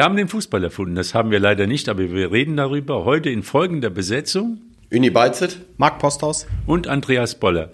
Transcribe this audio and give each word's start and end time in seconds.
Wir 0.00 0.06
haben 0.06 0.16
den 0.16 0.28
Fußball 0.28 0.64
erfunden, 0.64 0.94
das 0.94 1.12
haben 1.12 1.30
wir 1.30 1.40
leider 1.40 1.66
nicht, 1.66 1.86
aber 1.90 2.10
wir 2.10 2.32
reden 2.32 2.56
darüber 2.56 3.04
heute 3.04 3.28
in 3.28 3.42
folgender 3.42 3.90
Besetzung. 3.90 4.62
Uni 4.90 5.10
Beizet, 5.10 5.58
Marc 5.76 5.98
Posthaus 5.98 6.46
und 6.66 6.88
Andreas 6.88 7.34
Boller. 7.34 7.68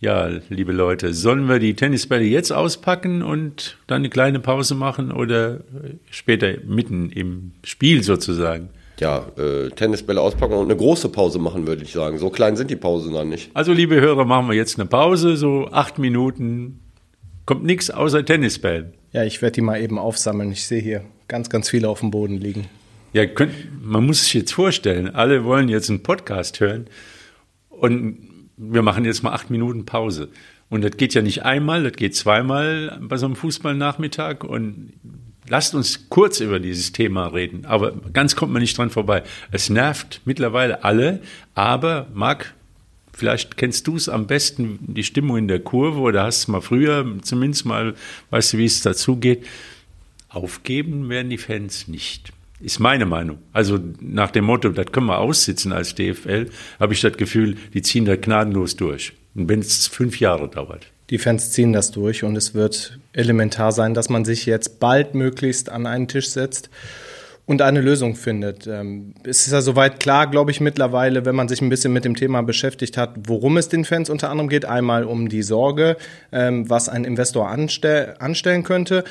Ja, 0.00 0.30
liebe 0.48 0.72
Leute, 0.72 1.12
sollen 1.12 1.50
wir 1.50 1.58
die 1.58 1.74
Tennisbälle 1.74 2.24
jetzt 2.24 2.50
auspacken 2.50 3.22
und 3.22 3.76
dann 3.88 3.96
eine 3.96 4.08
kleine 4.08 4.40
Pause 4.40 4.74
machen 4.74 5.12
oder 5.12 5.64
später 6.10 6.54
mitten 6.66 7.10
im 7.10 7.52
Spiel 7.62 8.02
sozusagen? 8.02 8.70
Ja, 8.98 9.26
äh, 9.36 9.68
Tennisbälle 9.68 10.22
auspacken 10.22 10.54
und 10.54 10.70
eine 10.70 10.76
große 10.76 11.10
Pause 11.10 11.38
machen, 11.38 11.66
würde 11.66 11.82
ich 11.82 11.92
sagen. 11.92 12.16
So 12.16 12.30
klein 12.30 12.56
sind 12.56 12.70
die 12.70 12.76
Pausen 12.76 13.12
dann 13.12 13.28
nicht. 13.28 13.50
Also, 13.52 13.74
liebe 13.74 14.00
Hörer, 14.00 14.24
machen 14.24 14.48
wir 14.48 14.54
jetzt 14.54 14.78
eine 14.78 14.88
Pause, 14.88 15.36
so 15.36 15.68
acht 15.70 15.98
Minuten. 15.98 16.80
Kommt 17.44 17.64
nichts 17.64 17.90
außer 17.90 18.24
Tennisbällen. 18.24 18.94
Ja, 19.12 19.24
ich 19.24 19.42
werde 19.42 19.56
die 19.56 19.60
mal 19.60 19.78
eben 19.78 19.98
aufsammeln. 19.98 20.50
Ich 20.52 20.66
sehe 20.66 20.80
hier 20.80 21.04
ganz, 21.28 21.50
ganz 21.50 21.70
viele 21.70 21.88
auf 21.88 22.00
dem 22.00 22.10
Boden 22.10 22.38
liegen. 22.38 22.68
Ja, 23.12 23.26
könnt, 23.26 23.52
man 23.82 24.04
muss 24.04 24.24
sich 24.24 24.34
jetzt 24.34 24.52
vorstellen, 24.52 25.14
alle 25.14 25.44
wollen 25.44 25.68
jetzt 25.68 25.88
einen 25.88 26.02
Podcast 26.02 26.60
hören 26.60 26.86
und 27.70 28.18
wir 28.56 28.82
machen 28.82 29.04
jetzt 29.04 29.22
mal 29.22 29.32
acht 29.32 29.50
Minuten 29.50 29.86
Pause. 29.86 30.28
Und 30.68 30.82
das 30.82 30.96
geht 30.96 31.14
ja 31.14 31.22
nicht 31.22 31.44
einmal, 31.44 31.84
das 31.84 31.92
geht 31.92 32.16
zweimal 32.16 32.98
bei 33.00 33.16
so 33.16 33.26
einem 33.26 33.36
Fußballnachmittag 33.36 34.42
und 34.42 34.92
lasst 35.48 35.74
uns 35.74 36.08
kurz 36.08 36.40
über 36.40 36.58
dieses 36.58 36.92
Thema 36.92 37.28
reden. 37.28 37.64
Aber 37.66 37.92
ganz 38.12 38.34
kommt 38.34 38.52
man 38.52 38.62
nicht 38.62 38.76
dran 38.76 38.90
vorbei. 38.90 39.22
Es 39.52 39.70
nervt 39.70 40.22
mittlerweile 40.24 40.82
alle, 40.84 41.20
aber 41.54 42.08
Marc, 42.12 42.54
vielleicht 43.12 43.56
kennst 43.56 43.86
du 43.86 43.96
es 43.96 44.08
am 44.08 44.26
besten, 44.26 44.78
die 44.80 45.04
Stimmung 45.04 45.36
in 45.38 45.48
der 45.48 45.60
Kurve 45.60 46.00
oder 46.00 46.24
hast 46.24 46.38
es 46.38 46.48
mal 46.48 46.60
früher 46.60 47.06
zumindest 47.22 47.64
mal, 47.64 47.94
weißt 48.30 48.54
du, 48.54 48.58
wie 48.58 48.64
es 48.64 48.82
dazu 48.82 49.16
geht. 49.16 49.46
Aufgeben 50.36 51.08
werden 51.08 51.30
die 51.30 51.38
Fans 51.38 51.88
nicht. 51.88 52.30
Ist 52.60 52.78
meine 52.78 53.06
Meinung. 53.06 53.38
Also 53.52 53.78
nach 54.00 54.30
dem 54.30 54.44
Motto, 54.44 54.68
das 54.68 54.92
können 54.92 55.06
wir 55.06 55.18
aussitzen 55.18 55.72
als 55.72 55.94
DFL, 55.94 56.50
habe 56.78 56.92
ich 56.92 57.00
das 57.00 57.16
Gefühl, 57.16 57.56
die 57.72 57.82
ziehen 57.82 58.04
da 58.04 58.16
gnadenlos 58.16 58.76
durch. 58.76 59.12
Und 59.34 59.48
wenn 59.48 59.60
es 59.60 59.86
fünf 59.86 60.20
Jahre 60.20 60.48
dauert. 60.48 60.86
Die 61.10 61.18
Fans 61.18 61.52
ziehen 61.52 61.72
das 61.72 61.90
durch 61.90 62.22
und 62.24 62.36
es 62.36 62.54
wird 62.54 62.98
elementar 63.12 63.72
sein, 63.72 63.94
dass 63.94 64.08
man 64.08 64.24
sich 64.24 64.44
jetzt 64.44 64.80
baldmöglichst 64.80 65.70
an 65.70 65.86
einen 65.86 66.08
Tisch 66.08 66.28
setzt 66.28 66.68
und 67.46 67.62
eine 67.62 67.80
Lösung 67.80 68.16
findet. 68.16 68.66
Ähm, 68.66 69.14
es 69.24 69.46
ist 69.46 69.52
ja 69.52 69.60
soweit 69.60 70.00
klar, 70.00 70.28
glaube 70.28 70.50
ich, 70.50 70.60
mittlerweile, 70.60 71.24
wenn 71.24 71.36
man 71.36 71.48
sich 71.48 71.62
ein 71.62 71.68
bisschen 71.68 71.92
mit 71.92 72.04
dem 72.04 72.16
Thema 72.16 72.42
beschäftigt 72.42 72.96
hat, 72.96 73.14
worum 73.26 73.56
es 73.56 73.68
den 73.68 73.84
Fans 73.84 74.10
unter 74.10 74.30
anderem 74.30 74.48
geht. 74.48 74.64
Einmal 74.64 75.04
um 75.04 75.28
die 75.28 75.42
Sorge, 75.42 75.96
ähm, 76.32 76.68
was 76.68 76.88
ein 76.88 77.04
Investor 77.04 77.48
anstell 77.48 78.16
anstellen 78.18 78.64
könnte. 78.64 79.04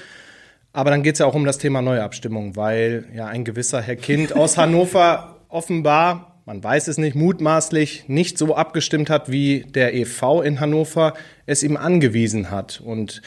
Aber 0.76 0.92
dann 0.92 1.04
geht 1.04 1.14
es 1.14 1.20
ja 1.20 1.26
auch 1.26 1.36
um 1.36 1.46
das 1.46 1.58
Thema 1.58 1.82
Neuabstimmung, 1.82 2.56
weil 2.56 3.06
ja 3.16 3.28
ein 3.28 3.46
gewisser 3.46 3.82
Herr 3.82 3.96
Kind 3.96 4.36
aus 4.36 4.58
Hannover 4.58 5.38
offenbar 5.48 6.36
man 6.46 6.64
weiß 6.64 6.90
es 6.90 7.00
nicht, 7.00 7.16
mutmaßlich 7.16 8.08
nicht 8.08 8.38
so 8.38 8.56
abgestimmt 8.56 9.10
hat, 9.10 9.32
wie 9.32 9.62
der 9.62 9.96
EV 9.96 10.44
in 10.44 10.60
Hannover 10.60 11.16
es 11.48 11.64
ihm 11.64 11.76
angewiesen 11.76 12.52
hat. 12.52 12.82
Und 12.86 13.24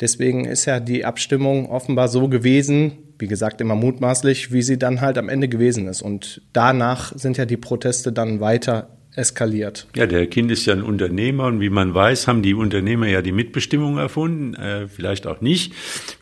deswegen 0.00 0.44
ist 0.44 0.64
ja 0.64 0.80
die 0.80 1.04
Abstimmung 1.04 1.70
offenbar 1.70 2.08
so 2.08 2.28
gewesen, 2.28 2.98
wie 3.20 3.28
gesagt, 3.28 3.60
immer 3.60 3.76
mutmaßlich, 3.76 4.52
wie 4.52 4.62
sie 4.62 4.78
dann 4.78 5.00
halt 5.00 5.16
am 5.16 5.28
Ende 5.28 5.48
gewesen 5.48 5.86
ist. 5.86 6.02
Und 6.02 6.42
danach 6.52 7.16
sind 7.16 7.36
ja 7.36 7.44
die 7.44 7.56
Proteste 7.56 8.12
dann 8.12 8.40
weiter 8.40 8.95
eskaliert. 9.16 9.86
Ja, 9.96 10.06
der 10.06 10.26
Kind 10.26 10.50
ist 10.50 10.66
ja 10.66 10.74
ein 10.74 10.82
Unternehmer 10.82 11.46
und 11.46 11.60
wie 11.60 11.70
man 11.70 11.94
weiß, 11.94 12.28
haben 12.28 12.42
die 12.42 12.54
Unternehmer 12.54 13.08
ja 13.08 13.22
die 13.22 13.32
Mitbestimmung 13.32 13.98
erfunden, 13.98 14.54
äh, 14.54 14.86
vielleicht 14.88 15.26
auch 15.26 15.40
nicht. 15.40 15.72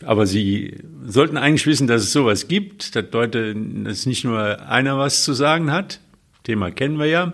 Aber 0.05 0.27
sie 0.27 0.79
sollten 1.05 1.37
eigentlich 1.37 1.67
wissen, 1.67 1.87
dass 1.87 2.03
es 2.03 2.13
sowas 2.13 2.49
gibt, 2.49 2.95
dass 2.95 3.05
Leute, 3.13 3.55
dass 3.85 4.07
nicht 4.07 4.25
nur 4.25 4.69
einer 4.69 4.97
was 4.97 5.25
zu 5.25 5.33
sagen 5.35 5.73
hat. 5.73 6.01
Thema 6.45 6.71
kennen 6.71 6.99
wir 6.99 7.07
ja. 7.07 7.33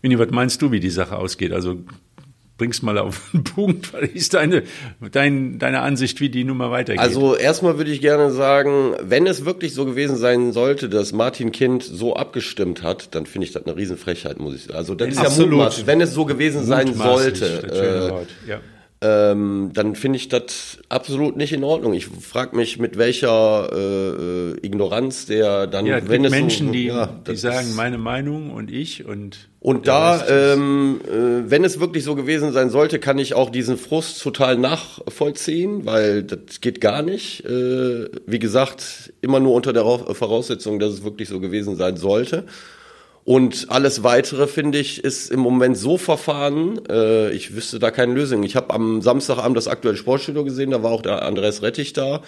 Winnie, 0.00 0.18
was 0.18 0.30
meinst 0.30 0.62
du, 0.62 0.72
wie 0.72 0.80
die 0.80 0.90
Sache 0.90 1.16
ausgeht? 1.16 1.52
Also 1.52 1.84
bring's 2.58 2.82
mal 2.82 2.98
auf 2.98 3.30
den 3.32 3.44
Punkt. 3.44 3.94
Was 3.94 4.02
ist 4.10 4.34
deine, 4.34 4.64
dein, 5.12 5.58
deine 5.58 5.80
Ansicht, 5.80 6.20
wie 6.20 6.28
die 6.28 6.44
Nummer 6.44 6.70
weitergeht? 6.70 7.00
Also 7.00 7.34
erstmal 7.34 7.78
würde 7.78 7.90
ich 7.90 8.00
gerne 8.00 8.30
sagen, 8.30 8.94
wenn 9.00 9.26
es 9.26 9.44
wirklich 9.44 9.72
so 9.72 9.86
gewesen 9.86 10.16
sein 10.16 10.52
sollte, 10.52 10.88
dass 10.88 11.12
Martin 11.12 11.52
Kind 11.52 11.82
so 11.82 12.16
abgestimmt 12.16 12.82
hat, 12.82 13.14
dann 13.14 13.24
finde 13.24 13.46
ich 13.46 13.52
das 13.52 13.64
eine 13.64 13.76
Riesenfrechheit, 13.76 14.38
muss 14.38 14.54
ich 14.54 14.64
sagen. 14.64 14.76
Also 14.76 14.94
das 14.94 15.08
ist 15.08 15.18
Absolut. 15.18 15.50
ja 15.50 15.56
mutmaßlich, 15.56 15.86
wenn 15.86 16.00
es 16.00 16.12
so 16.12 16.24
gewesen 16.26 16.64
sein 16.64 16.92
sollte. 16.94 18.26
Äh, 18.46 18.50
ja 18.50 18.60
ähm, 19.00 19.70
dann 19.74 19.94
finde 19.94 20.16
ich 20.16 20.28
das 20.28 20.78
absolut 20.88 21.36
nicht 21.36 21.52
in 21.52 21.62
Ordnung. 21.62 21.94
Ich 21.94 22.06
frage 22.06 22.56
mich, 22.56 22.78
mit 22.78 22.98
welcher 22.98 23.70
äh, 23.72 23.76
äh, 23.76 24.66
Ignoranz 24.66 25.26
der 25.26 25.68
dann, 25.68 25.86
ja, 25.86 26.08
wenn 26.08 26.24
es 26.24 26.32
Menschen, 26.32 26.66
so, 26.68 26.72
die, 26.72 26.86
ja, 26.86 27.06
die 27.26 27.36
sagen 27.36 27.76
meine 27.76 27.98
Meinung 27.98 28.50
und 28.50 28.72
ich 28.72 29.04
und 29.04 29.48
und 29.60 29.88
da, 29.88 30.24
ähm, 30.28 31.00
äh, 31.04 31.50
wenn 31.50 31.64
es 31.64 31.80
wirklich 31.80 32.04
so 32.04 32.14
gewesen 32.14 32.52
sein 32.52 32.70
sollte, 32.70 32.98
kann 32.98 33.18
ich 33.18 33.34
auch 33.34 33.50
diesen 33.50 33.76
Frust 33.76 34.22
total 34.22 34.56
nachvollziehen, 34.56 35.84
weil 35.84 36.22
das 36.22 36.60
geht 36.60 36.80
gar 36.80 37.02
nicht. 37.02 37.44
Äh, 37.44 38.08
wie 38.26 38.38
gesagt, 38.38 39.12
immer 39.20 39.40
nur 39.40 39.54
unter 39.54 39.72
der 39.72 39.82
Voraussetzung, 39.82 40.78
dass 40.78 40.92
es 40.92 41.04
wirklich 41.04 41.28
so 41.28 41.40
gewesen 41.40 41.76
sein 41.76 41.96
sollte. 41.96 42.46
Und 43.28 43.66
alles 43.68 44.02
weitere, 44.04 44.46
finde 44.46 44.78
ich, 44.78 45.04
ist 45.04 45.30
im 45.30 45.40
Moment 45.40 45.76
so 45.76 45.98
verfahren, 45.98 46.80
äh, 46.88 47.30
ich 47.32 47.54
wüsste 47.54 47.78
da 47.78 47.90
keine 47.90 48.14
Lösung. 48.14 48.42
Ich 48.42 48.56
habe 48.56 48.72
am 48.72 49.02
Samstagabend 49.02 49.54
das 49.54 49.68
aktuelle 49.68 49.98
Sportstudio 49.98 50.44
gesehen, 50.44 50.70
da 50.70 50.82
war 50.82 50.92
auch 50.92 51.02
der 51.02 51.20
Andreas 51.26 51.60
Rettich 51.60 51.92
da. 51.92 52.22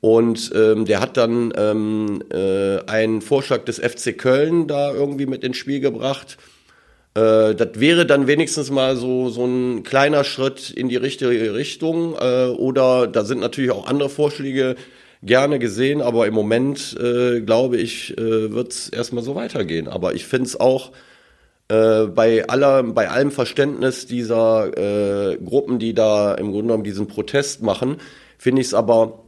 Und 0.00 0.50
ähm, 0.52 0.84
der 0.84 0.98
hat 0.98 1.16
dann 1.16 1.52
ähm, 1.56 2.24
äh, 2.34 2.80
einen 2.90 3.22
Vorschlag 3.22 3.66
des 3.66 3.78
FC 3.78 4.18
Köln 4.18 4.66
da 4.66 4.92
irgendwie 4.92 5.26
mit 5.26 5.44
ins 5.44 5.58
Spiel 5.58 5.78
gebracht. 5.78 6.38
Äh, 7.14 7.54
das 7.54 7.68
wäre 7.74 8.04
dann 8.04 8.26
wenigstens 8.26 8.68
mal 8.72 8.96
so, 8.96 9.28
so 9.28 9.44
ein 9.44 9.84
kleiner 9.84 10.24
Schritt 10.24 10.70
in 10.70 10.88
die 10.88 10.96
richtige 10.96 11.54
Richtung. 11.54 12.16
Äh, 12.20 12.46
oder 12.46 13.06
da 13.06 13.24
sind 13.24 13.38
natürlich 13.38 13.70
auch 13.70 13.86
andere 13.86 14.08
Vorschläge 14.08 14.74
gerne 15.22 15.58
gesehen, 15.58 16.02
aber 16.02 16.26
im 16.26 16.34
Moment, 16.34 16.96
äh, 17.00 17.40
glaube 17.40 17.76
ich, 17.76 18.16
äh, 18.18 18.52
wird 18.52 18.72
es 18.72 18.88
erstmal 18.88 19.22
so 19.22 19.34
weitergehen. 19.34 19.88
Aber 19.88 20.14
ich 20.14 20.26
finde 20.26 20.46
es 20.46 20.58
auch 20.58 20.92
äh, 21.68 22.06
bei, 22.06 22.46
aller, 22.48 22.82
bei 22.82 23.08
allem 23.08 23.30
Verständnis 23.30 24.06
dieser 24.06 24.76
äh, 24.76 25.36
Gruppen, 25.36 25.78
die 25.78 25.94
da 25.94 26.34
im 26.34 26.50
Grunde 26.50 26.68
genommen 26.68 26.84
diesen 26.84 27.06
Protest 27.06 27.62
machen, 27.62 27.96
finde 28.36 28.60
ich 28.60 28.68
es 28.68 28.74
aber 28.74 29.20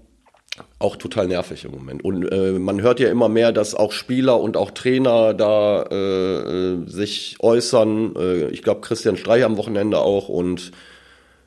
auch 0.78 0.96
total 0.96 1.26
nervig 1.28 1.64
im 1.64 1.72
Moment. 1.72 2.04
Und 2.04 2.30
äh, 2.30 2.52
man 2.52 2.80
hört 2.80 3.00
ja 3.00 3.08
immer 3.08 3.28
mehr, 3.28 3.52
dass 3.52 3.74
auch 3.74 3.92
Spieler 3.92 4.40
und 4.40 4.56
auch 4.56 4.70
Trainer 4.70 5.34
da 5.34 5.82
äh, 5.90 5.94
äh 5.96 6.86
sich 6.86 7.36
äußern. 7.40 8.14
Äh, 8.16 8.48
ich 8.48 8.62
glaube, 8.62 8.80
Christian 8.80 9.16
Streich 9.16 9.44
am 9.44 9.56
Wochenende 9.56 9.98
auch 9.98 10.28
und 10.28 10.72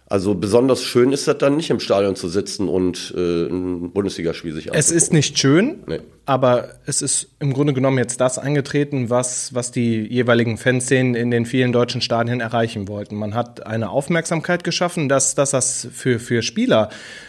also 0.09 0.35
besonders 0.35 0.83
schön 0.83 1.11
ist 1.11 1.27
das 1.27 1.37
dann 1.37 1.57
nicht 1.57 1.69
im 1.69 1.81
Stadion 1.81 2.15
zu 2.15 2.29
sitzen 2.29 2.69
und 2.69 3.13
äh, 3.15 3.47
ein 3.47 3.91
Bundesligaspiel 3.91 4.53
sich 4.53 4.71
anzugucken. 4.71 4.79
Es 4.79 4.91
ist 4.91 5.11
nicht 5.11 5.37
schön, 5.37 5.83
nee. 5.85 5.99
aber 6.25 6.69
es 6.85 7.01
ist 7.01 7.27
im 7.39 7.51
Grunde 7.51 7.73
genommen 7.73 7.97
jetzt 7.97 8.21
das 8.21 8.39
eingetreten, 8.39 9.09
was, 9.09 9.53
was 9.53 9.71
die 9.71 10.07
jeweiligen 10.07 10.57
Fanszenen 10.57 11.13
in 11.13 11.29
den 11.29 11.45
vielen 11.45 11.73
deutschen 11.73 11.99
Stadien 11.99 12.39
erreichen 12.39 12.87
wollten. 12.87 13.17
Man 13.17 13.35
hat 13.35 13.67
eine 13.67 13.89
Aufmerksamkeit 13.89 14.63
geschaffen, 14.63 15.09
dass, 15.09 15.35
dass 15.35 15.51
das 15.51 15.89
für, 15.91 16.19
für 16.19 16.41
Spieler 16.41 16.87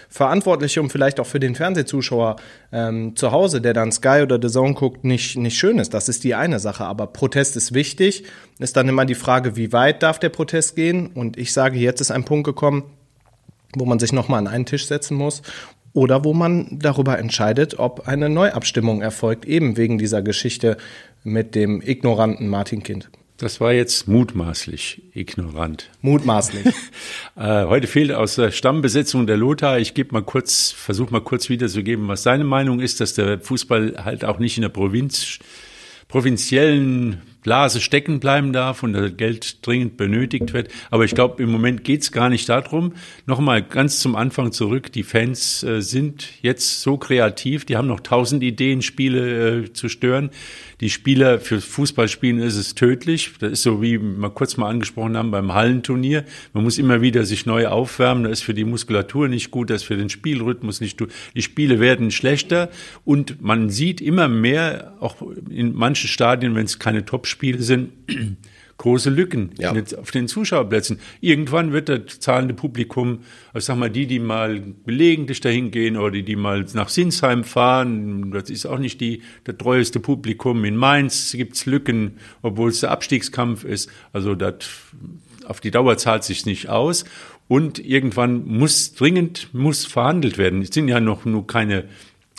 Verantwortliche 0.09 0.81
und 0.81 0.91
vielleicht 0.91 1.21
auch 1.21 1.27
für 1.27 1.39
den 1.39 1.55
Fernsehzuschauer 1.55 2.37
ähm, 2.73 3.15
zu 3.15 3.31
Hause, 3.31 3.61
der 3.61 3.75
dann 3.75 3.93
Sky 3.93 4.21
oder 4.23 4.39
The 4.41 4.49
Zone 4.49 4.75
guckt, 4.75 5.05
nicht, 5.05 5.37
nicht 5.37 5.59
schön 5.59 5.79
ist. 5.79 5.93
Das 5.93 6.09
ist 6.09 6.25
die 6.25 6.35
eine 6.35 6.59
Sache. 6.59 6.85
Aber 6.85 7.07
Protest 7.07 7.57
ist 7.57 7.75
wichtig. 7.75 8.25
Ist 8.59 8.77
dann 8.77 8.89
immer 8.89 9.05
die 9.05 9.15
Frage, 9.15 9.57
wie 9.57 9.73
weit 9.73 10.03
darf 10.03 10.19
der 10.19 10.31
Protest 10.31 10.77
gehen? 10.77 11.09
Und 11.09 11.37
ich 11.37 11.53
sage, 11.53 11.79
jetzt 11.79 12.01
ist 12.01 12.11
ein 12.11 12.25
Punkt 12.25 12.45
gekommen, 12.45 12.85
wo 13.77 13.85
man 13.85 13.99
sich 13.99 14.13
nochmal 14.13 14.39
an 14.39 14.47
einen 14.47 14.67
Tisch 14.67 14.87
setzen 14.87 15.17
muss 15.17 15.43
oder 15.93 16.25
wo 16.25 16.33
man 16.33 16.79
darüber 16.79 17.19
entscheidet, 17.19 17.79
ob 17.79 18.09
eine 18.09 18.29
Neuabstimmung 18.29 19.03
erfolgt, 19.03 19.45
eben 19.45 19.77
wegen 19.77 19.99
dieser 19.99 20.23
Geschichte 20.23 20.77
mit 21.23 21.55
dem 21.55 21.83
ignoranten 21.83 22.49
Martin 22.49 22.83
Kind. 22.83 23.11
Das 23.39 23.61
war 23.61 23.73
jetzt 23.73 24.09
mutmaßlich 24.09 25.01
ignorant. 25.15 25.91
Mutmaßlich. 26.03 26.67
äh, 27.37 27.67
heute 27.67 27.87
fehlt 27.87 28.11
aus 28.11 28.35
der 28.35 28.51
Stammbesetzung 28.51 29.29
der 29.29 29.37
Lothar. 29.37 29.79
Ich 29.79 29.95
gebe 29.95 30.13
mal 30.13 30.25
kurz, 30.25 30.73
versuche 30.73 31.13
mal 31.13 31.21
kurz 31.21 31.49
wiederzugeben, 31.49 32.09
was 32.09 32.25
seine 32.25 32.43
Meinung 32.43 32.81
ist, 32.81 33.01
dass 33.01 33.15
der 33.15 33.39
Fußball 33.39 34.05
halt 34.05 34.25
auch 34.25 34.41
nicht 34.41 34.57
in 34.59 34.63
der 34.63 34.71
Provinz, 34.71 35.39
provinziellen 36.09 37.23
Blase 37.49 37.81
stecken 37.81 38.21
bleiben 38.21 38.53
darf 38.53 38.83
und 38.83 38.93
das 38.93 39.17
Geld 39.17 39.67
dringend 39.67 39.97
benötigt 39.97 40.53
wird. 40.53 40.69
Aber 40.91 41.07
ich 41.07 41.15
glaube, 41.15 41.43
im 41.43 41.51
Moment 41.51 41.83
geht's 41.83 42.13
gar 42.13 42.29
nicht 42.29 42.47
darum. 42.47 42.93
Nochmal 43.25 43.63
ganz 43.63 44.01
zum 44.01 44.17
Anfang 44.17 44.53
zurück. 44.53 44.93
Die 44.93 45.03
Fans 45.03 45.63
äh, 45.63 45.81
sind 45.81 46.29
jetzt 46.43 46.83
so 46.83 46.99
kreativ, 46.99 47.65
die 47.65 47.79
haben 47.79 47.89
noch 47.89 48.01
tausend 48.01 48.43
Ideen, 48.43 48.83
Spiele 48.83 49.63
äh, 49.63 49.73
zu 49.73 49.89
stören. 49.89 50.29
Die 50.83 50.91
Spieler 50.91 51.41
für 51.41 51.63
Fußballspielen 51.63 52.39
ist 52.39 52.57
es 52.57 52.75
tödlich. 52.75 53.31
Das 53.41 53.53
ist 53.53 53.63
so 53.63 53.81
wie 53.81 53.99
wir 53.99 54.29
kurz 54.29 54.59
mal 54.59 54.69
angesprochen 54.69 55.17
haben 55.17 55.31
beim 55.31 55.55
Hallenturnier. 55.55 56.25
Man 56.53 56.65
muss 56.65 56.77
immer 56.77 57.01
wieder 57.01 57.25
sich 57.25 57.47
neu 57.47 57.67
aufwärmen. 57.67 58.25
Das 58.25 58.41
ist 58.41 58.43
für 58.43 58.55
die 58.55 58.65
Muskulatur 58.65 59.27
nicht 59.27 59.51
gut, 59.51 59.71
das 59.71 59.81
ist 59.81 59.89
für 59.89 59.97
den 59.97 60.11
Spielrhythmus 60.11 60.83
nicht 60.83 60.99
gut. 60.99 61.11
Die 61.35 61.43
Spiele 61.43 61.81
werden 61.81 62.11
schlechter 62.11 62.69
und 63.07 63.41
man 63.41 63.71
sieht 63.71 64.03
immer 64.03 64.29
mehr, 64.29 64.93
auch 65.01 65.17
in 65.49 65.75
manchen 65.75 66.09
Stadien, 66.09 66.55
wenn 66.55 66.67
es 66.67 66.79
keine 66.79 67.07
Topspiele 67.07 67.38
sind, 67.59 67.91
große 68.79 69.11
Lücken 69.11 69.51
Ja. 69.59 69.75
auf 70.01 70.13
den 70.13 70.29
Zuschauerplätzen. 70.29 71.01
Irgendwann 71.21 71.73
wird 71.73 71.89
das 71.89 72.21
zahlende 72.21 72.55
Publikum, 72.55 73.21
ich 73.55 73.65
sag 73.65 73.77
mal, 73.77 73.91
die, 73.91 74.07
die 74.07 74.21
mal 74.21 74.63
gelegentlich 74.87 75.41
dahin 75.41 75.71
gehen 75.73 75.97
oder 75.97 76.13
die, 76.13 76.23
die 76.23 76.37
mal 76.37 76.65
nach 76.75 76.89
Sinsheim 76.89 77.43
fahren, 77.43 78.31
das 78.31 78.51
ist 78.51 78.67
auch 78.67 78.79
nicht 78.79 79.01
die, 79.01 79.23
das 79.45 79.57
treueste 79.59 79.99
Publikum. 79.99 80.65
In 80.65 80.77
Mainz 80.77 81.33
gibt's 81.33 81.67
Lücken, 81.67 82.19
obwohl 82.43 82.71
es 82.71 82.81
der 82.81 82.93
Abstiegskampf 82.93 83.65
ist. 83.65 83.91
Also 84.13 84.37
das, 84.37 84.55
auf 85.45 85.61
die 85.61 85.73
Dauer 85.73 85.97
zahlt 85.97 86.23
sich 86.23 86.47
nicht 86.47 86.69
aus. 86.69 87.05
Und 87.49 87.79
irgendwann 87.79 88.47
muss 88.47 88.95
dringend 88.95 89.53
muss 89.55 89.87
verhandelt 89.87 90.39
werden. 90.39 90.63
Es 90.63 90.69
sind 90.69 90.87
ja 90.87 91.01
noch 91.01 91.25
nur 91.25 91.47
keine, 91.47 91.85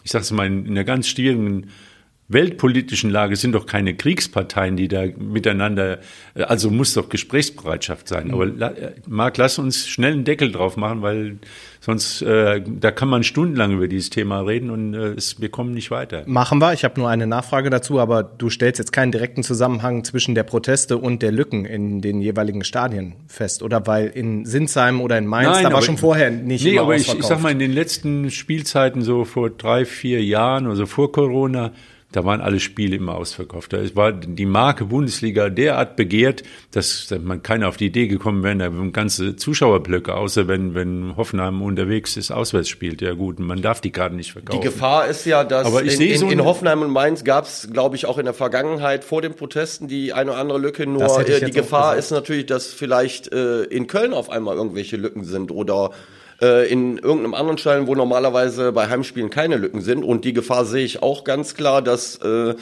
ich 0.03 0.11
sag's 0.11 0.31
mal, 0.31 0.45
in, 0.47 0.65
in 0.65 0.71
einer 0.71 0.83
ganz 0.83 1.07
schwierigen 1.07 1.67
weltpolitischen 2.29 3.09
Lage 3.09 3.35
sind 3.35 3.53
doch 3.53 3.65
keine 3.65 3.95
Kriegsparteien, 3.95 4.77
die 4.77 4.87
da 4.87 5.05
miteinander, 5.17 5.99
äh, 6.35 6.43
also 6.43 6.69
muss 6.69 6.93
doch 6.93 7.09
Gesprächsbereitschaft 7.09 8.07
sein. 8.07 8.31
Aber 8.31 8.45
äh, 8.45 8.93
Marc, 9.07 9.37
lass 9.37 9.57
uns 9.57 9.87
schnell 9.87 10.13
einen 10.13 10.23
Deckel 10.23 10.51
drauf 10.51 10.77
machen, 10.77 11.01
weil 11.01 11.39
sonst, 11.81 12.21
äh, 12.21 12.61
da 12.65 12.91
kann 12.91 13.09
man 13.09 13.23
stundenlang 13.23 13.71
über 13.71 13.87
dieses 13.87 14.11
Thema 14.11 14.41
reden 14.41 14.69
und 14.69 14.93
äh, 14.93 15.13
es, 15.13 15.41
wir 15.41 15.49
kommen 15.49 15.73
nicht 15.73 15.89
weiter. 15.89 16.23
Machen 16.27 16.59
wir. 16.59 16.71
Ich 16.73 16.83
habe 16.83 16.99
nur 16.99 17.09
eine 17.09 17.25
Nachfrage 17.25 17.71
dazu, 17.71 17.99
aber 17.99 18.21
du 18.21 18.51
stellst 18.51 18.77
jetzt 18.77 18.93
keinen 18.93 19.11
direkten 19.11 19.41
Zusammenhang 19.41 20.03
zwischen 20.03 20.35
der 20.35 20.43
Proteste 20.43 20.99
und 20.99 21.23
der 21.23 21.31
Lücken 21.31 21.65
in 21.65 22.01
den 22.01 22.21
jeweiligen 22.21 22.63
Stadien 22.63 23.15
fest, 23.27 23.63
oder? 23.63 23.87
Weil 23.87 24.05
in 24.07 24.45
Sinsheim 24.45 25.01
oder 25.01 25.17
in 25.17 25.25
Mainz, 25.25 25.63
da 25.63 25.73
war 25.73 25.81
schon 25.81 25.97
vorher 25.97 26.29
nicht 26.29 26.63
Nee, 26.63 26.77
aber 26.77 26.95
ich, 26.95 27.11
ich 27.11 27.25
sag 27.25 27.41
mal, 27.41 27.51
in 27.51 27.59
den 27.59 27.73
letzten 27.73 28.29
Spielzeiten, 28.29 29.01
so 29.01 29.25
vor 29.25 29.49
drei, 29.49 29.85
vier 29.85 30.23
Jahren, 30.23 30.67
also 30.67 30.85
vor 30.85 31.11
Corona, 31.11 31.71
da 32.11 32.25
waren 32.25 32.41
alle 32.41 32.59
Spiele 32.59 32.95
immer 32.95 33.15
ausverkauft. 33.15 33.71
Da 33.71 33.79
war 33.95 34.11
die 34.11 34.47
Marke 34.47 34.85
Bundesliga 34.85 35.49
derart 35.49 35.95
begehrt, 35.95 36.41
dass 36.71 37.13
man 37.21 37.43
keiner 37.43 37.67
auf 37.67 37.77
die 37.77 37.85
Idee 37.85 38.07
gekommen 38.07 38.41
wäre, 38.41 38.57
da 38.57 38.69
ganze 38.91 39.35
Zuschauerblöcke, 39.35 40.15
außer 40.15 40.47
wenn, 40.47 40.73
wenn 40.73 41.15
Hoffenheim 41.17 41.61
unterwegs 41.61 42.17
ist, 42.17 42.31
auswärts 42.31 42.67
spielt. 42.67 43.01
Ja 43.01 43.13
gut, 43.13 43.39
man 43.39 43.61
darf 43.61 43.79
die 43.79 43.91
Karten 43.91 44.15
nicht 44.15 44.29
Die 44.29 44.33
verkaufen. 44.33 44.61
Gefahr 44.61 45.07
ist 45.07 45.25
ja, 45.25 45.43
dass 45.43 45.67
Aber 45.67 45.83
ich 45.83 45.93
in, 45.93 45.97
sehe 45.97 46.13
in, 46.13 46.19
so 46.19 46.29
in 46.29 46.43
Hoffenheim 46.43 46.81
und 46.81 46.89
Mainz 46.89 47.23
gab 47.23 47.45
es, 47.45 47.69
glaube 47.71 47.95
ich, 47.95 48.07
auch 48.07 48.17
in 48.17 48.25
der 48.25 48.33
Vergangenheit 48.33 49.03
vor 49.03 49.21
den 49.21 49.35
Protesten 49.35 49.87
die 49.87 50.11
eine 50.11 50.31
oder 50.31 50.39
andere 50.39 50.57
Lücke. 50.57 50.87
Nur 50.87 51.03
äh, 51.19 51.45
die 51.45 51.51
Gefahr 51.51 51.95
ist 51.95 52.09
natürlich, 52.09 52.47
dass 52.47 52.67
vielleicht 52.67 53.31
äh, 53.31 53.63
in 53.63 53.85
Köln 53.85 54.13
auf 54.13 54.31
einmal 54.31 54.55
irgendwelche 54.55 54.97
Lücken 54.97 55.25
sind 55.25 55.51
oder 55.51 55.91
äh, 56.41 56.69
in 56.71 56.97
irgendeinem 56.97 57.33
anderen 57.33 57.57
Stadion, 57.57 57.87
wo 57.87 57.95
normalerweise 57.95 58.71
bei 58.71 58.87
Heimspielen 58.87 59.29
keine 59.29 59.57
Lücken 59.57 59.81
sind. 59.81 60.03
Und 60.03 60.25
die 60.25 60.33
Gefahr 60.33 60.65
sehe 60.65 60.85
ich 60.85 61.03
auch 61.03 61.23
ganz 61.23 61.55
klar, 61.55 61.81
dass 61.81 62.17
äh, 62.17 62.55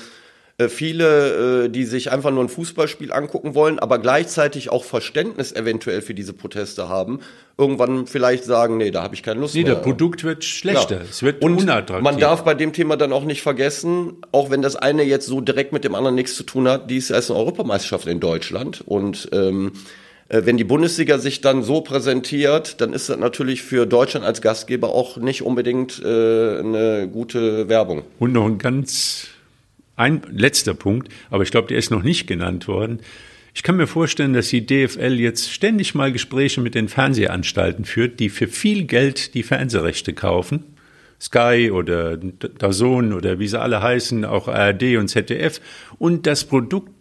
äh, 0.60 0.70
viele, 0.70 1.66
äh, 1.66 1.70
die 1.70 1.86
sich 1.86 2.12
einfach 2.12 2.32
nur 2.32 2.44
ein 2.44 2.50
Fußballspiel 2.50 3.12
angucken 3.12 3.54
wollen, 3.54 3.78
aber 3.78 4.00
gleichzeitig 4.00 4.72
auch 4.72 4.84
Verständnis 4.84 5.52
eventuell 5.52 6.02
für 6.02 6.16
diese 6.16 6.34
Proteste 6.34 6.90
haben, 6.90 7.20
irgendwann 7.60 8.08
vielleicht 8.08 8.44
sagen, 8.44 8.78
nee, 8.78 8.90
da 8.90 9.04
habe 9.04 9.14
ich 9.14 9.22
keine 9.22 9.40
Lust 9.40 9.54
nee, 9.54 9.64
mehr. 9.64 9.76
das 9.76 9.84
Produkt 9.84 10.24
wird 10.24 10.44
schlechter. 10.44 10.96
Ja. 10.96 11.02
Es 11.08 11.22
wird 11.22 11.44
und 11.44 11.62
unattraktiv. 11.62 12.04
Man 12.04 12.18
darf 12.18 12.44
bei 12.44 12.56
dem 12.56 12.74
Thema 12.74 12.98
dann 12.98 13.14
auch 13.14 13.24
nicht 13.24 13.44
vergessen, 13.44 14.14
auch 14.32 14.50
wenn 14.50 14.64
das 14.64 14.76
eine 14.76 15.04
jetzt 15.04 15.28
so 15.28 15.42
direkt 15.42 15.74
mit 15.74 15.84
dem 15.84 15.94
anderen 15.94 16.16
nichts 16.16 16.36
zu 16.36 16.42
tun 16.42 16.68
hat, 16.68 16.90
dies 16.90 17.12
ist 17.12 17.30
eine 17.30 17.40
Europameisterschaft 17.40 18.08
in 18.08 18.20
Deutschland 18.20 18.82
und 18.84 19.30
ähm, 19.34 19.74
äh, 19.74 19.78
wenn 20.30 20.58
die 20.58 20.64
Bundesliga 20.64 21.20
sich 21.20 21.42
dann 21.42 21.64
so 21.64 21.82
präsentiert, 21.82 22.82
dann 22.82 22.94
ist 22.94 23.10
das 23.10 23.18
natürlich 23.18 23.64
für 23.64 23.86
Deutschland 23.86 24.26
als 24.26 24.42
Gastgeber 24.42 24.90
auch 24.90 25.18
nicht 25.18 25.42
unbedingt 25.42 26.02
äh, 26.04 26.60
eine 26.60 27.10
gute 27.12 27.70
Werbung. 27.70 28.04
Und 28.20 28.34
noch 28.34 28.46
ein 28.46 28.58
ganz 28.58 29.28
ein 29.96 30.22
letzter 30.32 30.74
Punkt, 30.74 31.10
aber 31.30 31.44
ich 31.44 31.52
glaube, 31.52 31.70
der 31.70 31.78
ist 31.78 31.92
noch 31.92 32.04
nicht 32.04 32.28
genannt 32.28 32.68
worden. 32.68 33.00
Ich 33.56 33.64
kann 33.64 33.78
mir 33.78 33.88
vorstellen, 33.88 34.34
dass 34.34 34.50
die 34.50 34.66
DFL 34.66 35.20
jetzt 35.20 35.52
ständig 35.52 35.96
mal 35.96 36.12
Gespräche 36.12 36.62
mit 36.62 36.76
den 36.76 36.90
Fernsehanstalten 36.90 37.86
führt, 37.86 38.20
die 38.20 38.30
für 38.30 38.48
viel 38.48 38.84
Geld 38.84 39.34
die 39.34 39.42
Fernsehrechte 39.42 40.14
kaufen. 40.14 40.64
Sky 41.20 41.72
oder 41.72 42.18
DAZN 42.18 43.14
oder 43.14 43.40
wie 43.40 43.48
sie 43.48 43.60
alle 43.60 43.82
heißen, 43.82 44.26
auch 44.26 44.48
ARD 44.48 44.98
und 44.98 45.08
ZDF. 45.08 45.60
Und 45.98 46.28
das 46.28 46.44
Produkt, 46.44 46.92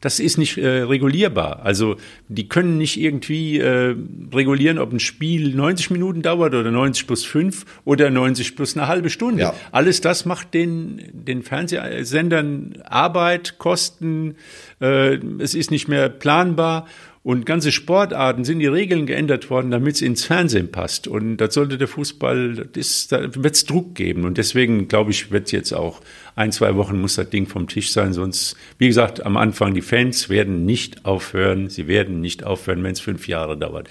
das 0.00 0.18
ist 0.18 0.38
nicht 0.38 0.56
äh, 0.56 0.82
regulierbar. 0.82 1.60
Also 1.64 1.96
die 2.28 2.48
können 2.48 2.78
nicht 2.78 2.98
irgendwie 2.98 3.58
äh, 3.58 3.94
regulieren, 4.32 4.78
ob 4.78 4.92
ein 4.92 5.00
Spiel 5.00 5.54
90 5.54 5.90
Minuten 5.90 6.22
dauert 6.22 6.54
oder 6.54 6.70
90 6.70 7.06
plus 7.06 7.24
5 7.24 7.66
oder 7.84 8.10
90 8.10 8.56
plus 8.56 8.76
eine 8.76 8.88
halbe 8.88 9.10
Stunde. 9.10 9.42
Ja. 9.42 9.54
Alles 9.72 10.00
das 10.00 10.24
macht 10.24 10.54
den, 10.54 11.02
den 11.12 11.42
Fernsehsendern 11.42 12.82
Arbeit, 12.84 13.58
Kosten, 13.58 14.36
äh, 14.80 15.16
es 15.38 15.54
ist 15.54 15.70
nicht 15.70 15.88
mehr 15.88 16.08
planbar. 16.08 16.86
Und 17.22 17.44
ganze 17.44 17.70
Sportarten 17.70 18.44
sind 18.44 18.60
die 18.60 18.66
Regeln 18.66 19.04
geändert 19.04 19.50
worden, 19.50 19.70
damit 19.70 19.96
es 19.96 20.02
ins 20.02 20.24
Fernsehen 20.24 20.72
passt. 20.72 21.06
Und 21.06 21.36
das 21.36 21.52
sollte 21.52 21.76
der 21.76 21.86
Fußball, 21.86 22.68
das 22.72 23.08
da 23.08 23.34
wird 23.34 23.54
es 23.54 23.66
Druck 23.66 23.94
geben. 23.94 24.24
Und 24.24 24.38
deswegen, 24.38 24.88
glaube 24.88 25.10
ich, 25.10 25.30
wird 25.30 25.52
jetzt 25.52 25.72
auch 25.74 26.00
ein, 26.34 26.50
zwei 26.50 26.76
Wochen 26.76 26.98
muss 26.98 27.16
das 27.16 27.28
Ding 27.28 27.46
vom 27.46 27.68
Tisch 27.68 27.92
sein. 27.92 28.14
Sonst, 28.14 28.56
wie 28.78 28.88
gesagt, 28.88 29.26
am 29.26 29.36
Anfang, 29.36 29.74
die 29.74 29.82
Fans 29.82 30.30
werden 30.30 30.64
nicht 30.64 31.04
aufhören. 31.04 31.68
Sie 31.68 31.88
werden 31.88 32.22
nicht 32.22 32.44
aufhören, 32.44 32.82
wenn 32.82 32.92
es 32.92 33.00
fünf 33.00 33.28
Jahre 33.28 33.58
dauert. 33.58 33.90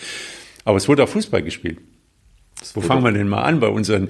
Aber 0.66 0.78
es 0.78 0.88
wurde 0.88 1.04
auch 1.04 1.10
Fußball 1.10 1.44
gespielt. 1.44 1.78
Wo 2.74 2.82
fangen 2.82 3.04
wir 3.04 3.12
denn 3.12 3.30
mal 3.30 3.44
an 3.44 3.60
bei 3.60 3.68
unseren 3.68 4.10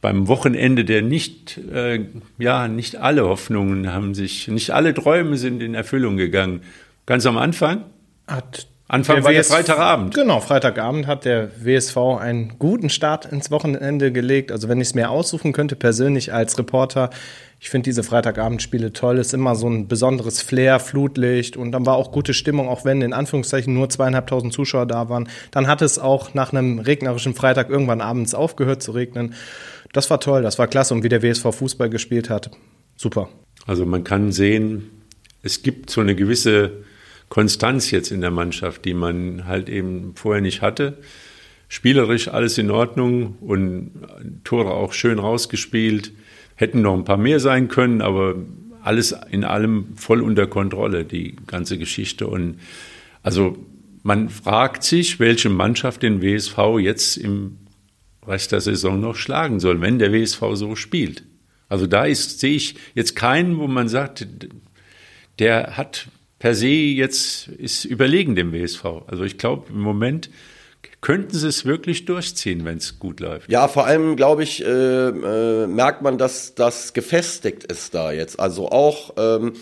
beim 0.00 0.28
Wochenende 0.28 0.84
der 0.84 1.02
nicht 1.02 1.58
äh, 1.58 2.06
ja 2.38 2.68
nicht 2.68 2.96
alle 2.96 3.24
Hoffnungen 3.26 3.92
haben 3.92 4.14
sich 4.14 4.48
nicht 4.48 4.70
alle 4.70 4.94
Träume 4.94 5.36
sind 5.36 5.62
in 5.62 5.74
Erfüllung 5.74 6.16
gegangen. 6.16 6.62
Ganz 7.04 7.26
am 7.26 7.36
Anfang 7.36 7.84
Hat 8.30 8.66
Anfang 8.90 9.22
war 9.22 9.30
der 9.30 9.44
Freitagabend. 9.44 10.14
Genau, 10.14 10.40
Freitagabend 10.40 11.06
hat 11.06 11.24
der 11.24 11.50
WSV 11.64 11.96
einen 12.18 12.58
guten 12.58 12.90
Start 12.90 13.24
ins 13.24 13.52
Wochenende 13.52 14.10
gelegt. 14.10 14.50
Also 14.50 14.68
wenn 14.68 14.80
ich 14.80 14.88
es 14.88 14.94
mir 14.94 15.10
aussuchen 15.10 15.52
könnte, 15.52 15.76
persönlich 15.76 16.32
als 16.32 16.58
Reporter, 16.58 17.10
ich 17.60 17.70
finde 17.70 17.84
diese 17.84 18.02
Freitagabendspiele 18.02 18.92
toll, 18.92 19.18
ist 19.18 19.32
immer 19.32 19.54
so 19.54 19.68
ein 19.68 19.86
besonderes 19.86 20.42
Flair, 20.42 20.80
Flutlicht 20.80 21.56
und 21.56 21.70
dann 21.70 21.86
war 21.86 21.94
auch 21.94 22.10
gute 22.10 22.34
Stimmung, 22.34 22.68
auch 22.68 22.84
wenn 22.84 23.00
in 23.00 23.12
Anführungszeichen 23.12 23.72
nur 23.72 23.90
zweieinhalbtausend 23.90 24.52
Zuschauer 24.52 24.86
da 24.86 25.08
waren. 25.08 25.28
Dann 25.52 25.68
hat 25.68 25.82
es 25.82 26.00
auch 26.00 26.34
nach 26.34 26.52
einem 26.52 26.80
regnerischen 26.80 27.34
Freitag 27.34 27.70
irgendwann 27.70 28.00
abends 28.00 28.34
aufgehört 28.34 28.82
zu 28.82 28.90
regnen. 28.90 29.34
Das 29.92 30.10
war 30.10 30.18
toll, 30.18 30.42
das 30.42 30.58
war 30.58 30.66
klasse 30.66 30.94
und 30.94 31.04
wie 31.04 31.08
der 31.08 31.22
WSV 31.22 31.54
Fußball 31.54 31.90
gespielt 31.90 32.28
hat, 32.28 32.50
super. 32.96 33.28
Also 33.66 33.86
man 33.86 34.02
kann 34.02 34.32
sehen, 34.32 34.90
es 35.44 35.62
gibt 35.62 35.90
so 35.90 36.00
eine 36.00 36.16
gewisse 36.16 36.82
Konstanz 37.30 37.92
jetzt 37.92 38.10
in 38.10 38.20
der 38.20 38.32
Mannschaft, 38.32 38.84
die 38.84 38.92
man 38.92 39.46
halt 39.46 39.68
eben 39.70 40.12
vorher 40.16 40.42
nicht 40.42 40.60
hatte. 40.60 40.98
Spielerisch 41.68 42.28
alles 42.28 42.58
in 42.58 42.70
Ordnung 42.70 43.36
und 43.40 43.92
Tore 44.44 44.72
auch 44.72 44.92
schön 44.92 45.20
rausgespielt. 45.20 46.12
Hätten 46.56 46.82
noch 46.82 46.92
ein 46.92 47.04
paar 47.04 47.16
mehr 47.16 47.38
sein 47.38 47.68
können, 47.68 48.02
aber 48.02 48.34
alles 48.82 49.16
in 49.30 49.44
allem 49.44 49.96
voll 49.96 50.22
unter 50.22 50.48
Kontrolle, 50.48 51.04
die 51.04 51.36
ganze 51.46 51.78
Geschichte. 51.78 52.26
Und 52.26 52.58
also 53.22 53.56
man 54.02 54.28
fragt 54.28 54.82
sich, 54.82 55.20
welche 55.20 55.50
Mannschaft 55.50 56.02
den 56.02 56.22
WSV 56.22 56.58
jetzt 56.80 57.16
im 57.16 57.58
Rest 58.26 58.50
der 58.50 58.60
Saison 58.60 59.00
noch 59.00 59.14
schlagen 59.14 59.60
soll, 59.60 59.80
wenn 59.80 60.00
der 60.00 60.12
WSV 60.12 60.42
so 60.54 60.74
spielt. 60.74 61.22
Also 61.68 61.86
da 61.86 62.04
ist, 62.06 62.40
sehe 62.40 62.56
ich 62.56 62.74
jetzt 62.96 63.14
keinen, 63.14 63.58
wo 63.58 63.68
man 63.68 63.88
sagt, 63.88 64.26
der 65.38 65.76
hat 65.76 66.08
per 66.40 66.54
se 66.54 66.66
jetzt, 66.66 67.48
ist 67.48 67.84
überlegen 67.84 68.34
dem 68.34 68.52
WSV. 68.52 68.84
Also 69.06 69.22
ich 69.22 69.38
glaube, 69.38 69.66
im 69.68 69.80
Moment 69.80 70.30
könnten 71.02 71.36
sie 71.36 71.46
es 71.46 71.66
wirklich 71.66 72.06
durchziehen, 72.06 72.64
wenn 72.64 72.78
es 72.78 72.98
gut 72.98 73.20
läuft. 73.20 73.50
Ja, 73.50 73.68
vor 73.68 73.86
allem, 73.86 74.16
glaube 74.16 74.42
ich, 74.42 74.64
äh, 74.64 75.08
äh, 75.08 75.66
merkt 75.66 76.02
man, 76.02 76.18
dass 76.18 76.54
das 76.54 76.94
gefestigt 76.94 77.64
ist 77.64 77.94
da 77.94 78.10
jetzt. 78.10 78.40
Also 78.40 78.70
auch, 78.70 79.14
ähm, 79.18 79.52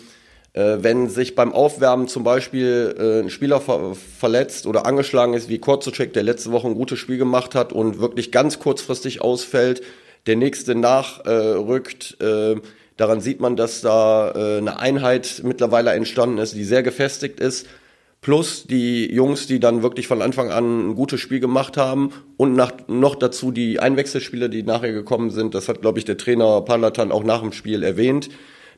äh, 0.52 0.78
wenn 0.80 1.08
sich 1.08 1.35
beim 1.35 1.52
Aufwärmen 1.52 2.06
zum 2.06 2.23
Beispiel 2.23 2.94
äh, 2.97 3.25
ein 3.25 3.30
Spieler 3.30 3.61
ver 3.61 3.94
verletzt 3.94 4.66
oder 4.66 4.87
angeschlagen 4.87 5.35
ist, 5.35 5.49
wie 5.49 5.58
Korzocek, 5.58 6.12
der 6.12 6.23
letzte 6.23 6.52
Woche 6.52 6.68
ein 6.68 6.75
gutes 6.75 7.00
Spiel 7.00 7.18
gemacht 7.18 7.56
hat 7.56 7.73
und 7.73 7.99
wirklich 7.99 8.30
ganz 8.30 8.61
kurzfristig 8.61 9.20
ausfällt, 9.20 9.82
der 10.28 10.37
nächste 10.37 10.76
nachrückt, 10.76 12.20
äh, 12.20 12.56
Daran 12.98 13.20
sieht 13.20 13.40
man, 13.40 13.54
dass 13.54 13.80
da 13.80 14.32
äh, 14.32 14.58
eine 14.58 14.80
Einheit 14.80 15.42
mittlerweile 15.44 15.92
entstanden 15.92 16.38
ist, 16.38 16.54
die 16.54 16.64
sehr 16.64 16.82
gefestigt 16.82 17.40
ist. 17.40 17.66
Plus 18.20 18.64
die 18.66 19.06
Jungs, 19.14 19.46
die 19.46 19.60
dann 19.60 19.84
wirklich 19.84 20.08
von 20.08 20.20
Anfang 20.20 20.50
an 20.50 20.90
ein 20.90 20.94
gutes 20.96 21.20
Spiel 21.20 21.38
gemacht 21.38 21.76
haben 21.76 22.12
und 22.36 22.56
nach, 22.56 22.72
noch 22.88 23.14
dazu 23.14 23.52
die 23.52 23.78
Einwechselspieler, 23.78 24.48
die 24.48 24.64
nachher 24.64 24.92
gekommen 24.92 25.30
sind. 25.30 25.54
Das 25.54 25.68
hat, 25.68 25.80
glaube 25.80 26.00
ich, 26.00 26.04
der 26.04 26.18
Trainer 26.18 26.60
Palatan 26.62 27.12
auch 27.12 27.22
nach 27.22 27.40
dem 27.40 27.52
Spiel 27.52 27.84
erwähnt, 27.84 28.30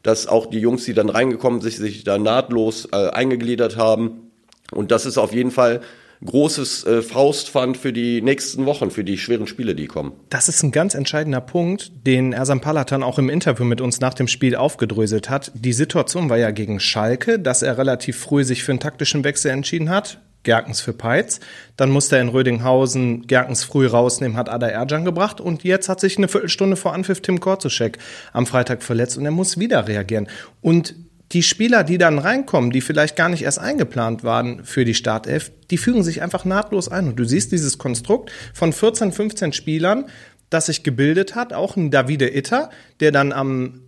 dass 0.03 0.27
auch 0.27 0.45
die 0.45 0.61
Jungs, 0.61 0.85
die 0.85 0.93
dann 0.93 1.09
reingekommen 1.09 1.63
sind, 1.63 1.73
sich 1.73 2.05
da 2.05 2.19
nahtlos 2.19 2.89
äh, 2.93 3.09
eingegliedert 3.09 3.79
haben. 3.79 4.31
Und 4.71 4.91
das 4.91 5.07
ist 5.07 5.17
auf 5.17 5.33
jeden 5.33 5.51
Fall 5.51 5.81
großes 6.25 6.85
äh, 6.85 7.03
Faustpfand 7.03 7.77
für 7.77 7.93
die 7.93 8.21
nächsten 8.23 8.67
Wochen, 8.67 8.91
für 8.91 9.05
die 9.05 9.19
schweren 9.19 9.47
Spiele, 9.47 9.75
die 9.75 9.87
kommen. 9.87 10.13
Das 10.29 10.49
ist 10.49 10.63
ein 10.63 10.73
ganz 10.73 10.95
entscheidender 10.95 11.41
Punkt, 11.41 11.93
den 12.07 12.33
Ersan 12.33 12.61
Palatan 12.61 13.03
auch 13.03 13.19
im 13.19 13.31
Interview 13.31 13.65
mit 13.65 13.81
uns 13.81 14.01
nach 14.01 14.15
dem 14.15 14.29
Spiel 14.29 14.55
aufgedröselt 14.55 15.31
hat. 15.31 15.53
Die 15.55 15.73
Situation 15.73 16.29
war 16.29 16.37
ja 16.37 16.51
gegen 16.51 16.81
Schalke, 16.81 17.39
dass 17.39 17.63
er 17.63 17.79
relativ 17.79 18.19
früh 18.19 18.45
sich 18.45 18.63
für 18.63 18.73
einen 18.73 18.81
taktischen 18.81 19.25
Wechsel 19.25 19.51
entschieden 19.51 19.91
hat. 19.91 20.21
Gerkens 20.43 20.81
für 20.81 20.95
Peitz. 20.95 21.41
Dann 21.77 21.91
musste 21.91 22.17
er 22.17 22.23
in 22.23 22.29
Rödinghausen 22.29 23.27
Gerkens 23.27 23.63
früh 23.65 23.87
rausnehmen, 23.87 24.39
hat 24.39 24.49
Ada 24.49 24.69
Erjan 24.69 25.05
gebracht. 25.05 25.41
Und 25.41 25.65
jetzt 25.65 25.89
hat 25.89 26.01
sich 26.01 26.17
eine 26.17 26.29
Viertelstunde 26.29 26.77
vor 26.77 26.95
Anpfiff 26.95 27.21
Tim 27.21 27.41
Korzuschek 27.41 27.99
am 28.33 28.47
Freitag 28.47 28.83
verletzt 28.83 29.19
und 29.19 29.27
er 29.27 29.33
muss 29.33 29.59
wieder 29.59 29.87
reagieren. 29.87 30.29
Und 30.63 30.95
die 31.33 31.43
Spieler, 31.43 31.85
die 31.85 31.99
dann 31.99 32.19
reinkommen, 32.19 32.71
die 32.71 32.81
vielleicht 32.81 33.17
gar 33.17 33.29
nicht 33.29 33.43
erst 33.43 33.59
eingeplant 33.59 34.25
waren 34.25 34.65
für 34.65 34.85
die 34.85 34.95
Startelf, 34.95 35.53
die 35.71 35.79
fügen 35.79 36.03
sich 36.03 36.23
einfach 36.23 36.45
nahtlos 36.45 36.89
ein. 36.89 37.09
Und 37.09 37.17
du 37.17 37.25
siehst 37.25 37.53
dieses 37.53 37.79
Konstrukt 37.79 38.33
von 38.53 38.73
14, 38.73 39.13
15 39.13 39.53
Spielern, 39.53 40.07
das 40.49 40.67
sich 40.67 40.83
gebildet 40.83 41.37
hat, 41.37 41.53
auch 41.53 41.77
ein 41.77 41.93
Davide 41.93 42.35
Itter, 42.37 42.71
der 42.99 43.13
dann 43.13 43.33
am 43.33 43.83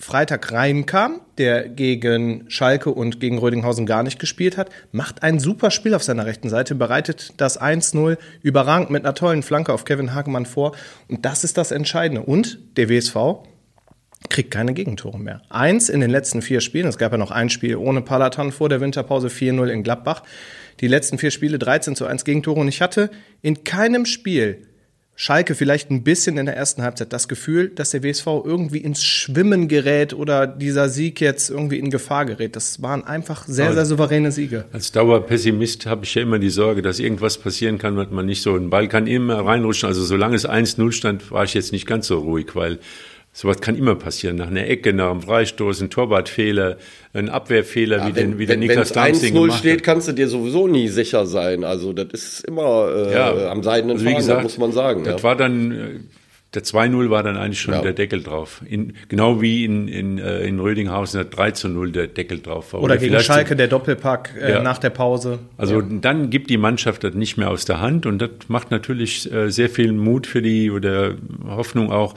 Freitag 0.00 0.52
reinkam, 0.52 1.20
der 1.38 1.68
gegen 1.68 2.44
Schalke 2.48 2.90
und 2.90 3.18
gegen 3.18 3.36
Rödinghausen 3.36 3.84
gar 3.84 4.04
nicht 4.04 4.20
gespielt 4.20 4.56
hat, 4.56 4.70
macht 4.92 5.24
ein 5.24 5.40
super 5.40 5.72
Spiel 5.72 5.92
auf 5.92 6.04
seiner 6.04 6.24
rechten 6.24 6.48
Seite, 6.48 6.76
bereitet 6.76 7.34
das 7.36 7.60
1-0 7.60 8.16
überragend 8.40 8.90
mit 8.90 9.04
einer 9.04 9.14
tollen 9.14 9.42
Flanke 9.42 9.72
auf 9.72 9.84
Kevin 9.84 10.14
Hagemann 10.14 10.46
vor. 10.46 10.74
Und 11.08 11.24
das 11.24 11.42
ist 11.42 11.58
das 11.58 11.72
Entscheidende. 11.72 12.22
Und 12.22 12.60
der 12.76 12.88
WSV 12.88 13.16
kriegt 14.30 14.50
keine 14.50 14.74
Gegentore 14.74 15.18
mehr. 15.18 15.42
Eins 15.48 15.88
in 15.88 16.00
den 16.00 16.10
letzten 16.10 16.42
vier 16.42 16.60
Spielen, 16.60 16.86
es 16.86 16.98
gab 16.98 17.12
ja 17.12 17.18
noch 17.18 17.30
ein 17.30 17.50
Spiel 17.50 17.76
ohne 17.76 18.02
Palatan 18.02 18.52
vor 18.52 18.68
der 18.68 18.80
Winterpause 18.80 19.28
4-0 19.28 19.66
in 19.68 19.82
Gladbach. 19.82 20.22
Die 20.80 20.88
letzten 20.88 21.18
vier 21.18 21.30
Spiele 21.30 21.58
13 21.58 21.96
zu 21.96 22.06
1 22.06 22.24
Gegentore 22.24 22.60
und 22.60 22.68
ich 22.68 22.80
hatte 22.80 23.10
in 23.42 23.64
keinem 23.64 24.06
Spiel 24.06 24.68
Schalke 25.20 25.56
vielleicht 25.56 25.90
ein 25.90 26.04
bisschen 26.04 26.38
in 26.38 26.46
der 26.46 26.56
ersten 26.56 26.84
Halbzeit 26.84 27.12
das 27.12 27.26
Gefühl, 27.26 27.70
dass 27.70 27.90
der 27.90 28.04
WSV 28.04 28.24
irgendwie 28.44 28.78
ins 28.78 29.02
Schwimmen 29.02 29.66
gerät 29.66 30.14
oder 30.14 30.46
dieser 30.46 30.88
Sieg 30.88 31.20
jetzt 31.20 31.50
irgendwie 31.50 31.80
in 31.80 31.90
Gefahr 31.90 32.24
gerät. 32.24 32.54
Das 32.54 32.82
waren 32.82 33.02
einfach 33.02 33.44
sehr, 33.44 33.72
sehr 33.74 33.84
souveräne 33.84 34.30
Siege. 34.30 34.66
Als 34.72 34.92
Dauerpessimist 34.92 35.86
habe 35.86 36.04
ich 36.04 36.14
ja 36.14 36.22
immer 36.22 36.38
die 36.38 36.50
Sorge, 36.50 36.82
dass 36.82 37.00
irgendwas 37.00 37.36
passieren 37.36 37.78
kann, 37.78 37.96
was 37.96 38.12
man 38.12 38.26
nicht 38.26 38.42
so. 38.42 38.54
Ein 38.54 38.70
Ball 38.70 38.86
kann 38.86 39.08
immer 39.08 39.44
reinrutschen. 39.44 39.88
Also 39.88 40.04
solange 40.04 40.36
es 40.36 40.48
1-0 40.48 40.92
stand, 40.92 41.32
war 41.32 41.42
ich 41.42 41.54
jetzt 41.54 41.72
nicht 41.72 41.86
ganz 41.88 42.06
so 42.06 42.20
ruhig, 42.20 42.54
weil 42.54 42.78
Sowas 43.38 43.60
kann 43.60 43.76
immer 43.76 43.94
passieren. 43.94 44.34
Nach 44.34 44.48
einer 44.48 44.66
Ecke, 44.66 44.92
nach 44.92 45.12
einem 45.12 45.22
Freistoß, 45.22 45.80
ein 45.82 45.90
Torwartfehler, 45.90 46.76
ein 47.12 47.28
Abwehrfehler, 47.28 47.98
ja, 47.98 48.08
wie, 48.08 48.16
wenn, 48.16 48.30
den, 48.32 48.38
wie 48.40 48.46
der 48.46 48.56
Niklas 48.56 48.90
Damsing 48.90 49.32
gemacht 49.32 49.50
hat. 49.50 49.56
1-0 49.58 49.58
steht, 49.60 49.84
kannst 49.84 50.08
du 50.08 50.12
dir 50.12 50.26
sowieso 50.26 50.66
nie 50.66 50.88
sicher 50.88 51.24
sein. 51.24 51.62
Also 51.62 51.92
das 51.92 52.08
ist 52.12 52.40
immer 52.40 52.88
äh, 52.92 53.12
ja, 53.14 53.48
am 53.48 53.62
seidenen 53.62 53.96
also 53.96 54.10
Faden, 54.10 54.42
muss 54.42 54.58
man 54.58 54.72
sagen. 54.72 55.04
Das 55.04 55.18
ja. 55.18 55.22
war 55.22 55.36
dann, 55.36 55.70
äh, 55.70 55.76
der 56.52 56.64
2-0 56.64 57.10
war 57.10 57.22
dann 57.22 57.36
eigentlich 57.36 57.60
schon 57.60 57.74
ja. 57.74 57.80
der 57.80 57.92
Deckel 57.92 58.24
drauf. 58.24 58.60
In, 58.68 58.94
genau 59.08 59.40
wie 59.40 59.64
in, 59.64 59.86
in, 59.86 60.18
äh, 60.18 60.40
in 60.40 60.58
Rödinghausen 60.58 61.20
der 61.20 61.30
3-0 61.30 61.92
der 61.92 62.08
Deckel 62.08 62.40
drauf 62.40 62.72
war. 62.72 62.80
Oder, 62.80 62.94
Oder 62.94 63.00
gegen 63.00 63.20
Schalke 63.20 63.54
der 63.54 63.68
Doppelpack 63.68 64.34
äh, 64.36 64.50
ja. 64.50 64.62
nach 64.64 64.78
der 64.78 64.90
Pause. 64.90 65.38
Also 65.56 65.80
dann 65.80 66.30
gibt 66.30 66.50
die 66.50 66.58
Mannschaft 66.58 67.04
das 67.04 67.14
nicht 67.14 67.36
mehr 67.36 67.50
aus 67.50 67.66
der 67.66 67.80
Hand 67.80 68.04
und 68.04 68.18
das 68.18 68.30
macht 68.48 68.72
natürlich 68.72 69.32
äh, 69.32 69.48
sehr 69.52 69.70
viel 69.70 69.92
Mut 69.92 70.26
für 70.26 70.42
die 70.42 70.72
oder 70.72 71.14
Hoffnung 71.46 71.92
auch, 71.92 72.16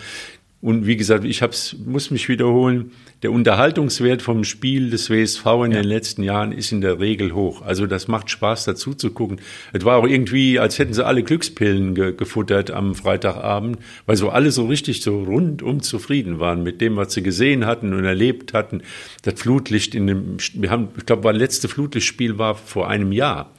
und 0.61 0.85
wie 0.85 0.95
gesagt, 0.95 1.25
ich 1.25 1.41
hab's, 1.41 1.75
muss 1.85 2.11
mich 2.11 2.29
wiederholen, 2.29 2.91
der 3.23 3.31
Unterhaltungswert 3.31 4.21
vom 4.21 4.43
Spiel 4.43 4.91
des 4.91 5.09
WSV 5.09 5.45
in 5.65 5.71
ja. 5.71 5.81
den 5.81 5.85
letzten 5.85 6.21
Jahren 6.21 6.51
ist 6.51 6.71
in 6.71 6.81
der 6.81 6.99
Regel 6.99 7.33
hoch. 7.33 7.63
Also 7.63 7.87
das 7.87 8.07
macht 8.07 8.29
Spaß 8.29 8.65
dazu 8.65 8.93
zu 8.93 9.09
gucken. 9.09 9.41
Es 9.73 9.85
war 9.85 9.97
auch 9.97 10.07
irgendwie, 10.07 10.59
als 10.59 10.77
hätten 10.77 10.93
sie 10.93 11.03
alle 11.03 11.23
Glückspillen 11.23 11.95
ge 11.95 12.13
gefuttert 12.13 12.69
am 12.69 12.93
Freitagabend, 12.93 13.79
weil 14.05 14.17
so 14.17 14.29
alle 14.29 14.51
so 14.51 14.67
richtig 14.67 15.01
so 15.01 15.23
rundum 15.23 15.81
zufrieden 15.81 16.39
waren 16.39 16.61
mit 16.61 16.79
dem, 16.79 16.95
was 16.95 17.13
sie 17.13 17.23
gesehen 17.23 17.65
hatten 17.65 17.93
und 17.93 18.05
erlebt 18.05 18.53
hatten. 18.53 18.83
Das 19.23 19.39
Flutlicht 19.39 19.95
in 19.95 20.05
dem, 20.05 20.37
wir 20.53 20.69
haben, 20.69 20.89
ich 20.95 21.07
glaube, 21.07 21.31
das 21.31 21.39
letzte 21.39 21.69
Flutlichtspiel 21.69 22.37
war 22.37 22.53
vor 22.53 22.87
einem 22.87 23.11
Jahr. 23.11 23.51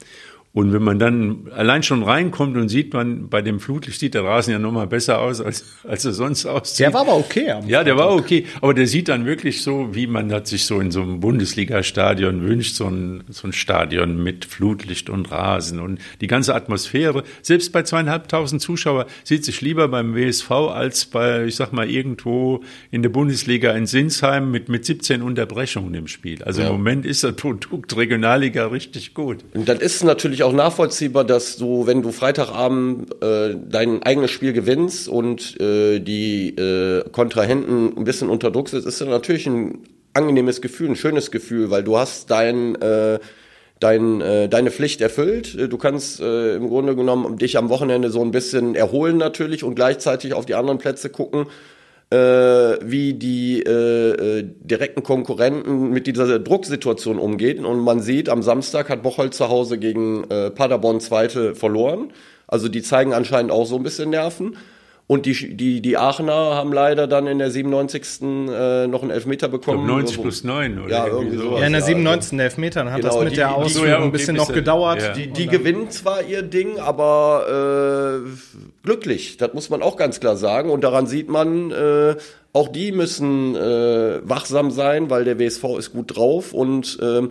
Und 0.53 0.71
wenn 0.71 0.83
man 0.83 0.99
dann 0.99 1.49
allein 1.55 1.81
schon 1.81 2.03
reinkommt 2.03 2.55
und 2.57 2.69
sieht 2.69 2.93
man, 2.93 3.27
bei 3.27 3.41
dem 3.41 3.59
Flutlicht 3.59 3.99
sieht 3.99 4.13
der 4.13 4.23
Rasen 4.23 4.51
ja 4.51 4.59
nochmal 4.59 4.85
besser 4.85 5.19
aus, 5.19 5.41
als, 5.41 5.65
als 5.83 6.05
er 6.05 6.13
sonst 6.13 6.45
aussieht. 6.45 6.79
Der 6.81 6.93
war 6.93 7.01
aber 7.01 7.15
okay. 7.15 7.55
ja, 7.65 7.83
der 7.83 7.97
war 7.97 8.11
okay. 8.11 8.45
Aber 8.61 8.75
der 8.75 8.85
sieht 8.85 9.07
dann 9.07 9.25
wirklich 9.25 9.63
so, 9.63 9.95
wie 9.95 10.05
man 10.05 10.29
das 10.29 10.51
sich 10.51 10.65
so 10.65 10.79
in 10.79 10.91
so 10.91 11.01
einem 11.01 11.21
Bundesliga-Stadion 11.21 12.43
wünscht, 12.43 12.75
so 12.75 12.85
ein, 12.85 13.23
so 13.29 13.47
ein 13.47 13.53
Stadion 13.53 14.21
mit 14.21 14.45
Flutlicht 14.45 15.09
und 15.09 15.31
Rasen 15.31 15.79
und 15.79 15.99
die 16.21 16.27
ganze 16.27 16.53
Atmosphäre. 16.53 17.23
Selbst 17.41 17.71
bei 17.71 17.81
zweieinhalbtausend 17.81 18.61
Zuschauer 18.61 19.07
sieht 19.23 19.45
sich 19.45 19.59
lieber 19.61 19.87
beim 19.87 20.13
WSV 20.13 20.51
als 20.51 21.05
bei, 21.05 21.45
ich 21.45 21.55
sag 21.55 21.73
mal, 21.73 21.89
irgendwo 21.89 22.61
in 22.91 23.01
der 23.01 23.09
Bundesliga 23.09 23.71
in 23.71 23.87
Sinsheim 23.87 24.51
mit, 24.51 24.69
mit 24.69 24.85
17 24.85 25.23
Unterbrechungen 25.23 25.95
im 25.95 26.05
Spiel. 26.05 26.43
Also 26.43 26.61
ja. 26.61 26.67
im 26.67 26.73
Moment 26.73 27.07
ist 27.07 27.23
das 27.23 27.35
Produkt 27.35 27.97
Regionalliga 27.97 28.67
richtig 28.67 29.15
gut. 29.15 29.39
Und 29.55 29.67
dann 29.67 29.79
ist 29.79 30.03
natürlich 30.03 30.42
auch 30.43 30.53
nachvollziehbar, 30.53 31.23
dass 31.23 31.57
du, 31.57 31.87
wenn 31.87 32.01
du 32.01 32.11
Freitagabend 32.11 33.23
äh, 33.23 33.55
dein 33.55 34.03
eigenes 34.03 34.31
Spiel 34.31 34.53
gewinnst 34.53 35.07
und 35.07 35.59
äh, 35.59 35.99
die 35.99 36.49
äh, 36.49 37.09
Kontrahenten 37.11 37.97
ein 37.97 38.03
bisschen 38.03 38.29
unter 38.29 38.51
Druck 38.51 38.69
sind, 38.69 38.85
ist 38.85 39.01
das 39.01 39.07
natürlich 39.07 39.47
ein 39.47 39.79
angenehmes 40.13 40.61
Gefühl, 40.61 40.89
ein 40.89 40.95
schönes 40.95 41.31
Gefühl, 41.31 41.71
weil 41.71 41.83
du 41.83 41.97
hast 41.97 42.29
dein 42.29 42.75
äh, 42.75 43.19
dein, 43.79 44.21
äh, 44.21 44.47
deine 44.47 44.71
Pflicht 44.71 45.01
erfüllt. 45.01 45.57
Du 45.71 45.77
kannst 45.77 46.21
äh, 46.21 46.55
im 46.55 46.69
Grunde 46.69 46.95
genommen 46.95 47.37
dich 47.37 47.57
am 47.57 47.69
Wochenende 47.69 48.09
so 48.09 48.21
ein 48.21 48.31
bisschen 48.31 48.75
erholen 48.75 49.17
natürlich 49.17 49.63
und 49.63 49.75
gleichzeitig 49.75 50.33
auf 50.33 50.45
die 50.45 50.55
anderen 50.55 50.77
Plätze 50.77 51.09
gucken 51.09 51.47
wie 52.11 53.13
die 53.13 53.63
äh, 53.63 54.39
äh, 54.39 54.43
direkten 54.61 55.03
Konkurrenten 55.03 55.89
mit 55.89 56.05
dieser 56.05 56.39
Drucksituation 56.39 57.17
umgehen. 57.17 57.65
Und 57.65 57.79
man 57.79 58.01
sieht, 58.01 58.29
am 58.29 58.43
Samstag 58.43 58.89
hat 58.89 59.01
Bocholt 59.01 59.33
zu 59.33 59.49
Hause 59.49 59.77
gegen 59.79 60.23
äh, 60.29 60.51
Paderborn 60.51 60.99
Zweite 60.99 61.55
verloren. 61.55 62.11
Also 62.47 62.69
die 62.69 62.83
zeigen 62.83 63.13
anscheinend 63.13 63.51
auch 63.51 63.65
so 63.65 63.77
ein 63.77 63.83
bisschen 63.83 64.11
Nerven. 64.11 64.57
Und 65.05 65.25
die, 65.25 65.55
die, 65.55 65.81
die 65.81 65.97
Aachener 65.97 66.33
haben 66.55 66.71
leider 66.71 67.07
dann 67.07 67.27
in 67.27 67.37
der 67.37 67.51
97. 67.51 68.21
Äh, 68.21 68.87
noch 68.87 69.01
einen 69.01 69.11
Elfmeter 69.11 69.49
bekommen. 69.49 69.81
Ich 69.81 69.85
glaub 69.85 69.97
90 69.97 70.21
plus 70.21 70.43
9 70.45 70.79
oder 70.79 70.89
ja, 70.89 71.07
irgendwie 71.07 71.37
sowas. 71.37 71.59
Ja, 71.59 71.67
in 71.67 71.73
der 71.73 71.81
97. 71.81 72.37
Ja, 72.37 72.43
Elfmeter 72.45 72.85
hat 72.85 73.01
genau, 73.01 73.13
das 73.13 73.23
mit 73.23 73.31
die, 73.33 73.35
der 73.35 73.53
Ausführung 73.53 73.89
ja, 73.89 73.97
ein 74.01 74.11
bisschen 74.13 74.37
noch 74.37 74.53
gedauert. 74.53 75.01
Ja. 75.01 75.13
Die, 75.13 75.27
die 75.27 75.47
gewinnen 75.47 75.89
zwar 75.89 76.23
ihr 76.23 76.41
Ding, 76.41 76.79
aber 76.79 78.23
äh, 78.23 78.29
glücklich, 78.83 79.35
das 79.35 79.53
muss 79.53 79.69
man 79.69 79.81
auch 79.81 79.97
ganz 79.97 80.21
klar 80.21 80.37
sagen. 80.37 80.69
Und 80.69 80.85
daran 80.85 81.05
sieht 81.05 81.29
man, 81.29 81.71
äh, 81.71 82.15
auch 82.53 82.69
die 82.69 82.93
müssen 82.93 83.55
äh, 83.57 84.21
wachsam 84.23 84.71
sein, 84.71 85.09
weil 85.09 85.25
der 85.25 85.37
WSV 85.37 85.63
ist 85.77 85.91
gut 85.91 86.15
drauf 86.15 86.53
und 86.53 86.97
äh, 87.01 87.27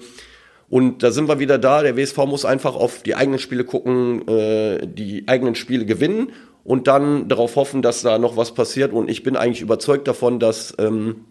und 0.68 1.02
da 1.02 1.10
sind 1.10 1.28
wir 1.28 1.38
wieder 1.38 1.58
da. 1.58 1.82
Der 1.82 1.98
WSV 1.98 2.16
muss 2.26 2.46
einfach 2.46 2.74
auf 2.76 3.02
die 3.02 3.14
eigenen 3.14 3.38
Spiele 3.38 3.64
gucken, 3.64 4.26
äh, 4.26 4.86
die 4.86 5.24
eigenen 5.26 5.54
Spiele 5.54 5.84
gewinnen 5.84 6.32
und 6.64 6.86
dann 6.86 7.28
darauf 7.28 7.56
hoffen, 7.56 7.82
dass 7.82 8.02
da 8.02 8.18
noch 8.18 8.36
was 8.36 8.54
passiert. 8.54 8.92
Und 8.92 9.10
ich 9.10 9.22
bin 9.22 9.36
eigentlich 9.36 9.60
überzeugt 9.60 10.06
davon, 10.06 10.38
dass 10.38 10.74
ähm, 10.78 11.24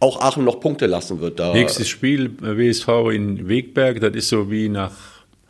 auch 0.00 0.20
Aachen 0.20 0.44
noch 0.44 0.60
Punkte 0.60 0.86
lassen 0.86 1.20
wird. 1.20 1.38
Da. 1.38 1.52
Nächstes 1.52 1.88
Spiel 1.88 2.30
äh, 2.42 2.56
WSV 2.56 2.88
in 3.12 3.48
Wegberg, 3.48 4.00
das 4.00 4.14
ist 4.14 4.28
so 4.28 4.50
wie 4.50 4.68
nach 4.68 4.92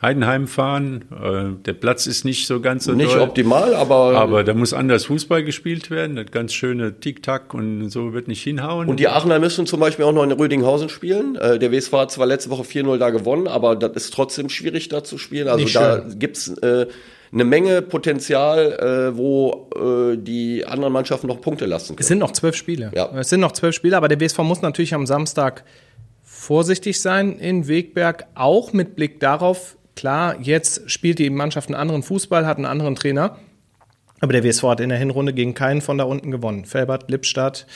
Heidenheim 0.00 0.46
fahren. 0.46 1.04
Äh, 1.12 1.62
der 1.64 1.72
Platz 1.72 2.06
ist 2.06 2.24
nicht 2.24 2.46
so 2.46 2.60
ganz 2.60 2.84
so 2.84 2.92
Nicht 2.92 3.12
doll, 3.12 3.20
optimal, 3.20 3.74
aber... 3.74 4.16
Aber 4.16 4.44
da 4.44 4.54
muss 4.54 4.72
anders 4.72 5.06
Fußball 5.06 5.42
gespielt 5.42 5.90
werden. 5.90 6.16
Das 6.16 6.30
ganz 6.30 6.52
schöne 6.52 7.00
Tick-Tack 7.00 7.52
und 7.52 7.90
so 7.90 8.12
wird 8.12 8.28
nicht 8.28 8.42
hinhauen. 8.42 8.88
Und 8.88 9.00
die 9.00 9.08
Aachener 9.08 9.40
müssen 9.40 9.66
zum 9.66 9.80
Beispiel 9.80 10.04
auch 10.04 10.12
noch 10.12 10.22
in 10.22 10.32
Rödinghausen 10.32 10.88
spielen. 10.88 11.36
Äh, 11.36 11.58
der 11.58 11.72
WSV 11.72 11.92
hat 11.94 12.12
zwar 12.12 12.26
letzte 12.26 12.50
Woche 12.50 12.62
4-0 12.62 12.96
da 12.98 13.10
gewonnen, 13.10 13.48
aber 13.48 13.74
das 13.74 13.90
ist 14.04 14.14
trotzdem 14.14 14.48
schwierig 14.48 14.88
da 14.88 15.02
zu 15.02 15.18
spielen. 15.18 15.48
Also 15.48 15.64
nicht 15.64 15.76
da 15.76 16.02
schön. 16.02 16.18
gibt's... 16.18 16.48
Äh, 16.48 16.86
eine 17.32 17.44
Menge 17.44 17.82
Potenzial, 17.82 19.12
äh, 19.12 19.16
wo 19.16 19.68
äh, 19.76 20.16
die 20.16 20.64
anderen 20.66 20.92
Mannschaften 20.92 21.26
noch 21.26 21.40
Punkte 21.40 21.66
lassen 21.66 21.88
können. 21.88 22.00
Es 22.00 22.08
sind 22.08 22.18
noch 22.18 22.32
zwölf 22.32 22.56
Spiele. 22.56 22.90
Ja. 22.94 23.10
Es 23.18 23.28
sind 23.28 23.40
noch 23.40 23.52
zwölf 23.52 23.74
Spiele, 23.74 23.96
aber 23.96 24.08
der 24.08 24.20
WSV 24.20 24.38
muss 24.38 24.62
natürlich 24.62 24.94
am 24.94 25.06
Samstag 25.06 25.64
vorsichtig 26.22 27.00
sein 27.00 27.38
in 27.38 27.68
Wegberg, 27.68 28.26
auch 28.34 28.72
mit 28.72 28.96
Blick 28.96 29.20
darauf, 29.20 29.76
klar, 29.96 30.36
jetzt 30.40 30.90
spielt 30.90 31.18
die 31.18 31.28
Mannschaft 31.30 31.68
einen 31.68 31.74
anderen 31.74 32.02
Fußball, 32.02 32.46
hat 32.46 32.56
einen 32.56 32.66
anderen 32.66 32.94
Trainer. 32.94 33.38
Aber 34.20 34.32
der 34.32 34.42
WSV 34.42 34.62
hat 34.64 34.80
in 34.80 34.88
der 34.88 34.98
Hinrunde 34.98 35.32
gegen 35.32 35.54
keinen 35.54 35.80
von 35.80 35.98
da 35.98 36.04
unten 36.04 36.30
gewonnen. 36.30 36.64
Felbert, 36.64 37.10
Lippstadt. 37.10 37.66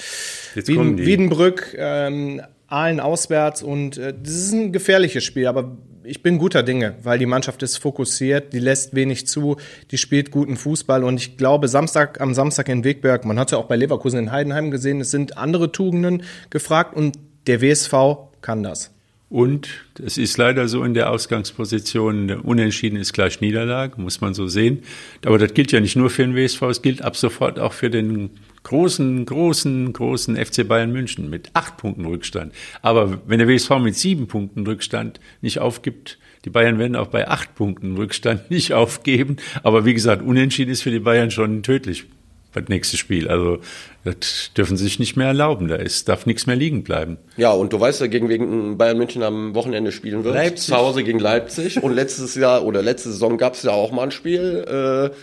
Wiedenbrück, 0.55 1.77
ähm, 1.79 2.43
Aalen 2.67 3.01
auswärts 3.01 3.63
und 3.63 3.99
äh, 3.99 4.15
das 4.21 4.33
ist 4.33 4.53
ein 4.53 4.73
gefährliches 4.73 5.25
Spiel, 5.25 5.47
aber 5.47 5.77
ich 6.05 6.23
bin 6.23 6.39
guter 6.39 6.63
Dinge, 6.63 6.95
weil 7.03 7.19
die 7.19 7.27
Mannschaft 7.27 7.63
ist 7.63 7.77
fokussiert, 7.77 8.53
die 8.53 8.59
lässt 8.59 8.95
wenig 8.95 9.27
zu, 9.27 9.57
die 9.91 9.99
spielt 9.99 10.31
guten 10.31 10.57
Fußball 10.57 11.05
und 11.05 11.19
ich 11.19 11.37
glaube, 11.37 11.69
Samstag, 11.69 12.21
am 12.21 12.35
Samstag 12.35 12.69
in 12.69 12.85
Wegberg, 12.85 13.25
man 13.25 13.39
hat 13.39 13.51
ja 13.51 13.59
auch 13.59 13.67
bei 13.67 13.77
Leverkusen 13.77 14.19
in 14.19 14.33
Heidenheim 14.33 14.71
gesehen, 14.71 15.01
es 15.01 15.11
sind 15.11 15.39
andere 15.39 15.73
Tugenden 15.73 16.23
gefragt 16.51 16.97
und 16.97 17.19
der 17.47 17.61
WSV 17.61 17.95
kann 18.41 18.63
das. 18.63 18.91
Und 19.33 19.87
es 19.99 20.19
ist 20.19 20.37
leider 20.37 20.69
so 20.69 20.85
in 20.85 20.93
der 20.93 21.11
Ausgangsposition, 21.11 22.31
unentschieden 22.41 22.97
ist 22.99 23.15
gleich 23.15 23.41
Niederlage, 23.41 23.99
muss 23.99 24.21
man 24.21 24.35
so 24.35 24.47
sehen. 24.47 24.83
Aber 25.25 25.39
das 25.39 25.55
gilt 25.55 25.73
ja 25.73 25.81
nicht 25.81 25.97
nur 25.97 26.11
für 26.11 26.21
den 26.21 26.37
WSV, 26.37 26.61
es 26.65 26.83
gilt 26.83 27.01
ab 27.01 27.17
sofort 27.17 27.59
auch 27.59 27.73
für 27.73 27.89
den 27.89 28.29
großen, 28.63 29.25
großen, 29.25 29.91
großen 29.95 30.37
FC 30.37 30.69
Bayern 30.69 30.93
München 30.93 31.31
mit 31.31 31.49
acht 31.55 31.79
Punkten 31.79 32.05
Rückstand. 32.05 32.53
Aber 32.83 33.23
wenn 33.27 33.39
der 33.39 33.49
WSV 33.49 33.71
mit 33.79 33.97
sieben 33.97 34.27
Punkten 34.27 34.67
Rückstand 34.67 35.19
nicht 35.41 35.61
aufgibt, 35.61 36.19
die 36.45 36.51
Bayern 36.51 36.79
werden 36.79 36.95
auch 36.95 37.09
bei 37.09 37.27
acht 37.27 37.55
Punkten 37.55 37.97
Rückstand 37.97 38.51
nicht 38.51 38.75
aufgeben. 38.75 39.37
Aber 39.63 39.87
wie 39.87 39.95
gesagt, 39.95 40.21
unentschieden 40.21 40.71
ist 40.71 40.83
für 40.83 40.91
die 40.91 41.01
Bayern 41.01 41.31
schon 41.31 41.63
tödlich 41.63 42.05
das 42.53 42.69
nächste 42.69 42.99
Spiel. 42.99 43.29
Also 43.29 43.61
das 44.05 44.51
dürfen 44.57 44.77
sie 44.77 44.85
sich 44.85 44.99
nicht 44.99 45.17
mehr 45.17 45.29
erlauben. 45.29 45.69
Da 45.69 45.77
ist, 45.77 46.09
darf 46.09 46.27
nichts 46.27 46.47
mehr 46.47 46.57
liegen 46.57 46.83
bleiben. 46.83 47.19
Ja, 47.37 47.53
und 47.53 47.73
du 47.73 47.79
weißt 47.79 48.01
ja, 48.01 48.09
gegen 48.09 48.29
wen 48.29 48.77
Bayern 48.77 48.99
München 48.99 49.23
am 49.23 49.55
Wochenende 49.55 49.93
spielen 49.93 50.25
wird. 50.25 50.35
Leipzig. 50.35 50.69
Zu 50.69 50.77
Hause 50.77 51.05
gegen 51.05 51.21
Leipzig. 51.21 51.83
Und 51.83 51.95
letztes 51.95 52.35
Jahr 52.35 52.65
oder 52.65 52.83
letzte 52.83 53.11
Saison 53.11 53.39
gab 53.39 53.55
es 53.55 53.63
ja 53.63 53.71
auch 53.71 53.93
mal 53.93 54.05
ein 54.05 54.11
Spiel. 54.11 55.11
Äh, 55.13 55.15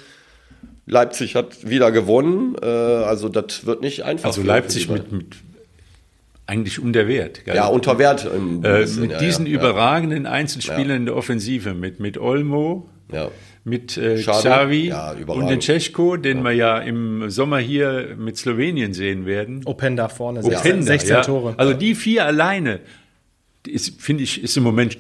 Leipzig 0.85 1.35
hat 1.35 1.69
wieder 1.69 1.91
gewonnen. 1.91 2.55
Äh, 2.61 2.65
also 2.65 3.27
das 3.27 3.65
wird 3.65 3.81
nicht 3.81 4.03
einfach. 4.05 4.29
Also 4.29 4.41
Leipzig 4.43 4.89
mit, 4.89 5.11
mit 5.11 5.35
eigentlich 6.49 6.79
unter 6.79 7.07
Wert. 7.07 7.45
gell? 7.45 7.55
Ja, 7.55 7.67
unter 7.67 7.99
Wert. 7.99 8.25
Im 8.25 8.63
äh, 8.65 8.79
bisschen, 8.79 9.01
mit 9.01 9.11
ja, 9.11 9.19
diesen 9.19 9.45
ja, 9.45 9.53
überragenden 9.53 10.25
Einzelspielern 10.25 10.97
in 10.97 11.05
der 11.05 11.15
Offensive, 11.15 11.73
mit, 11.73 11.99
mit 11.99 12.17
Olmo, 12.17 12.89
Ja. 13.11 13.29
Mit 13.69 13.97
äh, 13.97 14.15
Xavi. 14.21 14.87
Ja, 14.87 15.15
und 15.27 15.49
den 15.49 15.59
Tschechko, 15.59 16.17
den 16.17 16.41
wir 16.43 16.51
ja 16.51 16.79
im 16.79 17.29
Sommer 17.29 17.59
hier 17.59 18.15
mit 18.17 18.37
Slowenien 18.37 18.93
sehen 18.93 19.25
werden. 19.25 19.61
Openda 19.65 20.09
vorne, 20.09 20.39
Openda, 20.39 20.59
16, 20.61 20.83
16 20.83 21.09
ja. 21.11 21.21
Tore. 21.21 21.53
Also 21.57 21.73
die 21.73 21.95
vier 21.95 22.25
alleine, 22.25 22.79
finde 23.97 24.23
ich, 24.23 24.43
ist 24.43 24.57
im 24.57 24.63
Moment 24.63 24.97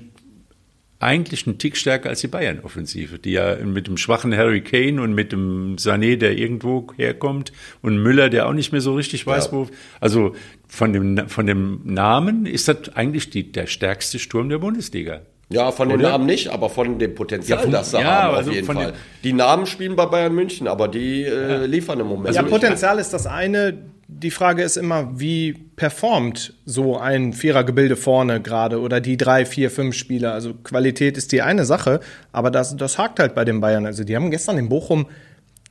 eigentlich 1.01 1.47
ein 1.47 1.57
Tick 1.57 1.77
stärker 1.77 2.09
als 2.09 2.19
die 2.21 2.27
Bayern-Offensive, 2.27 3.19
die 3.19 3.31
ja 3.31 3.55
mit 3.63 3.87
dem 3.87 3.95
schwachen 3.95 4.35
Harry 4.35 4.61
Kane 4.61 5.01
und 5.01 5.13
mit 5.13 5.31
dem 5.31 5.77
Sané, 5.77 6.17
der 6.17 6.37
irgendwo 6.37 6.87
herkommt, 6.97 7.53
und 7.81 7.97
Müller, 8.03 8.29
der 8.29 8.47
auch 8.47 8.53
nicht 8.53 8.73
mehr 8.73 8.81
so 8.81 8.95
richtig 8.95 9.25
weiß, 9.25 9.45
Ja. 9.47 9.51
wo. 9.53 9.67
Also 10.01 10.35
von 10.67 10.91
dem, 10.91 11.29
von 11.29 11.47
dem 11.47 11.81
Namen 11.85 12.45
ist 12.45 12.67
das 12.67 12.89
eigentlich 12.95 13.29
die, 13.29 13.49
der 13.51 13.65
stärkste 13.67 14.19
Sturm 14.19 14.49
der 14.49 14.57
Bundesliga. 14.57 15.21
Ja, 15.51 15.71
von 15.71 15.89
den 15.89 15.99
Oder? 15.99 16.09
Namen 16.11 16.25
nicht, 16.27 16.49
aber 16.49 16.69
von 16.69 16.99
dem 16.99 17.15
Potenzial, 17.15 17.57
Ja, 17.57 17.63
von- 17.63 17.71
das 17.71 17.91
sie 17.91 17.97
ja, 17.97 18.03
haben, 18.23 18.35
also 18.35 18.49
auf 18.51 18.55
jeden 18.55 18.67
Fall. 18.67 18.93
Die 19.23 19.33
Namen 19.33 19.65
spielen 19.65 19.95
bei 19.95 20.05
Bayern 20.05 20.33
München, 20.35 20.67
aber 20.67 20.87
die 20.87 21.23
äh, 21.23 21.65
liefern 21.65 21.99
im 21.99 22.07
Moment. 22.07 22.35
ja, 22.35 22.43
nicht. 22.43 22.51
Potenzial 22.51 22.99
ist 22.99 23.11
das 23.13 23.25
eine. 23.25 23.73
Die 24.07 24.31
Frage 24.31 24.63
ist 24.63 24.75
immer, 24.77 25.19
wie 25.19 25.53
performt 25.75 26.53
so 26.65 26.97
ein 26.97 27.33
Vierergebilde 27.33 27.95
vorne 27.95 28.41
gerade 28.41 28.79
oder 28.79 29.01
die 29.01 29.17
drei, 29.17 29.45
vier, 29.45 29.69
fünf 29.71 29.95
Spieler. 29.95 30.33
Also 30.33 30.53
Qualität 30.53 31.17
ist 31.17 31.31
die 31.31 31.41
eine 31.41 31.65
Sache, 31.65 31.99
aber 32.31 32.51
das, 32.51 32.75
das 32.75 32.97
hakt 32.97 33.19
halt 33.19 33.33
bei 33.35 33.45
den 33.45 33.59
Bayern. 33.59 33.85
Also 33.85 34.03
die 34.03 34.15
haben 34.15 34.29
gestern 34.31 34.57
in 34.57 34.69
Bochum 34.69 35.07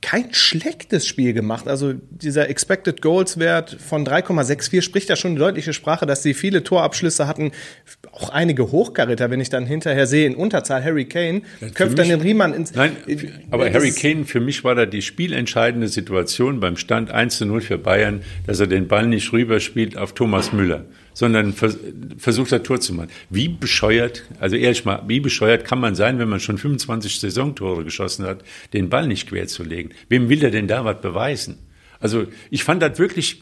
kein 0.01 0.33
schlechtes 0.33 1.05
Spiel 1.07 1.33
gemacht. 1.33 1.67
Also 1.67 1.93
dieser 2.09 2.49
Expected 2.49 3.01
Goals 3.01 3.37
Wert 3.37 3.75
von 3.79 4.05
3,64 4.05 4.81
spricht 4.81 5.09
ja 5.09 5.15
schon 5.15 5.31
eine 5.31 5.39
deutliche 5.39 5.73
Sprache, 5.73 6.05
dass 6.05 6.23
sie 6.23 6.33
viele 6.33 6.63
Torabschlüsse 6.63 7.27
hatten, 7.27 7.51
auch 8.11 8.29
einige 8.29 8.71
Hochkaräter, 8.71 9.29
wenn 9.29 9.41
ich 9.41 9.49
dann 9.49 9.65
hinterher 9.65 10.07
sehe, 10.07 10.25
in 10.25 10.35
Unterzahl 10.35 10.83
Harry 10.83 11.05
Kane, 11.05 11.41
köpft 11.73 11.99
dann 11.99 12.07
den 12.07 12.21
Riemann 12.21 12.53
ins... 12.53 12.73
Nein, 12.73 12.95
aber 13.51 13.65
Das 13.65 13.75
Harry 13.75 13.91
Kane, 13.91 14.25
für 14.25 14.39
mich 14.39 14.63
war 14.63 14.75
da 14.75 14.85
die 14.85 15.01
spielentscheidende 15.01 15.87
Situation 15.89 16.59
beim 16.59 16.77
Stand 16.77 17.11
1 17.11 17.37
zu 17.37 17.45
0 17.45 17.61
für 17.61 17.77
Bayern, 17.77 18.21
dass 18.47 18.59
er 18.59 18.67
den 18.67 18.87
Ball 18.87 19.07
nicht 19.07 19.33
rüberspielt 19.33 19.97
auf 19.97 20.13
Thomas 20.13 20.53
Müller, 20.53 20.85
sondern 21.13 21.53
vers 21.53 21.77
versucht 22.17 22.51
hat, 22.51 22.63
Tor 22.65 22.79
zu 22.79 22.93
machen. 22.93 23.09
Wie 23.29 23.47
bescheuert, 23.49 24.23
also 24.39 24.55
ehrlich 24.55 24.85
mal, 24.85 25.03
wie 25.07 25.19
bescheuert 25.19 25.65
kann 25.65 25.79
man 25.79 25.95
sein, 25.95 26.19
wenn 26.19 26.29
man 26.29 26.39
schon 26.39 26.57
25 26.57 27.19
Saisontore 27.19 27.83
geschossen 27.83 28.25
hat, 28.25 28.43
den 28.73 28.89
Ball 28.89 29.07
nicht 29.07 29.29
quer 29.29 29.47
zu 29.47 29.63
legen? 29.63 29.91
Wem 30.07 30.29
will 30.29 30.43
er 30.43 30.51
denn 30.51 30.67
da 30.67 30.85
was 30.85 31.01
beweisen? 31.01 31.57
Also 31.99 32.25
ich 32.49 32.63
fand 32.63 32.81
das 32.81 32.97
wirklich 32.99 33.41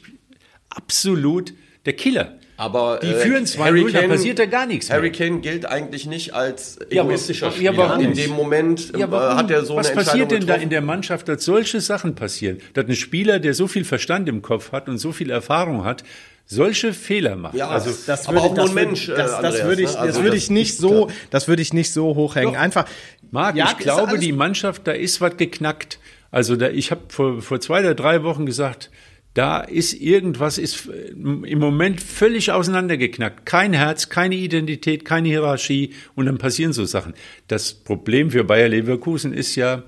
absolut 0.70 1.54
der 1.86 1.94
Killer. 1.94 2.34
Aber 2.60 3.00
die 3.04 3.08
äh, 3.10 3.14
führen 3.14 3.46
2-0, 3.46 3.60
Harry 3.60 3.92
da 3.92 4.00
Kane- 4.02 4.14
passiert 4.14 4.40
ja 4.40 4.46
gar 4.46 4.66
nichts 4.66 4.90
Harry 4.90 5.12
mehr. 5.12 5.12
Kane 5.12 5.40
gilt 5.42 5.68
eigentlich 5.68 6.08
nicht 6.08 6.34
als 6.34 6.80
Ja, 6.90 7.04
egoistischer 7.04 7.48
ja, 7.48 7.52
Spieler. 7.52 7.78
warum 7.78 8.04
in 8.04 8.14
dem 8.16 8.32
Moment 8.32 8.96
äh, 8.96 9.00
Ja, 9.02 9.12
warum? 9.12 9.38
hat 9.38 9.52
er 9.52 9.64
so 9.64 9.76
Was 9.76 9.88
eine 9.88 9.96
passiert 9.96 10.16
Entscheidung 10.24 10.30
denn 10.30 10.40
da 10.48 10.54
getroffen. 10.54 10.64
in 10.64 10.70
der 10.72 10.82
Mannschaft, 10.82 11.28
dass 11.28 11.46
solche 11.46 11.82
Sachen 11.82 12.16
passieren? 12.16 12.58
Dass 12.74 12.88
ein 12.88 12.96
Spieler, 12.96 13.40
der 13.40 13.54
so 13.54 13.68
viel 13.68 13.86
Verstand 13.86 14.28
im 14.28 14.42
Kopf 14.42 14.72
hat 14.72 14.90
und 14.90 14.98
so 14.98 15.12
viel 15.12 15.30
Erfahrung 15.30 15.84
hat, 15.86 16.04
solche 16.48 16.94
Fehler 16.94 17.36
macht. 17.36 17.54
Ja, 17.56 17.68
also 17.70 17.92
Das 18.08 18.28
aber 18.28 18.38
würde, 18.38 18.48
auch 18.48 18.56
das 18.56 18.72
nur 18.72 18.80
ein 18.82 18.86
Mensch, 18.88 19.10
äh, 19.10 19.16
Das, 19.16 19.32
das 19.32 19.36
Andreas, 19.44 19.64
würde 19.66 19.82
ich, 19.84 19.88
ne? 19.90 19.94
das 19.94 20.02
Also 20.02 20.20
würde 20.24 20.30
das- 20.36 20.44
ich 20.44 20.50
nicht 20.50 20.78
so, 20.78 21.10
das 21.30 21.48
würde 21.48 21.62
ich 21.62 21.74
nicht 21.74 21.92
so 21.92 22.16
hochhängen. 22.16 22.56
Einfach. 22.56 22.86
Marc, 23.32 23.56
Ja, 23.56 23.68
ich 23.72 23.78
glaube, 23.78 24.18
die 24.18 24.32
Mannschaft, 24.32 24.88
da 24.88 24.94
ist 24.94 25.20
was 25.22 25.36
geknackt. 25.38 26.00
Also 26.32 26.56
da, 26.56 26.70
ich 26.70 26.90
habe 26.92 27.02
vor, 27.10 27.42
vor 27.42 27.60
zwei 27.60 27.82
oder 27.82 27.94
drei 27.96 28.24
Wochen 28.24 28.46
gesagt, 28.46 28.90
da 29.34 29.60
ist 29.62 29.94
irgendwas 29.94 30.58
ist 30.58 30.88
äh, 30.88 31.10
im 31.12 31.60
Moment 31.60 32.02
völlig 32.02 32.52
auseinandergeknackt. 32.52 33.46
Kein 33.46 33.74
Herz, 33.74 34.10
keine 34.10 34.36
Identität, 34.36 35.06
keine 35.06 35.28
Hierarchie 35.28 35.94
und 36.16 36.26
dann 36.26 36.38
passieren 36.38 36.74
so 36.74 36.86
Sachen. 36.86 37.14
Das 37.48 37.74
Problem 37.74 38.32
für 38.32 38.44
Bayer 38.46 38.70
Leverkusen 38.70 39.34
ist 39.34 39.56
ja, 39.56 39.84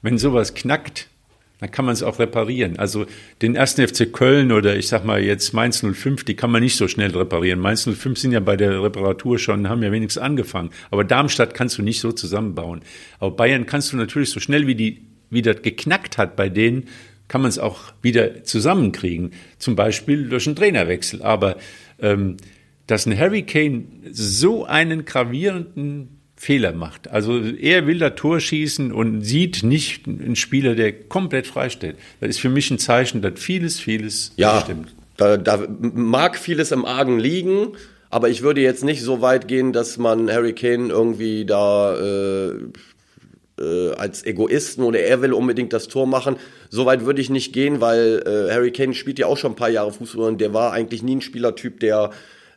wenn 0.00 0.16
sowas 0.16 0.54
knackt, 0.54 1.08
dann 1.60 1.70
kann 1.70 1.84
man 1.84 1.94
es 1.94 2.02
auch 2.02 2.18
reparieren. 2.18 2.78
Also 2.78 3.06
den 3.40 3.54
ersten 3.54 3.86
FC 3.86 4.12
Köln 4.12 4.50
oder 4.52 4.76
ich 4.76 4.88
sag 4.88 5.04
mal 5.04 5.22
jetzt 5.22 5.52
Mainz 5.52 5.84
05, 5.84 6.24
die 6.24 6.34
kann 6.34 6.50
man 6.50 6.62
nicht 6.62 6.76
so 6.76 6.88
schnell 6.88 7.16
reparieren. 7.16 7.60
Mainz 7.60 7.88
05 7.88 8.18
sind 8.18 8.32
ja 8.32 8.40
bei 8.40 8.56
der 8.56 8.82
Reparatur 8.82 9.38
schon, 9.38 9.68
haben 9.68 9.82
ja 9.82 9.92
wenigstens 9.92 10.22
angefangen. 10.22 10.70
Aber 10.90 11.04
Darmstadt 11.04 11.54
kannst 11.54 11.78
du 11.78 11.82
nicht 11.82 12.00
so 12.00 12.12
zusammenbauen. 12.12 12.82
Aber 13.20 13.30
Bayern 13.30 13.66
kannst 13.66 13.92
du 13.92 13.96
natürlich 13.96 14.30
so 14.30 14.40
schnell 14.40 14.66
wie 14.66 14.74
die, 14.74 15.06
wie 15.30 15.42
das 15.42 15.62
geknackt 15.62 16.18
hat 16.18 16.36
bei 16.36 16.48
denen, 16.48 16.88
kann 17.28 17.40
man 17.40 17.48
es 17.48 17.58
auch 17.58 17.92
wieder 18.02 18.44
zusammenkriegen. 18.44 19.32
Zum 19.58 19.76
Beispiel 19.76 20.28
durch 20.28 20.46
einen 20.46 20.56
Trainerwechsel. 20.56 21.22
Aber 21.22 21.56
ähm, 22.00 22.36
dass 22.86 23.06
ein 23.06 23.18
Harry 23.18 23.42
Kane 23.42 23.84
so 24.10 24.64
einen 24.64 25.04
gravierenden 25.04 26.20
Fehler 26.44 26.72
macht. 26.72 27.08
Also 27.10 27.40
er 27.40 27.86
will 27.86 27.98
da 27.98 28.10
Tor 28.10 28.38
schießen 28.38 28.92
und 28.92 29.22
sieht 29.22 29.62
nicht 29.62 30.06
einen 30.06 30.36
Spieler, 30.36 30.74
der 30.74 30.92
komplett 30.92 31.46
freistellt. 31.46 31.96
Das 32.20 32.28
ist 32.28 32.38
für 32.40 32.50
mich 32.50 32.70
ein 32.70 32.78
Zeichen, 32.78 33.22
dass 33.22 33.40
vieles, 33.40 33.80
vieles 33.80 34.32
Ja, 34.36 34.60
stimmt. 34.60 34.94
da, 35.16 35.38
da 35.38 35.66
mag 35.80 36.36
vieles 36.38 36.70
im 36.70 36.84
Argen 36.84 37.18
liegen, 37.18 37.68
aber 38.10 38.28
ich 38.28 38.42
würde 38.42 38.60
jetzt 38.60 38.84
nicht 38.84 39.00
so 39.02 39.22
weit 39.22 39.48
gehen, 39.48 39.72
dass 39.72 39.96
man 39.96 40.30
Harry 40.30 40.52
Kane 40.52 40.90
irgendwie 40.90 41.46
da 41.46 41.96
äh, 41.96 42.50
äh, 43.58 43.92
als 43.96 44.24
Egoisten 44.26 44.84
oder 44.84 45.00
er 45.00 45.22
will 45.22 45.32
unbedingt 45.32 45.72
das 45.72 45.88
Tor 45.88 46.06
machen. 46.06 46.36
So 46.68 46.84
weit 46.84 47.06
würde 47.06 47.22
ich 47.22 47.30
nicht 47.30 47.52
gehen, 47.54 47.80
weil 47.80 48.22
äh, 48.26 48.52
Harry 48.52 48.70
Kane 48.70 48.92
spielt 48.94 49.18
ja 49.18 49.26
auch 49.28 49.38
schon 49.38 49.52
ein 49.52 49.56
paar 49.56 49.70
Jahre 49.70 49.92
Fußball 49.92 50.28
und 50.28 50.40
der 50.42 50.52
war 50.52 50.72
eigentlich 50.72 51.02
nie 51.02 51.16
ein 51.16 51.20
Spielertyp, 51.22 51.80
der 51.80 52.10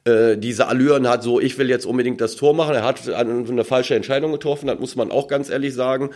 äh, 0.08 0.38
diese 0.38 0.68
Allüren 0.68 1.08
hat, 1.08 1.24
so 1.24 1.40
ich 1.40 1.58
will 1.58 1.70
jetzt 1.70 1.86
unbedingt 1.86 2.22
das 2.22 2.36
Tor 2.36 2.54
machen. 2.54 2.76
Er 2.76 2.84
hat 2.84 3.08
eine 3.10 3.64
falsche 3.64 3.96
Entscheidung 3.96 4.32
getroffen, 4.32 4.68
das 4.68 4.80
muss 4.80 4.96
man 4.96 5.12
auch 5.12 5.28
ganz 5.28 5.50
ehrlich 5.50 5.74
sagen. 5.74 6.12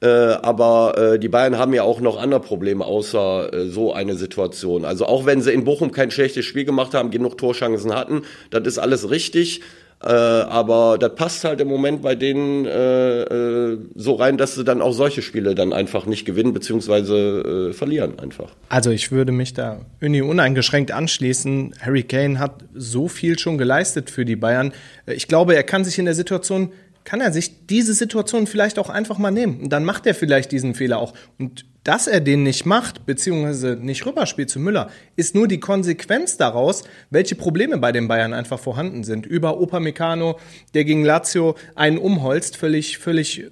Äh, 0.00 0.06
aber 0.06 0.94
äh, 0.96 1.18
die 1.18 1.28
Bayern 1.28 1.58
haben 1.58 1.74
ja 1.74 1.82
auch 1.82 2.00
noch 2.00 2.20
andere 2.22 2.40
Probleme 2.40 2.84
außer 2.84 3.52
äh, 3.52 3.68
so 3.68 3.92
eine 3.92 4.14
Situation. 4.14 4.84
Also 4.84 5.06
auch 5.06 5.26
wenn 5.26 5.40
sie 5.40 5.52
in 5.52 5.64
Bochum 5.64 5.90
kein 5.90 6.10
schlechtes 6.10 6.44
Spiel 6.44 6.64
gemacht 6.64 6.94
haben, 6.94 7.10
genug 7.10 7.36
Torchancen 7.36 7.94
hatten, 7.94 8.22
das 8.50 8.66
ist 8.66 8.78
alles 8.78 9.10
richtig. 9.10 9.60
Äh, 10.00 10.10
aber 10.10 10.96
das 10.96 11.14
passt 11.16 11.42
halt 11.42 11.60
im 11.60 11.66
Moment 11.66 12.02
bei 12.02 12.14
denen 12.14 12.66
äh, 12.66 13.22
äh, 13.22 13.78
so 13.96 14.14
rein, 14.14 14.36
dass 14.36 14.54
sie 14.54 14.62
dann 14.62 14.80
auch 14.80 14.92
solche 14.92 15.22
Spiele 15.22 15.56
dann 15.56 15.72
einfach 15.72 16.06
nicht 16.06 16.24
gewinnen 16.24 16.52
beziehungsweise 16.52 17.70
äh, 17.70 17.72
verlieren 17.72 18.18
einfach. 18.20 18.52
Also 18.68 18.90
ich 18.90 19.10
würde 19.10 19.32
mich 19.32 19.54
da 19.54 19.80
Uni 20.00 20.22
uneingeschränkt 20.22 20.92
anschließen. 20.92 21.74
Harry 21.80 22.04
Kane 22.04 22.38
hat 22.38 22.64
so 22.74 23.08
viel 23.08 23.40
schon 23.40 23.58
geleistet 23.58 24.08
für 24.08 24.24
die 24.24 24.36
Bayern. 24.36 24.72
Ich 25.06 25.26
glaube, 25.26 25.56
er 25.56 25.64
kann 25.64 25.84
sich 25.84 25.98
in 25.98 26.04
der 26.04 26.14
Situation, 26.14 26.70
kann 27.08 27.22
er 27.22 27.32
sich 27.32 27.66
diese 27.66 27.94
Situation 27.94 28.46
vielleicht 28.46 28.78
auch 28.78 28.90
einfach 28.90 29.16
mal 29.16 29.30
nehmen. 29.30 29.62
Und 29.62 29.70
dann 29.70 29.82
macht 29.82 30.04
er 30.04 30.14
vielleicht 30.14 30.52
diesen 30.52 30.74
Fehler 30.74 30.98
auch. 30.98 31.14
Und 31.38 31.64
dass 31.82 32.06
er 32.06 32.20
den 32.20 32.42
nicht 32.42 32.66
macht, 32.66 33.06
beziehungsweise 33.06 33.78
nicht 33.80 34.04
rüberspielt 34.04 34.50
zu 34.50 34.60
Müller, 34.60 34.90
ist 35.16 35.34
nur 35.34 35.48
die 35.48 35.58
Konsequenz 35.58 36.36
daraus, 36.36 36.84
welche 37.08 37.34
Probleme 37.34 37.78
bei 37.78 37.92
den 37.92 38.08
Bayern 38.08 38.34
einfach 38.34 38.58
vorhanden 38.58 39.04
sind. 39.04 39.24
Über 39.24 39.58
Upamecano, 39.58 40.38
der 40.74 40.84
gegen 40.84 41.02
Lazio 41.02 41.54
einen 41.74 41.96
umholzt, 41.96 42.58
völlig, 42.58 42.98
völlig 42.98 43.50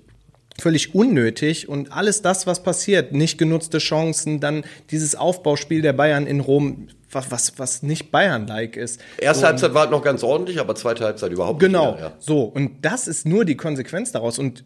völlig 0.61 0.95
unnötig 0.95 1.69
und 1.69 1.93
alles 1.93 2.23
das, 2.23 2.47
was 2.47 2.63
passiert, 2.63 3.13
nicht 3.13 3.39
genutzte 3.39 3.79
Chancen, 3.79 4.41
dann 4.41 4.65
dieses 4.91 5.15
Aufbauspiel 5.15 5.83
der 5.83 5.93
Bayern 5.93 6.27
in 6.27 6.41
Rom, 6.41 6.89
was, 7.11 7.31
was, 7.31 7.59
was 7.59 7.83
nicht 7.83 8.11
Bayern-like 8.11 8.77
ist. 8.77 9.01
Erste 9.19 9.43
so, 9.43 9.47
Halbzeit 9.47 9.75
war 9.75 9.89
noch 9.89 10.03
ganz 10.03 10.23
ordentlich, 10.23 10.61
aber 10.61 10.75
zweite 10.75 11.05
Halbzeit 11.05 11.33
überhaupt 11.33 11.61
genau, 11.61 11.93
nicht. 11.93 11.99
Genau, 11.99 12.09
ja. 12.09 12.17
so. 12.19 12.43
Und 12.45 12.85
das 12.85 13.09
ist 13.09 13.27
nur 13.27 13.45
die 13.45 13.57
Konsequenz 13.57 14.13
daraus. 14.13 14.39
Und 14.39 14.65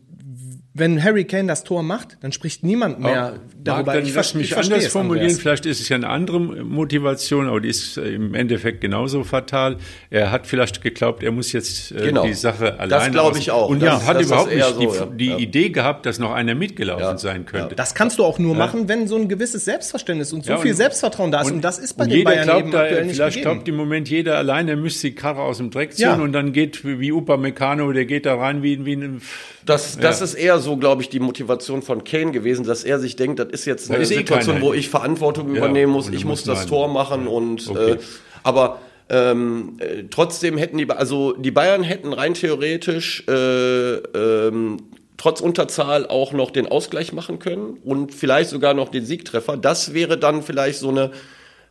wenn 0.72 1.02
Harry 1.02 1.24
Kane 1.24 1.48
das 1.48 1.64
Tor 1.64 1.82
macht, 1.82 2.16
dann 2.20 2.30
spricht 2.30 2.62
niemand 2.62 3.00
mehr 3.00 3.34
oh, 3.34 3.40
darüber. 3.64 3.94
Marc, 3.94 4.04
ich, 4.04 4.14
lass 4.14 4.34
mich 4.34 4.56
anders 4.56 4.86
formulieren. 4.86 5.26
Andreas. 5.26 5.40
Vielleicht 5.40 5.66
ist 5.66 5.80
es 5.80 5.88
ja 5.88 5.96
eine 5.96 6.08
andere 6.08 6.38
Motivation, 6.38 7.48
aber 7.48 7.60
die 7.60 7.70
ist 7.70 7.98
im 7.98 8.34
Endeffekt 8.34 8.80
genauso 8.80 9.24
fatal. 9.24 9.78
Er 10.10 10.30
hat 10.30 10.46
vielleicht 10.46 10.80
geglaubt, 10.80 11.24
er 11.24 11.32
muss 11.32 11.50
jetzt 11.50 11.90
äh, 11.90 12.06
genau. 12.06 12.24
die 12.24 12.34
Sache 12.34 12.78
alleine. 12.78 12.88
Das 12.88 13.10
glaube 13.10 13.38
ich 13.38 13.50
auch. 13.50 13.68
Und 13.68 13.82
das, 13.82 14.06
hat 14.06 14.20
überhaupt 14.20 14.54
nicht 14.54 14.64
so, 14.64 14.78
die, 14.78 14.86
ja. 14.86 15.06
die 15.06 15.26
ja. 15.26 15.38
Idee 15.38 15.70
gehabt, 15.70 16.06
dass 16.06 16.20
noch 16.20 16.32
einer 16.32 16.54
mitgelaufen 16.54 17.02
ja. 17.02 17.18
sein 17.18 17.46
könnte. 17.46 17.74
Das 17.74 17.96
kannst 17.96 18.20
du 18.20 18.24
auch 18.24 18.38
nur 18.38 18.54
machen, 18.54 18.88
wenn 18.88 19.08
so 19.08 19.16
ein 19.16 19.28
gewisses 19.28 19.64
Selbstverständnis 19.64 20.32
und 20.32 20.44
so 20.44 20.56
viel 20.58 20.74
Selbstvertrauen 20.74 21.32
da 21.32 21.40
ist. 21.40 21.48
Und, 21.48 21.54
und, 21.54 21.64
das 21.64 21.80
ist 21.80 21.94
bei 21.96 22.06
den 22.06 22.22
Bayern 22.22 22.44
glaubt 22.44 22.60
eben 22.60 22.70
da, 22.70 22.82
aktuell 22.82 23.06
nicht 23.06 23.16
Vielleicht 23.16 23.36
gegeben. 23.38 23.54
glaubt 23.54 23.68
im 23.68 23.76
Moment 23.76 24.08
jeder 24.08 24.38
alleine, 24.38 24.72
er 24.72 24.76
müsste 24.76 25.08
die 25.08 25.16
Karre 25.16 25.42
aus 25.42 25.58
dem 25.58 25.70
Dreck 25.70 25.94
ziehen 25.94 26.20
und 26.20 26.32
dann 26.32 26.52
geht 26.52 26.84
wie 26.84 27.10
Upamecano, 27.10 27.90
der 27.92 28.04
geht 28.04 28.24
da 28.24 28.36
rein 28.36 28.62
wie, 28.62 28.86
wie 28.86 28.94
ein 28.94 29.20
das, 29.66 29.98
das 29.98 30.20
ja. 30.20 30.24
ist 30.24 30.34
eher 30.34 30.59
so, 30.60 30.76
glaube 30.76 31.02
ich, 31.02 31.08
die 31.08 31.20
Motivation 31.20 31.82
von 31.82 32.04
Kane 32.04 32.32
gewesen, 32.32 32.64
dass 32.64 32.84
er 32.84 32.98
sich 32.98 33.16
denkt, 33.16 33.38
das 33.38 33.48
ist 33.48 33.64
jetzt 33.64 33.90
eine 33.90 34.02
ist 34.02 34.10
eh 34.10 34.16
Situation, 34.16 34.58
eh 34.58 34.60
wo 34.60 34.72
ich 34.72 34.88
Verantwortung 34.88 35.50
ja, 35.50 35.58
übernehmen 35.58 35.92
muss, 35.92 36.08
ich 36.08 36.24
muss 36.24 36.44
das 36.44 36.66
Tor 36.66 36.88
machen 36.88 37.26
und 37.26 37.68
okay. 37.68 37.92
äh, 37.92 37.98
aber 38.42 38.80
ähm, 39.08 39.76
äh, 39.78 40.04
trotzdem 40.08 40.56
hätten 40.56 40.78
die, 40.78 40.88
also 40.88 41.32
die 41.32 41.50
Bayern 41.50 41.82
hätten 41.82 42.12
rein 42.12 42.34
theoretisch 42.34 43.24
äh, 43.28 43.32
ähm, 43.32 44.78
trotz 45.16 45.40
Unterzahl 45.40 46.06
auch 46.06 46.32
noch 46.32 46.50
den 46.50 46.66
Ausgleich 46.66 47.12
machen 47.12 47.38
können 47.40 47.76
und 47.84 48.14
vielleicht 48.14 48.48
sogar 48.48 48.72
noch 48.72 48.88
den 48.88 49.04
Siegtreffer. 49.04 49.56
Das 49.56 49.92
wäre 49.92 50.16
dann 50.16 50.42
vielleicht 50.42 50.78
so 50.78 50.88
eine 50.88 51.10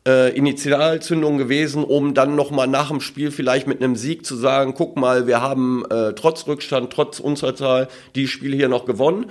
äh, 0.08 0.36
Initialzündung 0.36 1.38
gewesen, 1.38 1.84
um 1.84 2.14
dann 2.14 2.36
nochmal 2.36 2.68
nach 2.68 2.90
dem 2.90 3.02
Spiel 3.02 3.32
vielleicht 3.32 3.68
mit 3.68 3.82
einem 3.82 3.96
Sieg 3.96 4.26
zu 4.26 4.36
sagen, 4.36 4.74
guck 4.76 4.98
mal, 4.98 5.28
wir 5.28 5.42
haben 5.42 5.84
äh, 5.90 6.14
trotz 6.14 6.48
Rückstand, 6.48 6.92
trotz 6.92 7.20
Unterzahl 7.20 7.88
die 8.16 8.28
Spiele 8.28 8.56
hier 8.56 8.70
noch 8.70 8.86
gewonnen, 8.86 9.28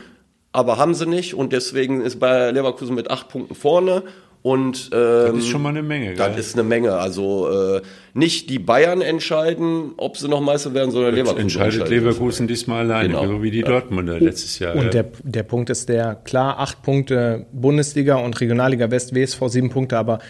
aber 0.53 0.77
haben 0.77 0.95
sie 0.95 1.07
nicht 1.07 1.35
und 1.35 1.53
deswegen 1.53 2.01
ist 2.01 2.21
bei 2.21 2.51
Leverkusen 2.51 2.95
mit 2.95 3.11
acht 3.11 3.29
Punkten 3.29 3.55
vorne 3.55 4.03
und 4.41 4.91
ähm, 4.93 5.35
das 5.35 5.37
ist 5.39 5.49
schon 5.49 5.63
mal 5.63 5.71
eine 5.71 5.83
Menge. 5.83 6.15
Das 6.15 6.29
gell? 6.29 6.39
ist 6.39 6.55
eine 6.55 6.63
Menge. 6.63 6.95
Also 6.95 7.51
äh, 7.51 7.83
nicht 8.15 8.49
die 8.51 8.61
Bayern 8.61 9.01
entscheiden, 9.01 9.93
ob 9.97 10.17
sie 10.17 10.29
noch 10.29 10.41
Meister 10.41 10.75
werden, 10.75 10.93
sondern 10.93 11.11
das 11.11 11.19
Leverkusen. 11.19 11.43
Entscheidet 11.43 11.89
Leverkusen 11.89 12.47
diesmal 12.47 12.85
alleine, 12.85 13.15
genau. 13.15 13.27
so 13.27 13.43
wie 13.43 13.51
die 13.51 13.61
ja. 13.61 13.67
Dortmunder 13.67 14.21
letztes 14.21 14.59
Jahr. 14.61 14.77
Und 14.77 14.85
ja. 14.85 14.91
der, 14.91 15.07
der 15.25 15.43
Punkt 15.43 15.71
ist 15.71 15.89
der, 15.89 16.15
klar, 16.15 16.59
acht 16.61 16.83
Punkte 16.83 17.47
Bundesliga 17.53 18.17
und 18.17 18.41
Regionalliga 18.41 18.91
West, 18.91 19.15
WSV 19.15 19.43
sieben 19.49 19.71
Punkte, 19.71 19.99
aber 19.99 20.21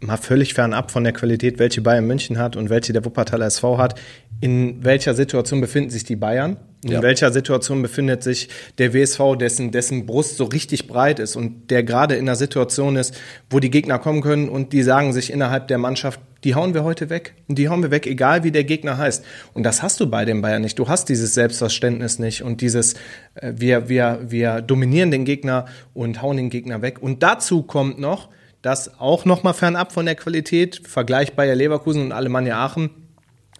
mal 0.00 0.16
völlig 0.16 0.54
fernab 0.54 0.90
von 0.90 1.04
der 1.04 1.12
Qualität, 1.12 1.58
welche 1.58 1.82
Bayern 1.82 2.06
München 2.06 2.38
hat 2.38 2.56
und 2.56 2.70
welche 2.70 2.92
der 2.92 3.04
Wuppertaler 3.04 3.46
SV 3.46 3.78
hat. 3.78 4.00
In 4.40 4.82
welcher 4.82 5.14
Situation 5.14 5.60
befinden 5.60 5.90
sich 5.90 6.04
die 6.04 6.16
Bayern? 6.16 6.56
In 6.82 6.92
ja. 6.92 7.02
welcher 7.02 7.30
Situation 7.30 7.82
befindet 7.82 8.22
sich 8.22 8.48
der 8.78 8.94
WSV, 8.94 9.36
dessen, 9.38 9.70
dessen 9.70 10.06
Brust 10.06 10.38
so 10.38 10.44
richtig 10.44 10.88
breit 10.88 11.18
ist 11.18 11.36
und 11.36 11.70
der 11.70 11.82
gerade 11.82 12.14
in 12.14 12.26
einer 12.26 12.36
Situation 12.36 12.96
ist, 12.96 13.14
wo 13.50 13.60
die 13.60 13.68
Gegner 13.68 13.98
kommen 13.98 14.22
können 14.22 14.48
und 14.48 14.72
die 14.72 14.82
sagen 14.82 15.12
sich 15.12 15.30
innerhalb 15.30 15.68
der 15.68 15.76
Mannschaft, 15.76 16.20
die 16.42 16.54
hauen 16.54 16.72
wir 16.72 16.82
heute 16.82 17.10
weg. 17.10 17.34
Und 17.48 17.58
die 17.58 17.68
hauen 17.68 17.82
wir 17.82 17.90
weg, 17.90 18.06
egal 18.06 18.44
wie 18.44 18.50
der 18.50 18.64
Gegner 18.64 18.96
heißt. 18.96 19.22
Und 19.52 19.64
das 19.64 19.82
hast 19.82 20.00
du 20.00 20.08
bei 20.08 20.24
den 20.24 20.40
Bayern 20.40 20.62
nicht. 20.62 20.78
Du 20.78 20.88
hast 20.88 21.10
dieses 21.10 21.34
Selbstverständnis 21.34 22.18
nicht 22.18 22.42
und 22.42 22.62
dieses, 22.62 22.94
äh, 23.34 23.52
wir, 23.56 23.90
wir, 23.90 24.20
wir 24.26 24.62
dominieren 24.62 25.10
den 25.10 25.26
Gegner 25.26 25.66
und 25.92 26.22
hauen 26.22 26.38
den 26.38 26.48
Gegner 26.48 26.80
weg. 26.80 27.02
Und 27.02 27.22
dazu 27.22 27.62
kommt 27.62 27.98
noch, 27.98 28.30
das 28.62 29.00
auch 29.00 29.24
nochmal 29.24 29.54
fernab 29.54 29.92
von 29.92 30.06
der 30.06 30.14
Qualität, 30.14 30.82
Vergleich 30.84 31.34
Bayer 31.34 31.54
Leverkusen 31.54 32.02
und 32.02 32.12
Alemannia 32.12 32.64
Aachen. 32.64 32.90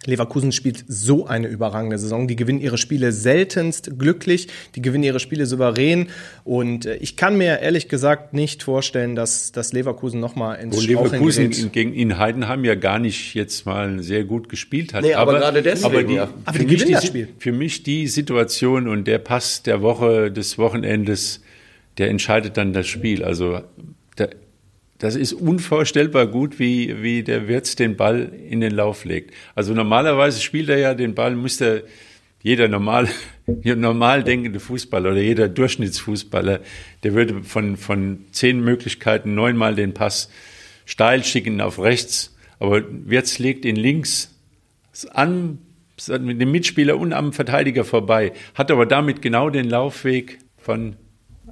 Leverkusen 0.06 0.50
spielt 0.50 0.84
so 0.88 1.26
eine 1.26 1.46
überragende 1.48 1.98
Saison. 1.98 2.26
Die 2.26 2.36
gewinnen 2.36 2.60
ihre 2.60 2.78
Spiele 2.78 3.12
seltenst 3.12 3.98
glücklich, 3.98 4.48
die 4.74 4.80
gewinnen 4.80 5.04
ihre 5.04 5.20
Spiele 5.20 5.44
souverän. 5.44 6.08
Und 6.42 6.86
äh, 6.86 6.96
ich 6.96 7.16
kann 7.16 7.36
mir 7.36 7.60
ehrlich 7.60 7.88
gesagt 7.88 8.32
nicht 8.32 8.62
vorstellen, 8.62 9.14
dass, 9.14 9.52
dass 9.52 9.74
Leverkusen 9.74 10.18
nochmal 10.18 10.58
ins 10.58 10.76
Wo 10.76 10.80
Leverkusen 10.80 11.50
gerät. 11.50 11.72
gegen 11.74 11.92
in 11.92 12.16
Heidenheim 12.16 12.64
ja 12.64 12.76
gar 12.76 12.98
nicht 12.98 13.34
jetzt 13.34 13.66
mal 13.66 14.02
sehr 14.02 14.24
gut 14.24 14.48
gespielt 14.48 14.94
hat. 14.94 15.02
Nee, 15.02 15.12
aber, 15.12 15.32
aber 15.32 15.40
gerade 15.40 15.62
deswegen. 15.62 15.84
Aber 15.84 16.02
die, 16.02 16.14
ja. 16.14 16.30
aber 16.46 16.58
die 16.58 16.66
gewinnen 16.66 16.92
das 16.92 17.06
Spiel. 17.06 17.28
Für 17.38 17.52
mich 17.52 17.82
die 17.82 18.06
Situation 18.06 18.88
und 18.88 19.06
der 19.06 19.18
Pass 19.18 19.62
der 19.62 19.82
Woche, 19.82 20.30
des 20.30 20.56
Wochenendes, 20.56 21.42
der 21.98 22.08
entscheidet 22.08 22.56
dann 22.56 22.72
das 22.72 22.86
Spiel. 22.86 23.22
Also 23.22 23.60
das 25.00 25.16
ist 25.16 25.32
unvorstellbar 25.32 26.26
gut, 26.26 26.58
wie, 26.58 27.02
wie 27.02 27.22
der 27.22 27.48
Wirtz 27.48 27.74
den 27.74 27.96
Ball 27.96 28.30
in 28.48 28.60
den 28.60 28.72
Lauf 28.72 29.04
legt. 29.06 29.34
Also 29.54 29.72
normalerweise 29.72 30.40
spielt 30.40 30.68
er 30.68 30.78
ja 30.78 30.94
den 30.94 31.14
Ball, 31.14 31.34
müsste 31.34 31.84
jeder 32.42 32.68
normal, 32.68 33.08
normal 33.46 34.22
denkende 34.22 34.60
Fußballer 34.60 35.12
oder 35.12 35.20
jeder 35.20 35.48
Durchschnittsfußballer, 35.48 36.60
der 37.02 37.14
würde 37.14 37.42
von, 37.42 37.78
von 37.78 38.26
zehn 38.32 38.60
Möglichkeiten 38.60 39.34
neunmal 39.34 39.74
den 39.74 39.94
Pass 39.94 40.30
steil 40.84 41.24
schicken 41.24 41.62
auf 41.62 41.78
rechts. 41.78 42.36
Aber 42.58 42.82
Wirtz 42.90 43.38
legt 43.38 43.64
ihn 43.64 43.76
links 43.76 44.34
an, 45.12 45.58
mit 46.20 46.40
dem 46.40 46.50
Mitspieler 46.50 46.98
und 46.98 47.14
am 47.14 47.32
Verteidiger 47.32 47.84
vorbei, 47.84 48.32
hat 48.54 48.70
aber 48.70 48.84
damit 48.84 49.22
genau 49.22 49.48
den 49.48 49.68
Laufweg 49.68 50.38
von 50.58 50.96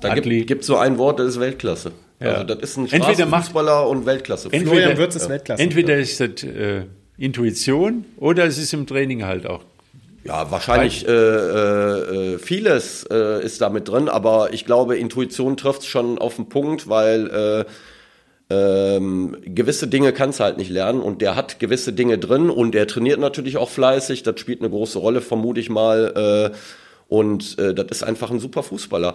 da 0.00 0.14
gibt 0.14 0.61
es 0.61 0.66
so 0.66 0.76
ein 0.76 0.96
Wort, 0.98 1.18
das 1.18 1.28
ist 1.28 1.40
Weltklasse. 1.40 1.92
Ja. 2.20 2.33
Also 2.33 2.44
das 2.44 2.70
ist 2.70 2.76
ein 2.76 2.88
Straßenfußballer 2.88 3.88
und 3.88 4.07
Weltklasse. 4.07 4.48
Entweder, 4.50 4.70
Florian 4.70 4.98
Wirtz 4.98 5.16
ist 5.16 5.28
Weltklasse. 5.28 5.62
Entweder 5.62 5.96
ist 5.96 6.20
das 6.20 6.42
äh, 6.42 6.83
Intuition 7.16 8.04
oder 8.16 8.44
es 8.44 8.59
ist 8.59 8.72
im 8.72 8.87
Training 8.87 9.24
halt 9.24 9.46
auch. 9.46 9.62
Ja, 10.24 10.50
wahrscheinlich 10.50 11.07
äh, 11.07 11.12
äh, 11.12 12.38
vieles 12.38 13.04
äh, 13.11 13.42
ist 13.42 13.61
damit 13.61 13.88
drin, 13.88 14.09
aber 14.09 14.52
ich 14.52 14.66
glaube, 14.66 14.98
Intuition 14.98 15.57
trifft 15.57 15.87
schon 15.87 16.18
auf 16.18 16.37
den 16.37 16.48
Punkt, 16.48 16.88
weil 16.88 17.64
äh, 18.50 18.54
ähm, 18.96 19.37
gewisse 19.44 19.88
Dinge 19.88 20.12
kannst 20.12 20.40
du 20.40 20.44
halt 20.44 20.59
nicht 20.59 20.70
lernen 20.70 21.00
und 21.00 21.22
der 21.22 21.37
hat 21.37 21.59
gewisse 21.61 21.92
Dinge 21.92 22.18
drin 22.18 22.50
und 22.50 22.72
der 22.72 22.87
trainiert 22.87 23.20
natürlich 23.20 23.57
auch 23.57 23.70
fleißig, 23.70 24.22
das 24.22 24.40
spielt 24.40 24.61
eine 24.61 24.70
große 24.70 24.98
Rolle, 24.98 25.20
vermute 25.20 25.61
ich 25.61 25.70
mal. 25.70 26.50
Äh, 26.52 26.57
und 27.09 27.59
äh, 27.59 27.74
das 27.74 27.87
ist 27.90 28.02
einfach 28.02 28.31
ein 28.31 28.38
super 28.38 28.62
Fußballer. 28.62 29.14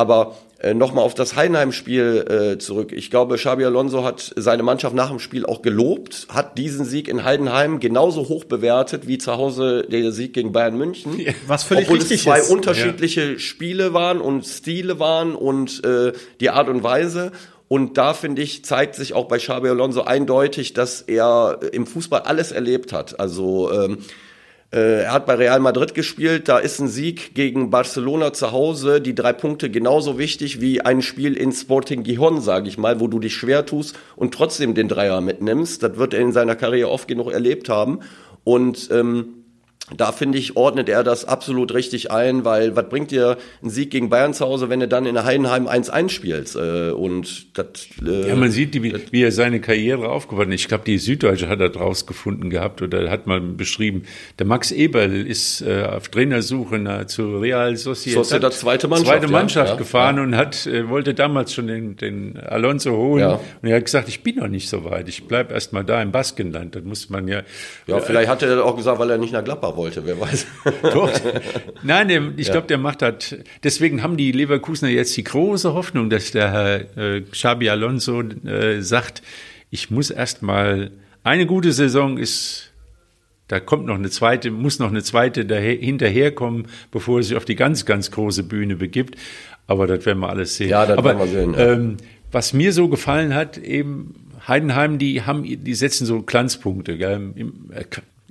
Aber 0.00 0.34
äh, 0.60 0.72
nochmal 0.72 1.04
auf 1.04 1.12
das 1.12 1.36
Heidenheim-Spiel 1.36 2.54
äh, 2.54 2.58
zurück. 2.58 2.92
Ich 2.92 3.10
glaube, 3.10 3.36
Xabi 3.36 3.66
Alonso 3.66 4.02
hat 4.02 4.32
seine 4.34 4.62
Mannschaft 4.62 4.94
nach 4.94 5.10
dem 5.10 5.18
Spiel 5.18 5.44
auch 5.44 5.60
gelobt, 5.60 6.26
hat 6.32 6.56
diesen 6.56 6.86
Sieg 6.86 7.06
in 7.06 7.22
Heidenheim 7.22 7.80
genauso 7.80 8.28
hoch 8.28 8.44
bewertet 8.44 9.06
wie 9.06 9.18
zu 9.18 9.36
Hause 9.36 9.86
der 9.90 10.10
Sieg 10.10 10.32
gegen 10.32 10.52
Bayern 10.52 10.76
München. 10.76 11.20
Was 11.46 11.64
völlig 11.64 11.84
Obwohl 11.84 11.98
richtig 11.98 12.18
es 12.18 12.24
zwei 12.24 12.38
ist. 12.38 12.50
unterschiedliche 12.50 13.32
ja. 13.32 13.38
Spiele 13.38 13.92
waren 13.92 14.22
und 14.22 14.46
Stile 14.46 14.98
waren 14.98 15.34
und 15.34 15.84
äh, 15.84 16.12
die 16.40 16.48
Art 16.48 16.68
und 16.68 16.82
Weise. 16.82 17.32
Und 17.68 17.98
da 17.98 18.14
finde 18.14 18.40
ich, 18.40 18.64
zeigt 18.64 18.94
sich 18.94 19.12
auch 19.12 19.28
bei 19.28 19.36
Xabi 19.36 19.68
Alonso 19.68 20.02
eindeutig, 20.02 20.72
dass 20.72 21.02
er 21.02 21.60
im 21.72 21.86
Fußball 21.86 22.22
alles 22.22 22.52
erlebt 22.52 22.92
hat. 22.94 23.20
Also 23.20 23.70
ähm, 23.70 23.92
äh, 23.92 23.96
er 24.72 25.12
hat 25.12 25.26
bei 25.26 25.34
Real 25.34 25.58
Madrid 25.58 25.94
gespielt, 25.94 26.48
da 26.48 26.58
ist 26.58 26.78
ein 26.78 26.86
Sieg 26.86 27.34
gegen 27.34 27.70
Barcelona 27.70 28.32
zu 28.32 28.52
Hause, 28.52 29.00
die 29.00 29.16
drei 29.16 29.32
Punkte 29.32 29.68
genauso 29.68 30.16
wichtig 30.16 30.60
wie 30.60 30.80
ein 30.80 31.02
Spiel 31.02 31.36
in 31.36 31.50
Sporting 31.50 32.04
Gijon, 32.04 32.40
sage 32.40 32.68
ich 32.68 32.78
mal, 32.78 33.00
wo 33.00 33.08
du 33.08 33.18
dich 33.18 33.34
schwer 33.34 33.66
tust 33.66 33.98
und 34.14 34.32
trotzdem 34.32 34.74
den 34.74 34.86
Dreier 34.86 35.20
mitnimmst. 35.20 35.82
Das 35.82 35.96
wird 35.96 36.14
er 36.14 36.20
in 36.20 36.32
seiner 36.32 36.54
Karriere 36.54 36.90
oft 36.90 37.08
genug 37.08 37.32
erlebt 37.32 37.68
haben. 37.68 38.00
Und 38.44 38.88
ähm, 38.92 39.39
da 39.96 40.12
finde 40.12 40.38
ich, 40.38 40.56
ordnet 40.56 40.88
er 40.88 41.04
das 41.04 41.24
absolut 41.24 41.74
richtig 41.74 42.10
ein, 42.10 42.44
weil 42.44 42.76
was 42.76 42.88
bringt 42.88 43.10
dir 43.10 43.36
ein 43.62 43.70
Sieg 43.70 43.90
gegen 43.90 44.08
Bayern 44.08 44.34
zu 44.34 44.46
Hause, 44.46 44.68
wenn 44.68 44.80
du 44.80 44.88
dann 44.88 45.06
in 45.06 45.14
der 45.14 45.24
Heidenheim 45.24 45.66
1-1 45.66 46.10
spielst? 46.10 46.56
Äh, 46.56 46.90
und 46.90 47.58
das, 47.58 47.66
äh, 48.06 48.28
ja, 48.28 48.36
man 48.36 48.50
sieht, 48.50 48.74
wie, 48.82 48.94
wie 49.10 49.22
er 49.22 49.32
seine 49.32 49.60
Karriere 49.60 50.08
aufgebaut 50.08 50.46
hat. 50.46 50.54
Ich 50.54 50.68
glaube, 50.68 50.84
die 50.86 50.98
Süddeutsche 50.98 51.48
hat 51.48 51.60
er 51.60 51.70
draus 51.70 52.06
gefunden 52.06 52.50
gehabt 52.50 52.82
oder 52.82 53.10
hat 53.10 53.26
mal 53.26 53.40
beschrieben. 53.40 54.04
Der 54.38 54.46
Max 54.46 54.70
Eberl 54.70 55.26
ist 55.26 55.62
äh, 55.62 55.84
auf 55.84 56.08
Trainersuche 56.08 56.78
na, 56.78 57.06
zu 57.06 57.38
Real 57.38 57.76
Sociedad, 57.76 58.24
Sociedad 58.24 58.52
zweite 58.52 58.88
Mannschaft, 58.88 59.08
zweite 59.08 59.32
Mannschaft 59.32 59.72
ja, 59.72 59.76
gefahren 59.76 60.16
ja. 60.16 60.22
und 60.22 60.36
hat 60.36 60.66
äh, 60.66 60.88
wollte 60.88 61.14
damals 61.14 61.54
schon 61.54 61.66
den, 61.66 61.96
den 61.96 62.38
Alonso 62.38 62.92
holen. 62.92 63.20
Ja. 63.20 63.40
Und 63.62 63.68
er 63.68 63.76
hat 63.76 63.84
gesagt, 63.84 64.08
ich 64.08 64.22
bin 64.22 64.36
noch 64.36 64.48
nicht 64.48 64.68
so 64.68 64.84
weit. 64.84 65.08
Ich 65.08 65.26
bleib 65.26 65.52
erst 65.52 65.72
mal 65.72 65.84
da 65.84 66.00
im 66.02 66.12
Baskenland. 66.12 66.74
Das 66.74 66.84
muss 66.84 67.10
man 67.10 67.28
ja. 67.28 67.42
Ja, 67.86 68.00
vielleicht 68.00 68.28
hat 68.28 68.42
er 68.42 68.64
auch 68.64 68.76
gesagt, 68.76 68.98
weil 68.98 69.10
er 69.10 69.18
nicht 69.18 69.32
nach 69.32 69.44
Gladbach 69.44 69.76
wollte, 69.76 69.79
wer 70.04 70.20
weiß. 70.20 70.46
Doch. 70.82 71.10
Nein, 71.82 72.34
ich 72.36 72.50
glaube, 72.50 72.66
der 72.66 72.78
macht 72.78 73.02
das. 73.02 73.36
Deswegen 73.62 74.02
haben 74.02 74.16
die 74.16 74.32
Leverkusener 74.32 74.90
jetzt 74.90 75.16
die 75.16 75.24
große 75.24 75.72
Hoffnung, 75.74 76.10
dass 76.10 76.30
der 76.30 76.52
Herr 76.52 76.96
äh, 76.96 77.20
Xabi 77.22 77.68
Alonso 77.70 78.22
äh, 78.22 78.80
sagt, 78.80 79.22
ich 79.70 79.90
muss 79.90 80.10
erst 80.10 80.42
mal, 80.42 80.90
eine 81.22 81.46
gute 81.46 81.72
Saison 81.72 82.18
ist 82.18 82.72
Da 83.48 83.58
kommt 83.60 83.86
noch 83.86 83.96
eine 83.96 84.10
zweite, 84.10 84.50
muss 84.50 84.78
noch 84.78 84.90
eine 84.90 85.02
zweite 85.02 85.42
hinterherkommen, 85.42 86.66
bevor 86.92 87.18
er 87.18 87.22
sich 87.24 87.36
auf 87.36 87.44
die 87.44 87.56
ganz, 87.56 87.84
ganz 87.84 88.10
große 88.10 88.44
Bühne 88.44 88.76
begibt. 88.76 89.16
Aber 89.66 89.86
das 89.86 90.06
werden 90.06 90.20
wir 90.20 90.28
alles 90.28 90.56
sehen. 90.56 90.70
Ja, 90.70 90.86
das 90.86 90.98
Aber, 90.98 91.18
werden 91.18 91.18
wir 91.18 91.26
sehen. 91.26 91.54
Ähm, 91.56 91.96
was 92.32 92.52
mir 92.52 92.72
so 92.72 92.88
gefallen 92.88 93.34
hat, 93.34 93.58
eben 93.58 94.14
Heidenheim, 94.46 94.98
die 94.98 95.22
haben, 95.22 95.42
die 95.44 95.74
setzen 95.74 96.06
so 96.06 96.22
Glanzpunkte, 96.22 96.96
gell? 96.96 97.34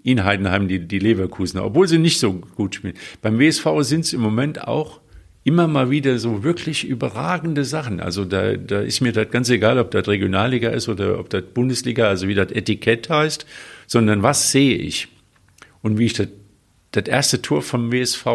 In 0.03 0.23
Heidenheim 0.23 0.67
die, 0.67 0.79
die 0.79 0.99
Leverkusener, 0.99 1.65
obwohl 1.65 1.87
sie 1.87 1.97
nicht 1.97 2.19
so 2.19 2.33
gut 2.33 2.75
spielen. 2.75 2.95
Beim 3.21 3.39
WSV 3.39 3.65
sind 3.81 4.01
es 4.01 4.13
im 4.13 4.21
Moment 4.21 4.67
auch 4.67 5.01
immer 5.43 5.67
mal 5.67 5.89
wieder 5.89 6.19
so 6.19 6.43
wirklich 6.43 6.87
überragende 6.87 7.65
Sachen. 7.65 7.99
Also 7.99 8.25
da, 8.25 8.55
da 8.55 8.81
ist 8.81 9.01
mir 9.01 9.13
das 9.13 9.29
ganz 9.31 9.49
egal, 9.49 9.79
ob 9.79 9.91
das 9.91 10.07
Regionalliga 10.07 10.69
ist 10.69 10.89
oder 10.89 11.19
ob 11.19 11.29
das 11.29 11.43
Bundesliga, 11.53 12.07
also 12.07 12.27
wie 12.27 12.35
das 12.35 12.51
Etikett 12.51 13.09
heißt, 13.09 13.45
sondern 13.87 14.21
was 14.21 14.51
sehe 14.51 14.77
ich? 14.77 15.07
Und 15.81 15.97
wie 15.97 16.05
ich 16.05 16.13
das, 16.13 16.27
das 16.91 17.05
erste 17.05 17.41
Tor 17.41 17.61
vom 17.61 17.91
WSV, 17.91 18.25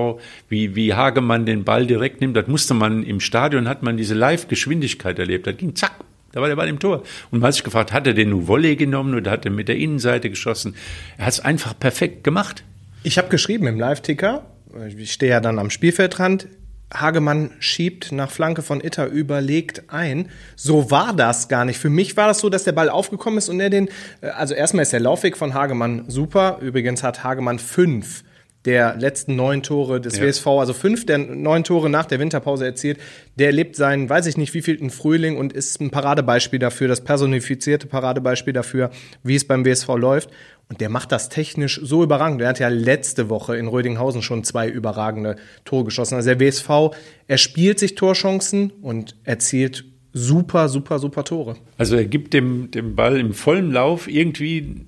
wie, 0.48 0.74
wie 0.74 0.94
Hagemann 0.94 1.46
den 1.46 1.64
Ball 1.64 1.86
direkt 1.86 2.20
nimmt, 2.20 2.36
das 2.36 2.46
musste 2.46 2.74
man 2.74 3.02
im 3.04 3.20
Stadion, 3.20 3.68
hat 3.68 3.82
man 3.82 3.96
diese 3.96 4.14
Live-Geschwindigkeit 4.14 5.18
erlebt. 5.18 5.46
Das 5.46 5.56
ging 5.56 5.76
zack, 5.76 5.92
da 6.34 6.40
war 6.40 6.48
der 6.48 6.56
Ball 6.56 6.68
im 6.68 6.80
Tor. 6.80 7.04
Und 7.30 7.38
man 7.38 7.46
hat 7.46 7.54
sich 7.54 7.62
gefragt, 7.62 7.92
hat 7.92 8.08
er 8.08 8.12
den 8.12 8.30
nur 8.30 8.48
Volley 8.48 8.74
genommen 8.74 9.14
oder 9.14 9.30
hat 9.30 9.44
er 9.44 9.52
mit 9.52 9.68
der 9.68 9.76
Innenseite 9.76 10.30
geschossen? 10.30 10.74
Er 11.16 11.26
hat 11.26 11.34
es 11.34 11.40
einfach 11.40 11.78
perfekt 11.78 12.24
gemacht. 12.24 12.64
Ich 13.04 13.18
habe 13.18 13.28
geschrieben 13.28 13.68
im 13.68 13.78
Live-Ticker, 13.78 14.44
ich 14.88 15.12
stehe 15.12 15.30
ja 15.30 15.40
dann 15.40 15.60
am 15.60 15.70
Spielfeldrand, 15.70 16.48
Hagemann 16.92 17.50
schiebt 17.60 18.10
nach 18.10 18.30
Flanke 18.30 18.62
von 18.62 18.80
Itter 18.80 19.06
überlegt 19.06 19.84
ein. 19.88 20.28
So 20.56 20.90
war 20.90 21.14
das 21.14 21.48
gar 21.48 21.64
nicht. 21.64 21.78
Für 21.78 21.90
mich 21.90 22.16
war 22.16 22.26
das 22.26 22.40
so, 22.40 22.48
dass 22.50 22.64
der 22.64 22.72
Ball 22.72 22.88
aufgekommen 22.88 23.38
ist 23.38 23.48
und 23.48 23.60
er 23.60 23.70
den, 23.70 23.88
äh, 24.20 24.28
also 24.28 24.54
erstmal 24.54 24.82
ist 24.82 24.92
der 24.92 25.00
Laufweg 25.00 25.36
von 25.36 25.54
Hagemann 25.54 26.04
super. 26.08 26.58
Übrigens 26.60 27.02
hat 27.02 27.22
Hagemann 27.22 27.58
fünf 27.58 28.23
der 28.64 28.96
letzten 28.96 29.36
neun 29.36 29.62
Tore 29.62 30.00
des 30.00 30.16
ja. 30.16 30.24
WSV, 30.24 30.46
also 30.46 30.72
fünf 30.72 31.04
der 31.04 31.18
neun 31.18 31.64
Tore 31.64 31.90
nach 31.90 32.06
der 32.06 32.18
Winterpause 32.18 32.64
erzielt. 32.64 32.98
Der 33.36 33.52
lebt 33.52 33.76
seinen, 33.76 34.08
weiß 34.08 34.26
ich 34.26 34.36
nicht, 34.36 34.54
wievielten 34.54 34.90
Frühling 34.90 35.36
und 35.36 35.52
ist 35.52 35.80
ein 35.80 35.90
Paradebeispiel 35.90 36.58
dafür, 36.58 36.88
das 36.88 37.02
personifizierte 37.02 37.86
Paradebeispiel 37.86 38.52
dafür, 38.52 38.90
wie 39.22 39.34
es 39.34 39.46
beim 39.46 39.64
WSV 39.64 39.88
läuft. 39.96 40.30
Und 40.70 40.80
der 40.80 40.88
macht 40.88 41.12
das 41.12 41.28
technisch 41.28 41.78
so 41.82 42.02
überragend. 42.02 42.40
Er 42.40 42.48
hat 42.48 42.58
ja 42.58 42.68
letzte 42.68 43.28
Woche 43.28 43.56
in 43.56 43.68
Rödinghausen 43.68 44.22
schon 44.22 44.44
zwei 44.44 44.66
überragende 44.66 45.36
Tore 45.66 45.84
geschossen. 45.84 46.14
Also 46.14 46.30
der 46.30 46.40
WSV, 46.40 46.96
er 47.28 47.36
spielt 47.36 47.78
sich 47.78 47.96
Torchancen 47.96 48.72
und 48.80 49.14
erzielt 49.24 49.84
super, 50.14 50.70
super, 50.70 50.98
super 50.98 51.24
Tore. 51.24 51.56
Also 51.76 51.96
er 51.96 52.06
gibt 52.06 52.32
dem, 52.32 52.70
dem 52.70 52.94
Ball 52.94 53.20
im 53.20 53.34
vollen 53.34 53.72
Lauf 53.72 54.08
irgendwie 54.08 54.86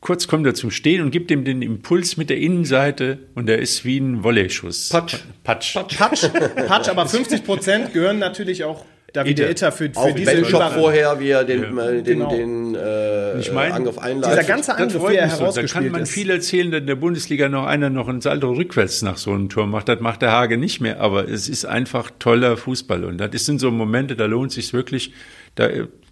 kurz 0.00 0.28
kommt 0.28 0.46
er 0.46 0.54
zum 0.54 0.70
Stehen 0.70 1.02
und 1.02 1.10
gibt 1.10 1.30
ihm 1.30 1.44
den 1.44 1.62
Impuls 1.62 2.16
mit 2.16 2.30
der 2.30 2.38
Innenseite 2.38 3.18
und 3.34 3.48
er 3.48 3.58
ist 3.58 3.84
wie 3.84 3.98
ein 3.98 4.22
Volley-Schuss. 4.22 4.90
Patsch. 4.90 5.16
Patsch. 5.42 5.74
Patsch. 5.74 5.96
Patsch. 5.96 6.28
Patsch, 6.66 6.88
aber 6.88 7.06
50 7.06 7.44
Prozent 7.44 7.92
gehören 7.92 8.18
natürlich 8.18 8.64
auch 8.64 8.84
David 9.16 9.38
Itter, 9.38 9.50
Itter 9.50 9.72
für, 9.72 9.90
für 9.90 9.98
auch 9.98 10.14
diese 10.14 10.32
Überraschung. 10.32 10.80
vorher, 10.80 11.18
wie 11.20 11.30
er 11.30 11.44
den, 11.44 11.76
ja. 11.76 11.90
den, 11.90 12.04
genau. 12.04 12.30
den 12.30 12.74
äh, 12.74 13.38
ich 13.38 13.50
mein, 13.50 13.72
Angriff 13.72 13.98
einleitet. 13.98 14.38
Dieser 14.38 14.48
ganze 14.48 14.76
Angriff, 14.76 15.08
wie 15.08 15.14
er 15.14 15.28
herausgespielt 15.28 15.68
so. 15.68 15.74
Da 15.74 15.80
kann 15.80 15.92
man 15.92 16.02
ist. 16.02 16.10
viel 16.10 16.28
erzählen, 16.28 16.70
dass 16.70 16.80
in 16.80 16.86
der 16.86 16.96
Bundesliga 16.96 17.48
noch 17.48 17.64
einer 17.64 17.88
noch 17.88 18.08
ein 18.08 18.20
Salto 18.20 18.52
rückwärts 18.52 19.00
nach 19.02 19.16
so 19.16 19.32
einem 19.32 19.48
Tor 19.48 19.66
macht. 19.66 19.88
Das 19.88 20.00
macht 20.00 20.20
der 20.22 20.32
Hage 20.32 20.58
nicht 20.58 20.80
mehr, 20.80 21.00
aber 21.00 21.28
es 21.28 21.48
ist 21.48 21.64
einfach 21.64 22.10
toller 22.18 22.56
Fußball 22.56 23.04
und 23.04 23.18
das 23.18 23.46
sind 23.46 23.58
so 23.58 23.70
Momente, 23.70 24.16
da 24.16 24.26
lohnt 24.26 24.52
sich 24.52 24.72
wirklich, 24.72 25.12
da 25.54 25.68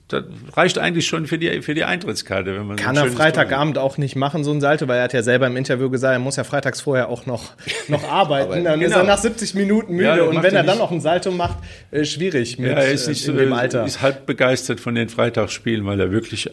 das 0.08 0.24
reicht 0.52 0.78
eigentlich 0.78 1.06
schon 1.06 1.26
für 1.26 1.38
die, 1.38 1.62
für 1.62 1.74
die 1.74 1.84
Eintrittskarte. 1.84 2.54
Wenn 2.54 2.66
man 2.66 2.76
Kann 2.76 2.94
so 2.94 3.02
er 3.02 3.10
Freitagabend 3.10 3.78
auch 3.78 3.96
nicht 3.96 4.16
machen, 4.16 4.44
so 4.44 4.52
ein 4.52 4.60
Salto, 4.60 4.86
weil 4.86 4.98
er 4.98 5.04
hat 5.04 5.14
ja 5.14 5.22
selber 5.22 5.46
im 5.46 5.56
Interview 5.56 5.88
gesagt, 5.88 6.12
er 6.12 6.18
muss 6.18 6.36
ja 6.36 6.44
freitags 6.44 6.82
vorher 6.82 7.08
auch 7.08 7.24
noch, 7.24 7.52
noch 7.88 8.04
arbeiten. 8.04 8.64
dann 8.64 8.80
genau. 8.80 8.90
ist 8.90 8.96
er 8.96 9.04
nach 9.04 9.18
70 9.18 9.54
Minuten 9.54 9.94
müde. 9.94 10.08
Ja, 10.08 10.22
und 10.24 10.42
wenn 10.42 10.54
er 10.54 10.62
dann 10.62 10.78
noch 10.78 10.90
ein 10.90 11.00
Salto 11.00 11.30
macht, 11.30 11.56
äh, 11.90 12.04
schwierig 12.04 12.58
mit 12.58 12.70
ja, 12.70 12.76
er 12.76 12.92
ist 12.92 13.08
nicht, 13.08 13.26
äh, 13.26 13.30
in 13.30 13.38
dem 13.38 13.52
Alter. 13.54 13.84
ist 13.86 14.02
halb 14.02 14.26
begeistert 14.26 14.78
von 14.78 14.94
den 14.94 15.08
Freitagsspielen, 15.08 15.86
weil 15.86 15.98
er 15.98 16.10
wirklich 16.10 16.50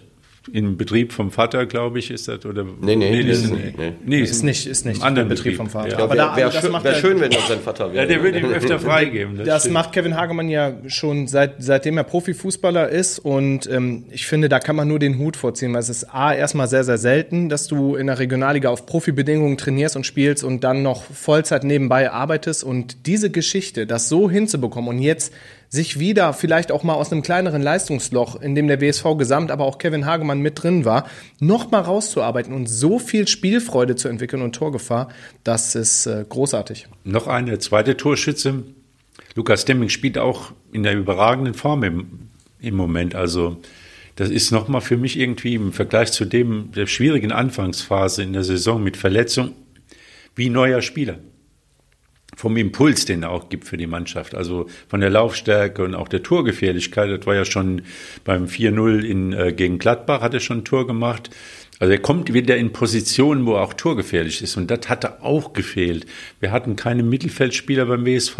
im 0.51 0.75
Betrieb 0.75 1.13
vom 1.13 1.29
Vater, 1.29 1.67
glaube 1.67 1.99
ich, 1.99 2.09
ist 2.09 2.27
das 2.27 2.45
oder 2.45 2.63
nee 2.63 2.95
nee, 2.95 3.11
nee, 3.11 3.29
ist, 3.29 3.51
nee, 3.51 3.73
nee. 3.77 3.93
nee 4.03 4.21
ist 4.21 4.43
nicht 4.43 4.65
ist 4.65 4.85
nicht 4.85 5.03
im 5.05 5.13
Betrieb, 5.13 5.29
Betrieb 5.29 5.55
vom 5.55 5.69
Vater. 5.69 5.89
Ja. 5.89 5.99
Aber 5.99 6.15
wäre 6.15 6.35
wär, 6.35 6.63
wär, 6.63 6.83
wär 6.83 6.95
schön, 6.95 7.19
wenn 7.19 7.29
das 7.29 7.47
sein 7.47 7.59
Vater 7.59 7.93
wäre. 7.93 8.03
Ja, 8.03 8.05
der 8.07 8.23
würde 8.23 8.39
ihm 8.39 8.51
öfter 8.51 8.79
freigeben. 8.79 9.37
Das, 9.37 9.45
das 9.45 9.69
macht 9.69 9.91
Kevin 9.91 10.15
Hagemann 10.15 10.49
ja 10.49 10.73
schon 10.87 11.27
seit 11.27 11.55
seitdem 11.59 11.97
er 11.97 12.03
Profifußballer 12.03 12.89
ist 12.89 13.19
und 13.19 13.69
ähm, 13.69 14.05
ich 14.09 14.25
finde, 14.25 14.49
da 14.49 14.59
kann 14.59 14.75
man 14.75 14.87
nur 14.87 14.97
den 14.97 15.19
Hut 15.19 15.37
vorziehen, 15.37 15.73
weil 15.73 15.81
es 15.81 15.89
ist 15.89 16.05
a 16.11 16.33
erstmal 16.33 16.67
sehr 16.67 16.83
sehr 16.83 16.97
selten, 16.97 17.49
dass 17.49 17.67
du 17.67 17.95
in 17.95 18.07
der 18.07 18.17
Regionalliga 18.17 18.69
auf 18.69 18.87
Profibedingungen 18.87 19.57
trainierst 19.57 19.95
und 19.95 20.07
spielst 20.07 20.43
und 20.43 20.63
dann 20.63 20.81
noch 20.81 21.03
Vollzeit 21.03 21.63
nebenbei 21.63 22.11
arbeitest 22.11 22.63
und 22.63 23.05
diese 23.05 23.29
Geschichte, 23.29 23.85
das 23.85 24.09
so 24.09 24.29
hinzubekommen 24.29 24.89
und 24.89 24.99
jetzt 24.99 25.33
sich 25.71 25.99
wieder 25.99 26.33
vielleicht 26.33 26.69
auch 26.69 26.83
mal 26.83 26.95
aus 26.95 27.11
einem 27.11 27.21
kleineren 27.21 27.61
Leistungsloch, 27.61 28.39
in 28.41 28.55
dem 28.55 28.67
der 28.67 28.81
WSV 28.81 29.17
gesamt, 29.17 29.51
aber 29.51 29.63
auch 29.63 29.77
Kevin 29.77 30.05
Hagemann 30.05 30.41
mit 30.41 30.61
drin 30.61 30.83
war, 30.83 31.07
noch 31.39 31.71
mal 31.71 31.79
rauszuarbeiten 31.79 32.53
und 32.53 32.67
so 32.67 32.99
viel 32.99 33.25
Spielfreude 33.25 33.95
zu 33.95 34.09
entwickeln 34.09 34.41
und 34.41 34.53
Torgefahr, 34.53 35.07
das 35.45 35.75
ist 35.75 36.07
äh, 36.07 36.25
großartig. 36.27 36.87
Noch 37.05 37.27
eine 37.27 37.57
zweite 37.59 37.95
Torschütze. 37.95 38.63
Lukas 39.35 39.63
Demming 39.63 39.87
spielt 39.87 40.17
auch 40.17 40.51
in 40.73 40.83
der 40.83 40.93
überragenden 40.93 41.53
Form 41.53 41.83
im, 41.83 42.27
im 42.59 42.75
Moment. 42.75 43.15
Also 43.15 43.55
das 44.17 44.29
ist 44.29 44.51
nochmal 44.51 44.81
für 44.81 44.97
mich 44.97 45.17
irgendwie 45.17 45.55
im 45.55 45.71
Vergleich 45.71 46.11
zu 46.11 46.25
dem 46.25 46.73
der 46.73 46.85
schwierigen 46.85 47.31
Anfangsphase 47.31 48.23
in 48.23 48.33
der 48.33 48.43
Saison 48.43 48.83
mit 48.83 48.97
Verletzung 48.97 49.53
wie 50.35 50.49
neuer 50.49 50.81
Spieler 50.81 51.19
vom 52.35 52.57
Impuls, 52.57 53.05
den 53.05 53.23
er 53.23 53.31
auch 53.31 53.49
gibt 53.49 53.65
für 53.65 53.77
die 53.77 53.87
Mannschaft. 53.87 54.35
Also 54.35 54.67
von 54.87 55.01
der 55.01 55.09
Laufstärke 55.09 55.83
und 55.83 55.95
auch 55.95 56.07
der 56.07 56.23
Torgefährlichkeit. 56.23 57.09
Das 57.09 57.27
war 57.27 57.35
ja 57.35 57.45
schon 57.45 57.83
beim 58.23 58.45
4-0 58.45 59.03
in, 59.03 59.33
äh, 59.33 59.53
gegen 59.53 59.79
Gladbach, 59.79 60.21
hat 60.21 60.33
er 60.33 60.39
schon 60.39 60.59
ein 60.59 60.65
Tor 60.65 60.87
gemacht. 60.87 61.29
Also 61.79 61.93
er 61.93 61.99
kommt 61.99 62.31
wieder 62.31 62.57
in 62.57 62.73
Positionen, 62.73 63.45
wo 63.45 63.55
er 63.55 63.61
auch 63.61 63.73
torgefährlich 63.73 64.41
ist. 64.41 64.55
Und 64.55 64.69
das 64.69 64.87
hatte 64.87 65.23
auch 65.23 65.53
gefehlt. 65.53 66.05
Wir 66.39 66.51
hatten 66.51 66.75
keine 66.75 67.03
Mittelfeldspieler 67.03 67.85
beim 67.85 68.05
WSV, 68.05 68.37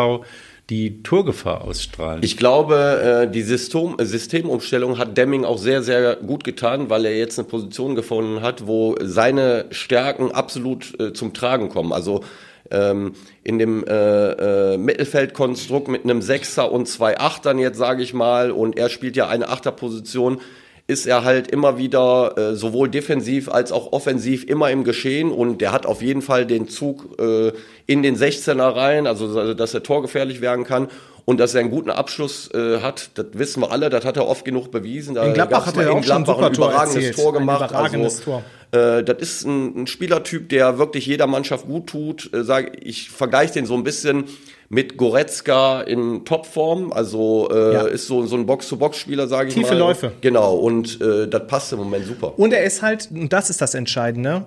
die 0.69 1.03
Torgefahr 1.03 1.61
ausstrahlen. 1.61 2.23
Ich 2.23 2.37
glaube, 2.37 3.25
äh, 3.25 3.31
die 3.31 3.41
System, 3.41 3.95
Systemumstellung 3.99 4.97
hat 4.97 5.17
Demming 5.17 5.43
auch 5.43 5.57
sehr, 5.57 5.81
sehr 5.81 6.15
gut 6.15 6.43
getan, 6.43 6.89
weil 6.89 7.05
er 7.05 7.17
jetzt 7.17 7.39
eine 7.39 7.47
Position 7.47 7.95
gefunden 7.95 8.41
hat, 8.41 8.67
wo 8.67 8.95
seine 9.01 9.65
Stärken 9.71 10.31
absolut 10.31 10.97
äh, 10.99 11.11
zum 11.11 11.33
Tragen 11.33 11.69
kommen. 11.69 11.91
Also 11.91 12.23
ähm, 12.69 13.13
in 13.43 13.59
dem 13.59 13.83
äh, 13.85 14.73
äh, 14.73 14.77
Mittelfeldkonstrukt 14.77 15.87
mit 15.87 16.03
einem 16.03 16.21
Sechser 16.21 16.71
und 16.71 16.87
zwei 16.87 17.17
Achtern 17.17 17.57
jetzt 17.59 17.77
sage 17.77 18.03
ich 18.03 18.13
mal 18.13 18.51
und 18.51 18.77
er 18.77 18.89
spielt 18.89 19.15
ja 19.15 19.27
eine 19.27 19.49
Achterposition 19.49 20.41
ist 20.87 21.05
er 21.05 21.23
halt 21.23 21.49
immer 21.49 21.77
wieder 21.77 22.37
äh, 22.37 22.55
sowohl 22.55 22.89
defensiv 22.89 23.49
als 23.49 23.71
auch 23.71 23.93
offensiv 23.93 24.43
immer 24.43 24.71
im 24.71 24.83
Geschehen 24.83 25.31
und 25.31 25.61
der 25.61 25.71
hat 25.71 25.85
auf 25.85 26.01
jeden 26.01 26.21
Fall 26.21 26.45
den 26.45 26.67
Zug 26.67 27.17
äh, 27.19 27.53
in 27.85 28.03
den 28.03 28.17
16er 28.17 28.75
rein, 28.75 29.07
also 29.07 29.53
dass 29.53 29.73
er 29.73 29.83
torgefährlich 29.83 30.41
werden 30.41 30.65
kann 30.65 30.89
und 31.23 31.39
dass 31.39 31.53
er 31.53 31.61
einen 31.61 31.69
guten 31.69 31.91
Abschluss 31.91 32.49
äh, 32.53 32.81
hat, 32.81 33.11
das 33.15 33.27
wissen 33.33 33.61
wir 33.61 33.71
alle, 33.71 33.89
das 33.89 34.05
hat 34.05 34.17
er 34.17 34.27
oft 34.27 34.43
genug 34.43 34.71
bewiesen. 34.71 35.15
Da 35.15 35.23
in 35.23 35.33
Gladbach 35.33 35.65
hat 35.65 35.77
er 35.77 35.93
auch 35.93 36.03
schon 36.03 36.23
ein, 36.23 36.29
ein 36.29 36.53
überragendes 36.53 37.15
Tor, 37.15 37.23
Tor 37.23 37.33
gemacht. 37.33 37.61
Ein 37.61 37.69
überragendes 37.69 38.19
also, 38.19 38.23
Tor. 38.23 38.43
Äh, 38.71 39.03
das 39.03 39.17
ist 39.19 39.45
ein, 39.45 39.81
ein, 39.81 39.87
Spielertyp, 39.87 40.49
der 40.49 40.77
wirklich 40.77 41.05
jeder 41.05 41.27
Mannschaft 41.27 41.67
gut 41.67 41.87
tut. 41.87 42.33
Äh, 42.33 42.43
sag, 42.43 42.85
ich 42.85 43.09
vergleiche 43.09 43.53
den 43.53 43.65
so 43.65 43.73
ein 43.73 43.83
bisschen 43.83 44.25
mit 44.69 44.95
Goretzka 44.95 45.81
in 45.81 46.23
Topform, 46.23 46.93
also 46.93 47.49
äh, 47.51 47.73
ja. 47.73 47.81
ist 47.81 48.07
so, 48.07 48.25
so 48.25 48.37
ein 48.37 48.45
Box-to-Box-Spieler, 48.45 49.27
sage 49.27 49.49
ich 49.49 49.53
Tiefe 49.53 49.75
mal. 49.75 49.93
Tiefe 49.93 50.05
Läufe. 50.07 50.11
Genau, 50.21 50.55
und 50.55 51.01
äh, 51.01 51.27
das 51.27 51.45
passt 51.47 51.73
im 51.73 51.79
Moment 51.79 52.05
super. 52.05 52.39
Und 52.39 52.53
er 52.53 52.63
ist 52.63 52.81
halt, 52.81 53.09
und 53.11 53.33
das 53.33 53.49
ist 53.49 53.61
das 53.61 53.73
Entscheidende, 53.73 54.45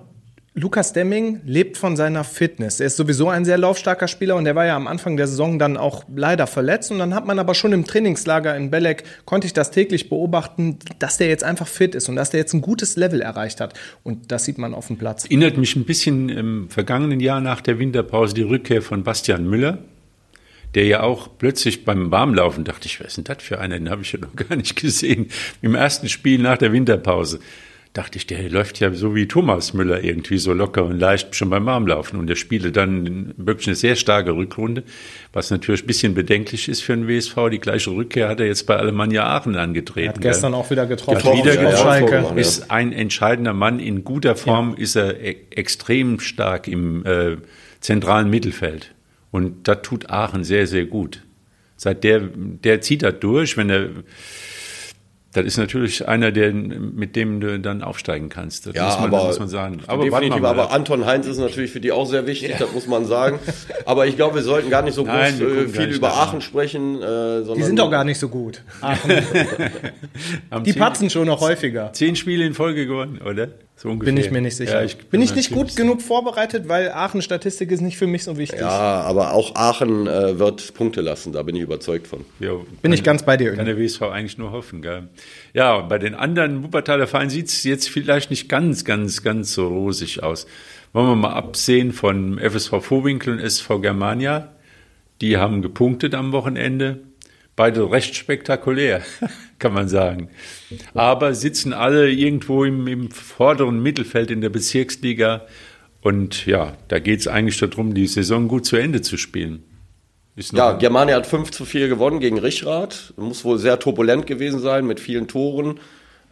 Lukas 0.57 0.93
Demming 0.93 1.41
lebt 1.45 1.75
von 1.75 1.97
seiner 1.97 2.23
Fitness. 2.23 2.79
Er 2.79 2.87
ist 2.87 2.95
sowieso 2.95 3.27
ein 3.27 3.43
sehr 3.43 3.57
laufstarker 3.57 4.07
Spieler 4.07 4.37
und 4.37 4.45
er 4.45 4.55
war 4.55 4.65
ja 4.65 4.77
am 4.77 4.87
Anfang 4.87 5.17
der 5.17 5.27
Saison 5.27 5.59
dann 5.59 5.75
auch 5.75 6.05
leider 6.15 6.47
verletzt. 6.47 6.91
Und 6.91 6.99
dann 6.99 7.13
hat 7.13 7.25
man 7.25 7.39
aber 7.39 7.53
schon 7.53 7.73
im 7.73 7.85
Trainingslager 7.85 8.55
in 8.55 8.71
Belek, 8.71 9.03
konnte 9.25 9.47
ich 9.47 9.51
das 9.53 9.71
täglich 9.71 10.07
beobachten, 10.07 10.79
dass 10.97 11.17
der 11.17 11.27
jetzt 11.27 11.43
einfach 11.43 11.67
fit 11.67 11.93
ist 11.93 12.07
und 12.07 12.15
dass 12.15 12.29
der 12.29 12.39
jetzt 12.39 12.53
ein 12.53 12.61
gutes 12.61 12.95
Level 12.95 13.19
erreicht 13.19 13.59
hat. 13.59 13.77
Und 14.03 14.31
das 14.31 14.45
sieht 14.45 14.57
man 14.57 14.73
auf 14.73 14.87
dem 14.87 14.97
Platz. 14.97 15.25
Erinnert 15.25 15.57
mich 15.57 15.75
ein 15.75 15.83
bisschen 15.83 16.29
im 16.29 16.69
vergangenen 16.69 17.19
Jahr 17.19 17.41
nach 17.41 17.59
der 17.59 17.77
Winterpause 17.77 18.33
die 18.33 18.43
Rückkehr 18.43 18.81
von 18.81 19.03
Bastian 19.03 19.49
Müller, 19.49 19.79
der 20.73 20.85
ja 20.85 21.03
auch 21.03 21.27
plötzlich 21.37 21.83
beim 21.83 22.11
Warmlaufen 22.11 22.63
dachte 22.63 22.85
ich, 22.85 23.01
wer 23.01 23.07
ist 23.07 23.17
denn 23.17 23.25
das 23.25 23.43
für 23.43 23.59
einer? 23.59 23.77
Den 23.77 23.89
habe 23.89 24.03
ich 24.03 24.13
ja 24.13 24.19
noch 24.19 24.33
gar 24.47 24.55
nicht 24.55 24.77
gesehen. 24.77 25.27
Im 25.61 25.75
ersten 25.75 26.07
Spiel 26.07 26.41
nach 26.41 26.57
der 26.57 26.71
Winterpause 26.71 27.41
dachte 27.95 28.17
ich, 28.17 28.27
der 28.27 28.49
läuft 28.49 28.81
ja 28.81 28.93
so 28.93 29.15
wie 29.15 29.25
Thomas 29.25 29.73
Müller 29.73 30.03
irgendwie 30.03 30.37
so 30.37 30.51
locker 30.51 30.83
und 30.83 30.99
leicht 30.99 31.33
schon 31.33 31.49
beim 31.49 31.67
Armlaufen. 31.69 32.19
Und 32.19 32.27
der 32.27 32.35
spielte 32.35 32.73
dann 32.73 33.33
wirklich 33.37 33.67
eine 33.67 33.75
sehr 33.75 33.95
starke 33.95 34.35
Rückrunde, 34.35 34.83
was 35.31 35.49
natürlich 35.49 35.83
ein 35.83 35.87
bisschen 35.87 36.13
bedenklich 36.13 36.67
ist 36.67 36.81
für 36.81 36.93
den 36.93 37.07
WSV. 37.07 37.49
Die 37.51 37.59
gleiche 37.59 37.91
Rückkehr 37.91 38.27
hat 38.27 38.41
er 38.41 38.47
jetzt 38.47 38.67
bei 38.67 38.75
Alemannia 38.75 39.25
Aachen 39.25 39.55
angetreten. 39.55 40.15
Hat 40.15 40.21
gestern 40.21 40.51
gell? 40.51 40.59
auch 40.59 40.69
wieder 40.69 40.85
getroffen. 40.87 41.23
Hat 41.23 41.37
wieder 41.37 41.55
Ja, 41.55 41.69
getroffen. 41.69 42.07
ja, 42.11 42.21
ja. 42.21 42.35
Ist 42.35 42.69
ein 42.69 42.91
entscheidender 42.91 43.53
Mann. 43.53 43.79
In 43.79 44.03
guter 44.03 44.35
Form 44.35 44.75
ist 44.75 44.97
er 44.97 45.21
e 45.21 45.37
extrem 45.51 46.19
stark 46.19 46.67
im 46.67 47.05
äh, 47.05 47.37
zentralen 47.79 48.29
Mittelfeld. 48.29 48.93
Und 49.31 49.69
das 49.69 49.83
tut 49.83 50.09
Aachen 50.09 50.43
sehr, 50.43 50.67
sehr 50.67 50.83
gut. 50.83 51.21
Seit 51.77 52.03
der, 52.03 52.21
der 52.35 52.81
zieht 52.81 53.03
das 53.03 53.19
durch, 53.21 53.55
wenn 53.55 53.69
er, 53.69 53.89
das 55.35 55.43
ist 55.45 55.57
natürlich 55.57 56.07
einer, 56.07 56.31
der, 56.31 56.53
mit 56.53 57.17
dem 57.17 57.41
du 57.41 57.59
dann 57.59 57.81
aufsteigen 57.83 58.29
kannst. 58.29 58.67
Das 58.67 58.73
Ja, 58.73 58.85
muss 58.85 58.99
man, 58.99 59.13
aber, 59.13 59.23
muss 59.25 59.39
man 59.39 59.49
sagen. 59.49 59.81
Aber 59.85 60.03
definitiv, 60.05 60.41
mal 60.41 60.49
aber 60.51 60.63
ab. 60.63 60.73
Anton 60.73 61.05
Heinz 61.05 61.27
ist 61.27 61.37
natürlich 61.39 61.71
für 61.71 61.81
die 61.81 61.91
auch 61.91 62.05
sehr 62.05 62.25
wichtig, 62.25 62.55
das 62.57 62.71
muss 62.71 62.87
man 62.87 63.05
sagen. 63.05 63.39
Aber 63.85 64.07
ich 64.07 64.15
glaube, 64.15 64.35
wir 64.35 64.41
sollten 64.43 64.69
gar 64.69 64.81
nicht 64.81 64.93
so 64.93 65.03
groß 65.03 65.13
Nein, 65.13 65.39
wir 65.39 65.47
äh, 65.47 65.67
viel 65.67 65.87
nicht 65.87 65.97
über. 65.97 66.13
Aachen 66.13 66.39
sprechen, 66.41 66.95
äh, 67.01 67.01
sondern 67.43 67.57
Die 67.57 67.63
sind 67.63 67.77
doch 67.79 67.91
gar 67.91 68.05
nicht 68.05 68.17
so 68.17 68.29
gut. 68.29 68.61
Die 70.65 70.71
zehn- 70.71 70.79
patzen 70.79 71.09
schon 71.09 71.27
noch 71.27 71.41
häufiger. 71.41 71.91
Zehn 71.93 72.15
Spiele 72.15 72.45
in 72.45 72.53
Folge 72.53 72.87
gewonnen, 72.87 73.19
oder? 73.21 73.49
So 73.77 73.89
ungefähr. 73.89 74.13
Bin 74.13 74.23
ich 74.23 74.31
mir 74.31 74.39
nicht 74.41 74.55
sicher. 74.55 74.79
Ja, 74.79 74.83
ich 74.85 74.97
bin 74.97 75.21
ich 75.21 75.31
mir 75.31 75.35
nicht 75.35 75.51
gut 75.51 75.75
genug 75.75 76.01
vorbereitet, 76.01 76.69
weil 76.69 76.91
Aachen-Statistik 76.91 77.71
ist 77.71 77.81
nicht 77.81 77.97
für 77.97 78.07
mich 78.07 78.23
so 78.23 78.37
wichtig. 78.37 78.61
Ja, 78.61 78.69
aber 78.69 79.33
auch 79.33 79.55
Aachen 79.55 80.07
äh, 80.07 80.39
wird 80.39 80.73
Punkte 80.73 81.01
lassen, 81.01 81.33
da 81.33 81.43
bin 81.43 81.57
ich 81.57 81.61
überzeugt 81.61 82.07
von. 82.07 82.23
Ja, 82.39 82.51
Bin 82.81 82.93
ich 82.93 83.03
ganz 83.03 83.23
bei 83.23 83.35
dir. 83.35 83.49
Kann 83.51 83.65
Öne. 83.67 83.75
der 83.75 83.83
WSV 83.83 84.01
eigentlich 84.03 84.37
nur 84.37 84.51
hoffen, 84.51 84.81
gell? 84.81 85.09
Ja, 85.53 85.81
bei 85.81 85.97
den 85.99 86.15
anderen 86.15 86.63
Wuppertaler 86.63 87.05
Vereinen 87.05 87.29
sieht 87.29 87.47
es 87.47 87.63
jetzt 87.65 87.89
vielleicht 87.89 88.29
nicht 88.29 88.47
ganz, 88.47 88.85
ganz, 88.85 89.23
ganz 89.23 89.53
so 89.53 89.67
rosig 89.67 90.23
aus. 90.23 90.47
Wollen 90.93 91.07
wir 91.09 91.15
mal 91.17 91.33
absehen 91.33 91.91
von 91.91 92.39
FSV 92.39 92.81
Vorwinkel 92.81 93.33
und 93.33 93.39
SV 93.39 93.79
Germania. 93.79 94.53
Die 95.19 95.35
haben 95.35 95.61
gepunktet 95.61 96.15
am 96.15 96.31
Wochenende. 96.31 97.01
Beide 97.55 97.89
recht 97.89 98.15
spektakulär, 98.15 99.01
kann 99.59 99.73
man 99.73 99.87
sagen. 99.87 100.29
Aber 100.93 101.33
sitzen 101.33 101.71
alle 101.73 102.11
irgendwo 102.11 102.65
im, 102.65 102.87
im 102.87 103.11
vorderen 103.11 103.81
Mittelfeld 103.81 104.29
in 104.29 104.41
der 104.41 104.49
Bezirksliga. 104.49 105.45
Und 106.01 106.45
ja, 106.45 106.73
da 106.89 106.99
geht 106.99 107.21
es 107.21 107.27
eigentlich 107.27 107.57
darum, 107.59 107.93
die 107.93 108.07
Saison 108.07 108.47
gut 108.47 108.65
zu 108.65 108.75
Ende 108.75 109.01
zu 109.01 109.17
spielen. 109.17 109.63
Ja, 110.51 110.73
Germania 110.73 111.15
hat 111.15 111.27
5 111.27 111.51
zu 111.51 111.63
4 111.63 111.87
gewonnen 111.87 112.19
gegen 112.19 112.37
Richrath. 112.37 113.13
Muss 113.15 113.45
wohl 113.45 113.57
sehr 113.57 113.79
turbulent 113.79 114.27
gewesen 114.27 114.59
sein 114.59 114.85
mit 114.85 114.99
vielen 114.99 115.27
Toren. 115.27 115.79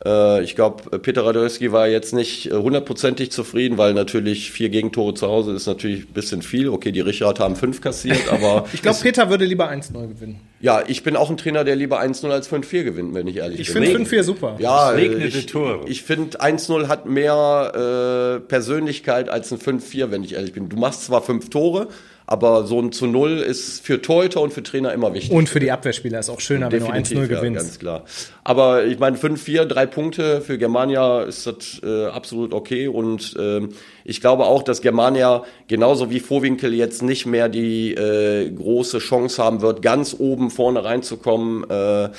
Äh, 0.05 0.43
ich 0.43 0.55
glaube, 0.55 0.99
Peter 0.99 1.25
Radowski 1.25 1.71
war 1.71 1.87
jetzt 1.87 2.13
nicht 2.13 2.47
äh, 2.51 2.55
hundertprozentig 2.55 3.31
zufrieden, 3.31 3.77
weil 3.77 3.93
natürlich 3.93 4.51
vier 4.51 4.69
Gegentore 4.69 5.13
zu 5.13 5.27
Hause 5.27 5.53
ist 5.53 5.65
natürlich 5.67 6.01
ein 6.09 6.13
bisschen 6.13 6.41
viel. 6.41 6.69
Okay, 6.69 6.91
die 6.91 6.99
Richrath 7.01 7.39
haben 7.39 7.55
fünf 7.55 7.81
kassiert, 7.81 8.31
aber 8.31 8.65
Ich 8.73 8.81
glaube, 8.81 8.97
Peter 9.01 9.29
würde 9.29 9.45
lieber 9.45 9.69
1-0 9.69 9.93
gewinnen. 10.07 10.39
ja, 10.59 10.83
ich 10.87 11.03
bin 11.03 11.15
auch 11.15 11.29
ein 11.29 11.37
Trainer, 11.37 11.63
der 11.63 11.75
lieber 11.75 12.01
1-0 12.01 12.29
als 12.29 12.51
5-4 12.51 12.83
gewinnt, 12.83 13.13
wenn 13.13 13.27
ich 13.27 13.37
ehrlich 13.37 13.59
Ich 13.61 13.73
bin. 13.73 13.83
finde 13.83 13.99
5-4 14.09 14.23
super. 14.23 14.55
Ja, 14.59 14.89
regnete 14.89 15.37
ich, 15.37 15.45
Tore. 15.45 15.81
Ich 15.87 16.01
finde, 16.03 16.39
1-0 16.41 16.87
hat 16.87 17.05
mehr 17.05 18.37
äh, 18.37 18.39
Persönlichkeit 18.41 19.29
als 19.29 19.51
ein 19.51 19.59
5-4, 19.59 20.11
wenn 20.11 20.23
ich 20.23 20.33
ehrlich 20.33 20.53
bin. 20.53 20.69
Du 20.69 20.77
machst 20.77 21.05
zwar 21.05 21.21
fünf 21.21 21.49
Tore, 21.49 21.87
aber 22.25 22.65
so 22.65 22.79
ein 22.79 22.91
zu 22.91 23.07
Null 23.07 23.39
ist 23.39 23.85
für 23.85 24.01
Torhüter 24.01 24.41
und 24.41 24.53
für 24.53 24.63
Trainer 24.63 24.93
immer 24.93 25.13
wichtig. 25.13 25.31
Und 25.31 25.49
für 25.49 25.59
die 25.59 25.71
Abwehrspieler 25.71 26.19
ist 26.19 26.29
auch 26.29 26.39
schöner, 26.39 26.71
wenn 26.71 26.79
du 26.79 26.87
1-0 26.87 27.15
ja, 27.15 27.25
gewinnst. 27.25 27.61
ganz 27.61 27.79
klar. 27.79 28.03
Aber 28.43 28.85
ich 28.85 28.99
meine, 28.99 29.17
5-4, 29.17 29.65
drei 29.65 29.85
Punkte 29.85 30.41
für 30.41 30.57
Germania 30.57 31.23
ist 31.23 31.45
das 31.47 31.81
äh, 31.83 32.05
absolut 32.05 32.53
okay. 32.53 32.87
Und 32.87 33.35
ähm, 33.39 33.69
ich 34.05 34.21
glaube 34.21 34.45
auch, 34.45 34.63
dass 34.63 34.81
Germania 34.81 35.43
genauso 35.67 36.09
wie 36.09 36.19
Vorwinkel 36.19 36.73
jetzt 36.73 37.01
nicht 37.01 37.25
mehr 37.25 37.49
die 37.49 37.93
äh, 37.93 38.49
große 38.49 38.99
Chance 38.99 39.43
haben 39.43 39.61
wird, 39.61 39.81
ganz 39.81 40.15
oben 40.17 40.49
vorne 40.49 40.83
reinzukommen. 40.83 41.69
Äh, 41.69 42.09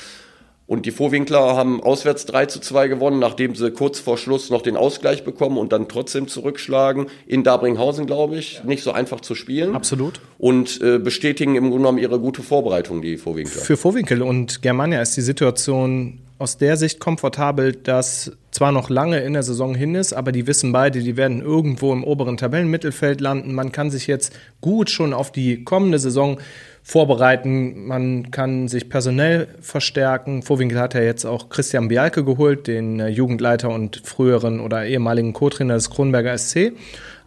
und 0.67 0.87
die 0.87 0.93
Vorwinkler 0.93 1.57
haben 1.57 1.83
auswärts 1.83 2.25
3 2.25 2.47
zu 2.47 2.59
2 2.59 2.89
gewonnen, 2.89 3.19
nachdem 3.19 3.55
sie 3.55 3.71
kurz 3.71 4.01
vor 4.01 4.17
Schluss 4.17 4.49
noch 4.49 4.63
den 4.63 4.79
Ausgleich 4.79 5.23
bekommen 5.23 5.59
und 5.59 5.73
dann 5.73 5.89
trotzdem 5.89 6.27
zurückschlagen. 6.27 7.07
In 7.27 7.45
Dabringhausen, 7.45 8.07
glaube 8.07 8.37
ich. 8.37 8.65
Nicht 8.65 8.83
so 8.83 8.93
einfach 8.93 9.21
zu 9.21 9.35
spielen. 9.35 9.75
Absolut. 9.75 10.21
Und 10.39 10.81
äh, 10.81 10.99
bestätigen 10.99 11.55
im 11.57 11.65
Grunde 11.65 11.79
genommen 11.79 11.99
ihre 11.99 12.19
gute 12.19 12.43
Vorbereitung, 12.43 13.03
die 13.03 13.19
Vorwinkler. 13.19 13.61
Für 13.61 13.77
Vorwinkel 13.77 14.23
und 14.23 14.63
Germania 14.63 15.03
ist 15.03 15.17
die 15.19 15.23
Situation 15.23 16.21
aus 16.39 16.57
der 16.57 16.77
Sicht 16.77 16.99
komfortabel, 16.99 17.73
dass 17.73 18.33
zwar 18.51 18.73
noch 18.73 18.89
lange 18.89 19.21
in 19.21 19.35
der 19.35 19.43
Saison 19.43 19.75
hin 19.75 19.95
ist, 19.95 20.13
aber 20.13 20.33
die 20.33 20.47
wissen 20.47 20.73
beide, 20.73 21.01
die 21.01 21.17
werden 21.17 21.43
irgendwo 21.43 21.93
im 21.93 22.05
oberen 22.05 22.37
Tabellenmittelfeld 22.37 23.21
landen. 23.21 23.55
Man 23.55 23.71
kann 23.71 23.91
sich 23.91 24.07
jetzt 24.07 24.33
gut 24.61 24.91
schon 24.91 25.13
auf 25.13 25.31
die 25.31 25.63
kommende 25.63 25.99
Saison 25.99 26.39
vorbereiten. 26.87 27.87
Man 27.87 28.31
kann 28.31 28.69
sich 28.69 28.91
personell 28.91 29.49
verstärken. 29.61 30.43
Vorwinkel 30.43 30.79
hat 30.79 30.93
ja 30.93 31.01
jetzt 31.01 31.25
auch 31.25 31.49
Christian 31.49 31.89
Bialke 31.89 32.25
geholt, 32.25 32.67
den 32.67 33.01
äh, 33.01 33.09
Jugendleiter 33.09 33.71
und 33.71 34.03
früheren 34.05 34.61
oder 34.61 34.85
ehemaligen 34.85 35.33
Co-Trainer 35.33 35.75
des 35.75 35.89
Kronberger 35.89 36.37
SC 36.37 36.73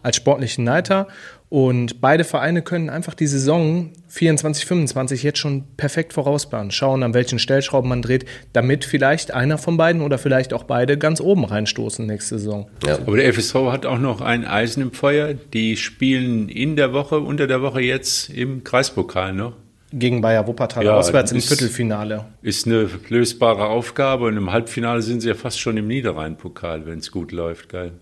als 0.00 0.14
sportlichen 0.14 0.64
Leiter. 0.64 1.08
Und 1.50 2.02
beide 2.02 2.24
Vereine 2.24 2.60
können 2.60 2.90
einfach 2.90 3.14
die 3.14 3.26
Saison 3.26 3.90
24, 4.08 4.66
25 4.66 5.22
jetzt 5.22 5.38
schon 5.38 5.64
perfekt 5.78 6.12
vorausplanen. 6.12 6.70
Schauen, 6.70 7.02
an 7.02 7.14
welchen 7.14 7.38
Stellschrauben 7.38 7.88
man 7.88 8.02
dreht, 8.02 8.26
damit 8.52 8.84
vielleicht 8.84 9.32
einer 9.32 9.56
von 9.56 9.78
beiden 9.78 10.02
oder 10.02 10.18
vielleicht 10.18 10.52
auch 10.52 10.64
beide 10.64 10.98
ganz 10.98 11.20
oben 11.22 11.44
reinstoßen 11.46 12.06
nächste 12.06 12.38
Saison. 12.38 12.68
Aber 13.06 13.16
der 13.16 13.32
FSV 13.32 13.54
hat 13.72 13.86
auch 13.86 13.98
noch 13.98 14.20
ein 14.20 14.44
Eisen 14.44 14.82
im 14.82 14.92
Feuer. 14.92 15.32
Die 15.32 15.76
spielen 15.78 16.50
in 16.50 16.76
der 16.76 16.92
Woche, 16.92 17.18
unter 17.20 17.46
der 17.46 17.62
Woche 17.62 17.80
jetzt 17.80 18.28
im 18.28 18.62
Kreispokal 18.62 19.32
noch. 19.32 19.54
Gegen 19.90 20.20
Bayer 20.20 20.46
Wuppertal 20.46 20.84
Ja, 20.84 20.96
auswärts 20.96 21.32
im 21.32 21.38
ist- 21.38 21.48
Viertelfinale. 21.48 22.26
Ist 22.42 22.66
eine 22.66 22.90
lösbare 23.08 23.68
Aufgabe 23.68 24.26
und 24.26 24.36
im 24.36 24.52
Halbfinale 24.52 25.00
sind 25.00 25.22
sie 25.22 25.28
ja 25.28 25.34
fast 25.34 25.58
schon 25.58 25.78
im 25.78 25.86
Niederrhein-Pokal, 25.86 26.84
wenn 26.84 26.98
es 26.98 27.10
gut 27.10 27.32
läuft. 27.32 27.70
Geil. 27.70 27.92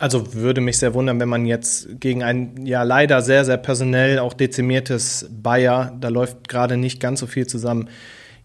Also 0.00 0.32
würde 0.32 0.62
mich 0.62 0.78
sehr 0.78 0.94
wundern, 0.94 1.20
wenn 1.20 1.28
man 1.28 1.44
jetzt 1.44 2.00
gegen 2.00 2.22
ein 2.22 2.64
ja 2.64 2.84
leider 2.84 3.20
sehr, 3.20 3.44
sehr 3.44 3.58
personell 3.58 4.18
auch 4.18 4.32
dezimiertes 4.32 5.28
Bayer, 5.30 5.94
da 6.00 6.08
läuft 6.08 6.48
gerade 6.48 6.78
nicht 6.78 7.00
ganz 7.00 7.20
so 7.20 7.26
viel 7.26 7.46
zusammen, 7.46 7.90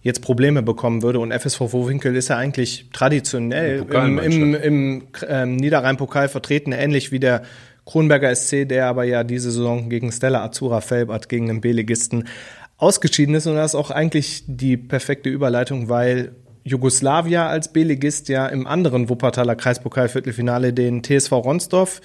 jetzt 0.01 0.21
Probleme 0.21 0.63
bekommen 0.63 1.01
würde. 1.01 1.19
Und 1.19 1.31
FSV 1.31 1.69
Vorwinkel 1.71 2.13
ist 2.17 2.27
ja 2.27 2.35
eigentlich 2.35 2.89
traditionell 2.91 3.85
im, 3.89 4.19
im, 4.19 4.53
im 4.53 5.07
ähm, 5.29 5.55
Niederrhein-Pokal 5.55 6.27
vertreten, 6.27 6.73
ähnlich 6.73 7.13
wie 7.13 7.21
der 7.21 7.43
Kronberger 7.85 8.35
SC, 8.35 8.67
der 8.67 8.87
aber 8.87 9.05
ja 9.05 9.23
diese 9.23 9.49
Saison 9.49 9.87
gegen 9.87 10.11
Stella 10.11 10.43
Azura 10.43 10.81
Felbert, 10.81 11.29
gegen 11.29 11.47
den 11.47 11.61
B-Ligisten, 11.61 12.27
ausgeschieden 12.75 13.33
ist. 13.33 13.47
Und 13.47 13.55
das 13.55 13.71
ist 13.71 13.75
auch 13.75 13.91
eigentlich 13.91 14.43
die 14.45 14.75
perfekte 14.75 15.29
Überleitung, 15.29 15.87
weil 15.87 16.35
Jugoslavia 16.65 17.47
als 17.47 17.71
B-Ligist 17.71 18.27
ja 18.27 18.47
im 18.47 18.65
anderen 18.65 19.07
Wuppertaler 19.07 19.55
Kreispokal-Viertelfinale 19.55 20.73
den 20.73 21.03
TSV 21.03 21.31
Ronsdorf 21.31 22.01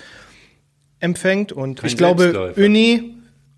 empfängt. 1.00 1.50
Und 1.50 1.80
Kein 1.80 1.88
ich 1.88 1.96
glaube. 1.96 2.52
Uni, 2.56 3.14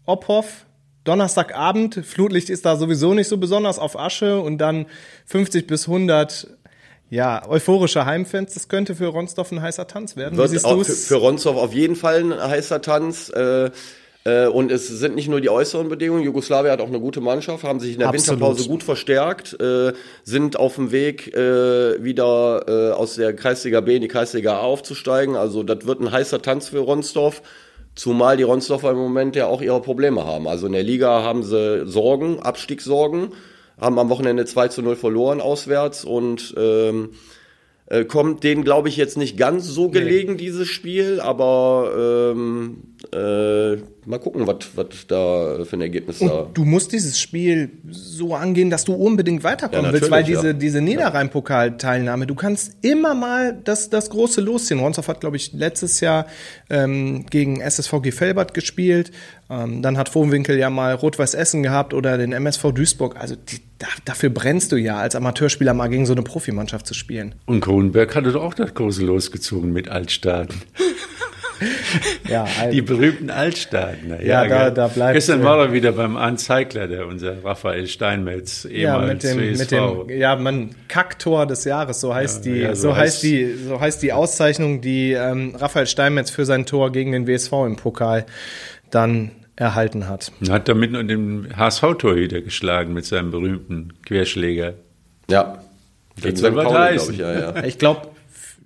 Ophoff, 0.07 0.65
Donnerstagabend, 1.03 2.01
Flutlicht 2.07 2.49
ist 2.51 2.65
da 2.65 2.77
sowieso 2.77 3.15
nicht 3.15 3.27
so 3.27 3.37
besonders 3.37 3.81
auf 3.81 3.99
Asche 3.99 4.41
und 4.41 4.59
dann 4.59 4.87
50 5.27 5.67
bis 5.67 5.88
100 5.88 6.47
ja, 7.11 7.47
euphorische 7.47 8.07
Heimfans, 8.07 8.55
das 8.55 8.69
könnte 8.69 8.95
für 8.95 9.09
Ronsdorf 9.09 9.53
ein 9.53 9.61
heißer 9.61 9.87
Tanz 9.87 10.17
werden. 10.17 10.38
Wird 10.38 10.65
auch 10.65 10.83
für, 10.83 10.93
für 10.93 11.17
Ronsdorf 11.17 11.59
auf 11.59 11.75
jeden 11.75 11.95
Fall 11.95 12.33
ein 12.33 12.41
heißer 12.41 12.81
Tanz. 12.81 13.29
Äh, 13.29 13.71
äh, 14.25 14.47
und 14.47 14.71
es 14.71 14.87
sind 14.87 15.15
nicht 15.15 15.29
nur 15.29 15.41
die 15.41 15.51
äußeren 15.51 15.89
Bedingungen. 15.89 16.23
Jugoslawien 16.23 16.73
hat 16.73 16.81
auch 16.81 16.89
eine 16.89 17.01
gute 17.01 17.21
Mannschaft, 17.21 17.65
haben 17.65 17.81
sich 17.81 17.95
in 17.95 17.99
der 17.99 18.09
Absolut. 18.09 18.41
Winterpause 18.41 18.69
gut 18.69 18.83
verstärkt, 18.83 19.61
äh, 19.61 19.93
sind 20.23 20.57
auf 20.57 20.77
dem 20.77 20.93
Weg, 20.93 21.35
äh, 21.35 22.03
wieder 22.03 22.97
aus 22.97 23.17
der 23.17 23.35
Kreisliga 23.35 23.81
B 23.81 23.97
in 23.97 24.03
die 24.03 24.09
Kreisliga 24.09 24.55
A 24.55 24.61
aufzusteigen. 24.61 25.37
Also 25.37 25.63
das 25.63 25.87
wird 25.87 26.01
ein 26.01 26.11
heißer 26.11 26.41
Tanz 26.43 26.69
für 26.69 26.79
Ronsdorf. 26.79 27.43
Zumal 27.95 28.37
die 28.37 28.43
Ronsdorfer 28.43 28.93
im 28.93 28.97
Moment 28.97 29.37
ja 29.37 29.47
auch 29.47 29.61
ihre 29.61 29.83
Probleme 29.83 30.25
haben. 30.25 30.49
Also 30.49 30.67
in 30.67 30.73
der 30.73 30.83
Liga 30.83 31.23
haben 31.23 31.43
sie 31.43 31.87
Sorgen, 31.87 32.41
Abstiegssorgen, 32.41 33.35
haben 33.79 33.99
am 33.99 34.09
Wochenende 34.09 34.47
2 34.47 34.69
zu 34.69 34.83
0 34.83 34.97
verloren 34.97 35.41
auswärts 35.43 36.05
und 36.05 36.55
ähm, 36.57 37.11
äh, 37.87 38.07
kommt 38.07 38.45
denen, 38.45 38.65
glaube 38.65 38.89
ich, 38.89 38.97
jetzt 38.97 39.19
nicht 39.19 39.37
ganz 39.37 39.67
so 39.67 39.91
gelegen, 39.91 40.39
dieses 40.39 40.69
Spiel, 40.69 41.21
aber 41.21 42.33
ähm, 42.35 42.91
äh, 43.12 43.77
mal 44.07 44.19
gucken, 44.19 44.47
was 44.47 45.07
da 45.09 45.65
für 45.65 45.77
ein 45.77 45.81
Ergebnis 45.81 46.21
und 46.21 46.29
da. 46.29 46.49
Du 46.55 46.65
musst 46.65 46.93
dieses 46.93 47.21
Spiel 47.21 47.71
so 47.91 48.35
angehen, 48.35 48.71
dass 48.71 48.85
du 48.85 48.95
unbedingt 48.95 49.45
weiterkommen 49.45 49.87
Ja, 49.87 49.93
willst, 49.93 50.11
weil 50.11 50.25
diese, 50.25 50.49
ja. 50.49 50.53
diese 50.53 50.81
Niederrhein-Pokal-Teilnahme, 50.81 52.27
du 52.27 52.35
kannst 52.35 52.73
immer 52.83 53.15
mal 53.15 53.59
das, 53.65 53.91
das 53.91 54.11
große 54.11 54.41
losziehen. 54.41 54.81
Ronsdorf 54.81 55.09
hat, 55.09 55.21
glaube 55.21 55.37
ich, 55.37 55.53
letztes 55.53 56.01
Jahr 56.01 56.27
ähm, 56.70 57.26
gegen 57.29 57.61
SSVG 57.61 58.12
Felbert 58.12 58.55
gespielt. 58.55 59.11
Ähm, 59.51 59.83
dann 59.83 59.99
hat 59.99 60.09
Vohwinkel 60.09 60.59
ja 60.59 60.70
mal 60.70 60.95
Rot-Weiß 60.95 61.35
Essen 61.35 61.62
gehabt 61.62 61.95
oder 61.95 62.18
den 62.18 62.33
MSV 62.33 62.72
Duisburg. 62.72 63.16
Also 63.18 63.37
die, 63.37 63.61
da, 63.79 63.89
dafür 64.05 64.31
brennst 64.31 64.72
du 64.72 64.76
ja 64.76 64.97
als 64.97 65.14
Amateurspieler 65.16 65.74
mal 65.74 65.89
gegen 65.89 66.07
so 66.07 66.12
eine 66.12 66.22
Profimannschaft 66.22 66.87
zu 66.87 66.95
spielen. 66.95 67.35
Und 67.47 67.61
Kronenberg 67.61 68.14
hatte 68.14 68.33
doch 68.33 68.43
auch 68.43 68.55
das 68.55 68.74
große 68.74 69.05
losgezogen 69.05 69.72
mit 69.72 69.89
Altstaaten. 69.89 70.62
Ja, 72.29 72.47
Die 72.73 72.83
berühmten 72.83 73.31
Altstaaten. 73.31 74.09
na 74.09 74.23
Ja, 74.23 74.47
da- 74.47 74.71
da 74.71 74.89
bleibt- 74.89 75.15
Gestern 75.15 75.43
war 75.43 75.59
er 75.67 75.73
wieder 75.73 75.93
beim 75.93 76.17
Arndt 76.17 76.41
Zeigler, 76.41 76.89
der 76.89 77.07
unser 77.07 77.45
Raphael 77.45 77.87
Steinmetz, 77.87 78.65
Ja, 78.65 78.97
ehemals 78.99 79.13
mit 79.13 79.23
dem, 79.25 79.59
mit 79.59 79.71
dem, 79.71 80.09
ja, 80.19 80.37
man, 80.37 80.71
Kacktor 80.89 81.47
des 81.47 81.65
Jahres, 81.65 82.01
so 82.01 82.15
heißt 82.15 82.47
Ja, 82.47 82.53
die, 82.53 82.59
ja, 82.61 82.75
so, 82.75 82.89
so 82.91 82.97
heißt 82.97 83.23
die, 83.23 83.55
so 83.55 83.81
heißt 83.81 84.03
die 84.03 84.13
Auszeichnung, 84.13 84.81
die 84.81 85.13
ähm, 85.13 85.55
Raphael 85.57 85.87
Steinmetz 85.87 86.31
für 86.31 86.45
sein 86.45 86.67
Tor 86.67 86.93
gegen 86.93 87.13
den 87.13 87.27
WSV 87.27 87.53
im 87.67 87.77
Pokal 87.77 88.27
dann 88.91 89.31
erhalten 89.57 90.09
hat. 90.09 90.33
Hat 90.49 90.69
damit 90.69 90.93
nur 90.93 91.05
den 91.05 91.49
HSV-Torhüter 91.57 92.41
geschlagen 92.41 92.93
mit 92.95 93.05
seinem 93.05 93.31
berühmten 93.31 93.93
Querschläger. 94.07 94.75
Ja. 95.31 95.59
Gegen 96.21 96.37
St. 96.37 96.55
Pauli, 96.55 96.95
glaube 96.97 97.13
ich, 97.13 97.19
ja, 97.19 97.33
ja. 97.55 97.65
Ich 97.65 97.79
glaube, 97.79 98.09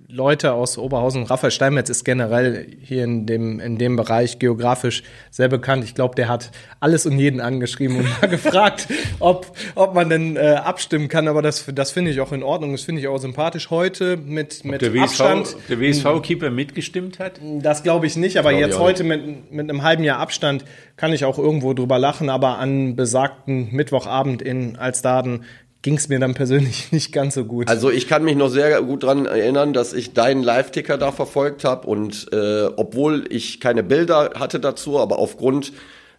Leute 0.09 0.53
aus 0.53 0.77
Oberhausen, 0.77 1.23
Raphael 1.23 1.51
Steinmetz 1.51 1.89
ist 1.89 2.05
generell 2.05 2.65
hier 2.81 3.03
in 3.03 3.25
dem, 3.25 3.59
in 3.59 3.77
dem 3.77 3.97
Bereich 3.97 4.39
geografisch 4.39 5.03
sehr 5.31 5.49
bekannt. 5.49 5.83
Ich 5.83 5.95
glaube, 5.95 6.15
der 6.15 6.29
hat 6.29 6.51
alles 6.79 7.05
und 7.05 7.19
jeden 7.19 7.41
angeschrieben 7.41 7.97
und 7.97 8.05
mal 8.21 8.29
gefragt, 8.29 8.87
ob, 9.19 9.51
ob 9.75 9.95
man 9.95 10.09
denn 10.09 10.37
äh, 10.37 10.61
abstimmen 10.63 11.09
kann. 11.09 11.27
Aber 11.27 11.41
das, 11.41 11.65
das 11.75 11.91
finde 11.91 12.11
ich 12.11 12.21
auch 12.21 12.31
in 12.31 12.41
Ordnung. 12.41 12.71
Das 12.71 12.83
finde 12.83 13.01
ich 13.01 13.09
auch 13.09 13.17
sympathisch. 13.17 13.69
Heute 13.69 14.15
mit, 14.15 14.63
mit 14.63 14.81
Der 14.81 14.93
WSV, 14.93 15.01
Abstand. 15.03 15.57
der 15.67 15.81
WSV-Keeper 15.81 16.51
mitgestimmt 16.51 17.19
hat? 17.19 17.41
Das 17.61 17.83
glaube 17.83 18.07
ich 18.07 18.15
nicht, 18.15 18.37
aber 18.37 18.53
jetzt 18.53 18.79
heute 18.79 19.03
mit, 19.03 19.51
mit 19.51 19.69
einem 19.69 19.83
halben 19.83 20.05
Jahr 20.05 20.19
Abstand 20.19 20.63
kann 20.95 21.11
ich 21.11 21.25
auch 21.25 21.37
irgendwo 21.37 21.73
drüber 21.73 21.99
lachen, 21.99 22.29
aber 22.29 22.59
an 22.59 22.95
besagten 22.95 23.75
Mittwochabend 23.75 24.41
in 24.41 24.77
Alstaden 24.77 25.43
ging 25.87 25.95
es 25.95 26.09
mir 26.09 26.19
dann 26.19 26.33
persönlich 26.33 26.91
nicht 26.91 27.13
ganz 27.13 27.35
so 27.35 27.45
gut. 27.45 27.69
Also 27.69 27.89
ich 27.89 28.09
kann 28.09 28.25
mich 28.25 28.35
noch 28.35 28.49
sehr 28.49 28.81
gut 28.81 29.03
dran 29.03 29.25
erinnern, 29.25 29.71
dass 29.71 29.93
ich 29.93 30.11
deinen 30.11 30.43
Live-Ticker 30.43 30.97
da 30.97 31.13
verfolgt 31.13 31.63
habe 31.63 31.87
und 31.87 32.27
äh, 32.33 32.65
obwohl 32.75 33.23
ich 33.29 33.61
keine 33.61 33.83
Bilder 33.83 34.31
hatte 34.37 34.59
dazu, 34.59 34.99
aber 34.99 35.17
aufgrund 35.17 35.71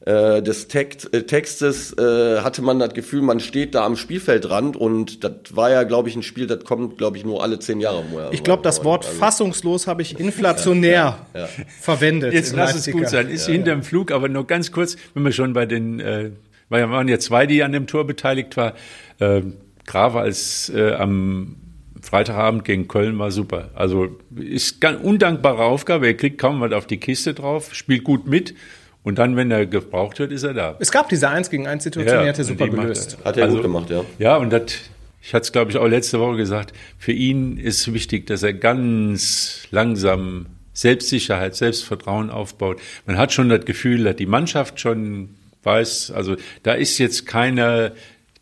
äh, 0.07 0.41
des 0.41 0.69
Text, 0.69 1.13
äh, 1.13 1.25
Textes 1.25 1.93
äh, 1.99 2.41
hatte 2.41 2.63
man 2.63 2.79
das 2.79 2.95
Gefühl, 2.95 3.21
man 3.21 3.41
steht 3.41 3.75
da 3.75 3.85
am 3.85 3.97
Spielfeldrand 3.97 4.75
und 4.75 5.23
das 5.23 5.33
war 5.51 5.71
ja, 5.71 5.83
glaube 5.83 6.09
ich, 6.09 6.17
ein 6.17 6.23
Spiel, 6.23 6.47
das 6.47 6.65
kommt, 6.65 6.97
glaube 6.97 7.19
ich, 7.19 7.27
nur 7.27 7.43
alle 7.43 7.59
zehn 7.59 7.79
Jahre. 7.79 8.05
Also 8.17 8.33
ich 8.33 8.43
glaube, 8.43 8.63
das 8.63 8.85
Wort 8.85 9.05
fassungslos 9.05 9.87
habe 9.87 10.01
ich 10.01 10.19
inflationär 10.21 11.27
verwendet. 11.79 12.33
Jetzt 12.33 12.57
lass 12.57 12.75
es 12.75 12.91
gut 12.91 13.11
sein. 13.11 13.29
Ist 13.29 13.49
hinterm 13.49 13.83
Flug, 13.83 14.13
aber 14.13 14.31
nur 14.31 14.47
ganz 14.47 14.73
kurz, 14.73 14.97
wenn 15.13 15.25
wir 15.25 15.33
schon 15.33 15.53
bei 15.53 15.67
den, 15.67 16.01
äh, 16.01 16.31
weil 16.69 16.81
ja 16.81 16.91
waren 16.91 17.09
ja 17.09 17.19
zwei, 17.19 17.47
die 17.47 17.63
an 17.63 17.73
dem 17.73 17.87
Tor 17.87 18.07
beteiligt 18.07 18.57
war. 18.57 18.75
Äh, 19.19 19.43
Grave 19.87 20.21
als 20.21 20.71
äh, 20.75 20.93
am 20.93 21.57
Freitagabend 22.03 22.65
gegen 22.65 22.89
Köln 22.89 23.19
war 23.19 23.31
super. 23.31 23.71
Also 23.75 24.19
ist 24.37 24.81
ganz 24.81 25.03
undankbare 25.03 25.65
Aufgabe. 25.65 26.07
Er 26.07 26.15
kriegt 26.15 26.39
kaum 26.39 26.61
was 26.61 26.73
auf 26.73 26.87
die 26.87 26.99
Kiste 26.99 27.35
drauf, 27.35 27.75
spielt 27.75 28.05
gut 28.05 28.27
mit 28.27 28.55
und 29.03 29.19
dann, 29.19 29.37
wenn 29.37 29.51
er 29.51 29.67
gebraucht 29.67 30.19
wird, 30.19 30.33
ist 30.33 30.43
er 30.43 30.55
da. 30.55 30.77
Es 30.81 30.93
gab 30.93 31.09
diese 31.09 31.29
1 31.29 31.51
gegen 31.51 31.67
1 31.67 31.83
Situation, 31.85 32.23
die 32.23 32.29
hat 32.29 32.39
er 32.39 32.45
super 32.45 32.69
gelöst. 32.69 33.17
er. 33.21 33.25
Hat 33.25 33.37
er 33.37 33.45
Also, 33.45 33.57
gut 33.57 33.65
gemacht, 33.65 33.91
ja. 33.91 34.05
Ja, 34.19 34.37
und 34.37 34.51
das, 34.51 34.65
ich 35.23 35.33
hatte 35.35 35.45
es, 35.45 35.53
glaube 35.53 35.71
ich, 35.71 35.79
auch 35.79 35.87
letzte 35.87 36.21
Woche 36.21 36.37
gesagt, 36.37 36.75
für 36.99 37.13
ihn 37.13 37.57
ist 37.57 37.93
wichtig, 37.93 38.27
dass 38.27 38.43
er 38.43 38.53
ganz 38.53 39.63
langsam 39.71 40.47
Selbstsicherheit, 40.73 41.57
Selbstvertrauen 41.57 42.31
aufbaut. 42.31 42.81
Man 43.07 43.17
hat 43.17 43.33
schon 43.33 43.49
das 43.49 43.65
Gefühl, 43.65 44.05
dass 44.05 44.17
die 44.17 44.27
Mannschaft 44.27 44.79
schon 44.79 45.31
weiß, 45.69 46.11
also 46.11 46.37
da 46.63 46.73
ist 46.73 46.99
jetzt 46.99 47.27
keiner, 47.27 47.93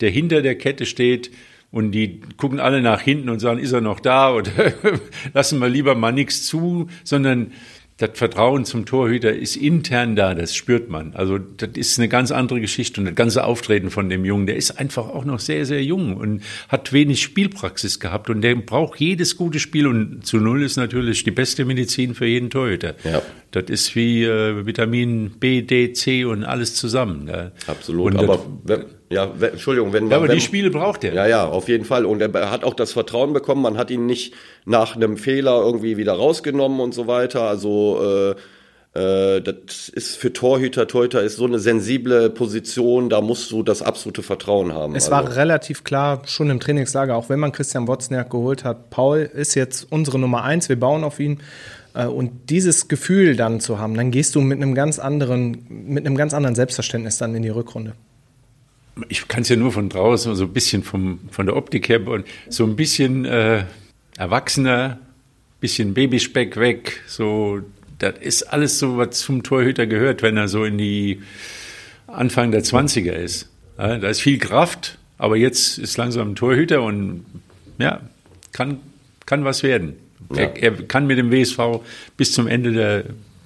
der 0.00 0.10
hinter 0.10 0.42
der 0.42 0.56
Kette 0.56 0.86
steht 0.86 1.30
und 1.72 1.90
die 1.92 2.20
gucken 2.36 2.60
alle 2.60 2.80
nach 2.80 3.00
hinten 3.00 3.28
und 3.28 3.40
sagen, 3.40 3.58
ist 3.58 3.72
er 3.72 3.80
noch 3.80 4.00
da? 4.00 4.32
Oder 4.32 4.50
lassen 5.34 5.58
wir 5.58 5.68
lieber 5.68 5.94
mal 5.94 6.12
nichts 6.12 6.44
zu, 6.46 6.88
sondern 7.04 7.52
das 7.98 8.10
Vertrauen 8.12 8.66
zum 8.66 8.84
Torhüter 8.84 9.32
ist 9.32 9.56
intern 9.56 10.16
da, 10.16 10.34
das 10.34 10.54
spürt 10.54 10.90
man. 10.90 11.14
Also 11.14 11.38
das 11.38 11.70
ist 11.74 11.98
eine 11.98 12.08
ganz 12.08 12.30
andere 12.30 12.60
Geschichte 12.60 13.00
und 13.00 13.06
das 13.06 13.14
ganze 13.14 13.44
Auftreten 13.44 13.90
von 13.90 14.10
dem 14.10 14.26
Jungen, 14.26 14.46
der 14.46 14.56
ist 14.56 14.72
einfach 14.72 15.08
auch 15.08 15.24
noch 15.24 15.40
sehr, 15.40 15.64
sehr 15.64 15.82
jung 15.82 16.16
und 16.16 16.42
hat 16.68 16.92
wenig 16.92 17.22
Spielpraxis 17.22 17.98
gehabt 17.98 18.28
und 18.28 18.42
der 18.42 18.54
braucht 18.56 19.00
jedes 19.00 19.36
gute 19.36 19.60
Spiel 19.60 19.86
und 19.86 20.26
zu 20.26 20.36
Null 20.36 20.62
ist 20.62 20.76
natürlich 20.76 21.24
die 21.24 21.30
beste 21.30 21.64
Medizin 21.64 22.14
für 22.14 22.26
jeden 22.26 22.50
Torhüter. 22.50 22.96
Ja. 23.02 23.22
Das 23.50 23.64
ist 23.70 23.96
wie 23.96 24.24
äh, 24.24 24.66
Vitamin 24.66 25.30
B, 25.40 25.62
D, 25.62 25.94
C 25.94 26.26
und 26.26 26.44
alles 26.44 26.74
zusammen. 26.74 27.28
Ja. 27.28 27.52
Absolut. 27.66 28.12
Und 28.12 28.18
aber 28.18 28.44
das, 28.66 28.80
ja, 29.08 29.30
Entschuldigung, 29.40 29.92
wenn 29.92 30.10
ja, 30.10 30.16
aber 30.16 30.28
wenn, 30.28 30.34
die 30.34 30.40
Spiele 30.40 30.70
braucht 30.70 31.04
er. 31.04 31.14
Ja, 31.14 31.26
ja, 31.26 31.46
auf 31.46 31.68
jeden 31.68 31.84
Fall. 31.84 32.04
Und 32.04 32.20
er 32.20 32.50
hat 32.50 32.64
auch 32.64 32.74
das 32.74 32.92
Vertrauen 32.92 33.32
bekommen. 33.32 33.62
Man 33.62 33.78
hat 33.78 33.90
ihn 33.90 34.06
nicht 34.06 34.34
nach 34.64 34.96
einem 34.96 35.16
Fehler 35.16 35.62
irgendwie 35.62 35.96
wieder 35.96 36.14
rausgenommen 36.14 36.80
und 36.80 36.92
so 36.92 37.06
weiter. 37.06 37.42
Also 37.42 38.00
äh, 38.02 38.34
äh, 38.96 39.42
das 39.42 39.88
ist 39.88 40.16
für 40.16 40.32
Torhüter, 40.32 40.88
Torhüter 40.88 41.22
ist 41.22 41.36
so 41.36 41.44
eine 41.44 41.58
sensible 41.58 42.30
Position. 42.30 43.08
Da 43.08 43.20
musst 43.20 43.50
du 43.52 43.62
das 43.62 43.82
absolute 43.82 44.22
Vertrauen 44.22 44.72
haben. 44.72 44.96
Es 44.96 45.10
also, 45.10 45.28
war 45.28 45.36
relativ 45.36 45.84
klar, 45.84 46.22
schon 46.26 46.50
im 46.50 46.60
Trainingslager, 46.60 47.14
auch 47.14 47.28
wenn 47.28 47.38
man 47.38 47.52
Christian 47.52 47.86
Wozniak 47.86 48.30
geholt 48.30 48.64
hat, 48.64 48.90
Paul 48.90 49.18
ist 49.18 49.54
jetzt 49.54 49.86
unsere 49.90 50.18
Nummer 50.18 50.42
eins, 50.42 50.68
wir 50.68 50.80
bauen 50.80 51.04
auf 51.04 51.20
ihn. 51.20 51.40
Äh, 51.94 52.06
Und 52.06 52.50
dieses 52.50 52.88
Gefühl 52.88 53.36
dann 53.36 53.60
zu 53.60 53.78
haben, 53.78 53.94
dann 53.94 54.10
gehst 54.10 54.34
du 54.34 54.40
mit 54.40 54.60
einem 54.60 54.74
ganz 54.74 54.98
anderen, 54.98 55.66
mit 55.68 56.06
einem 56.06 56.16
ganz 56.16 56.34
anderen 56.34 56.54
Selbstverständnis 56.54 57.18
dann 57.18 57.34
in 57.34 57.42
die 57.42 57.50
Rückrunde. 57.50 57.92
Ich 59.08 59.28
kann 59.28 59.42
es 59.42 59.48
ja 59.48 59.56
nur 59.56 59.72
von 59.72 59.88
draußen, 59.88 60.34
so 60.34 60.44
ein 60.44 60.52
bisschen 60.52 60.82
vom, 60.82 61.20
von 61.30 61.46
der 61.46 61.56
Optik 61.56 61.88
her, 61.88 62.06
und 62.06 62.26
so 62.48 62.64
ein 62.64 62.76
bisschen 62.76 63.24
äh, 63.24 63.64
erwachsener, 64.16 64.98
bisschen 65.60 65.94
Babyspeck 65.94 66.56
weg, 66.56 67.02
so, 67.06 67.60
das 67.98 68.14
ist 68.20 68.42
alles 68.44 68.78
so, 68.78 68.96
was 68.96 69.18
zum 69.20 69.42
Torhüter 69.42 69.86
gehört, 69.86 70.22
wenn 70.22 70.36
er 70.36 70.48
so 70.48 70.64
in 70.64 70.78
die 70.78 71.22
Anfang 72.06 72.50
der 72.50 72.62
20er 72.62 73.12
ist. 73.12 73.48
Ja, 73.78 73.98
da 73.98 74.08
ist 74.08 74.20
viel 74.20 74.38
Kraft, 74.38 74.98
aber 75.18 75.36
jetzt 75.36 75.78
ist 75.78 75.96
langsam 75.96 76.30
ein 76.30 76.36
Torhüter 76.36 76.82
und 76.82 77.24
ja, 77.78 78.00
kann, 78.52 78.80
kann 79.26 79.44
was 79.44 79.62
werden. 79.62 79.94
Ja. 80.34 80.42
Er, 80.42 80.62
er 80.62 80.72
kann 80.84 81.06
mit 81.06 81.18
dem 81.18 81.30
WSV 81.30 81.80
bis 82.16 82.32
zum 82.32 82.46
Ende 82.46 82.72
der 82.72 83.04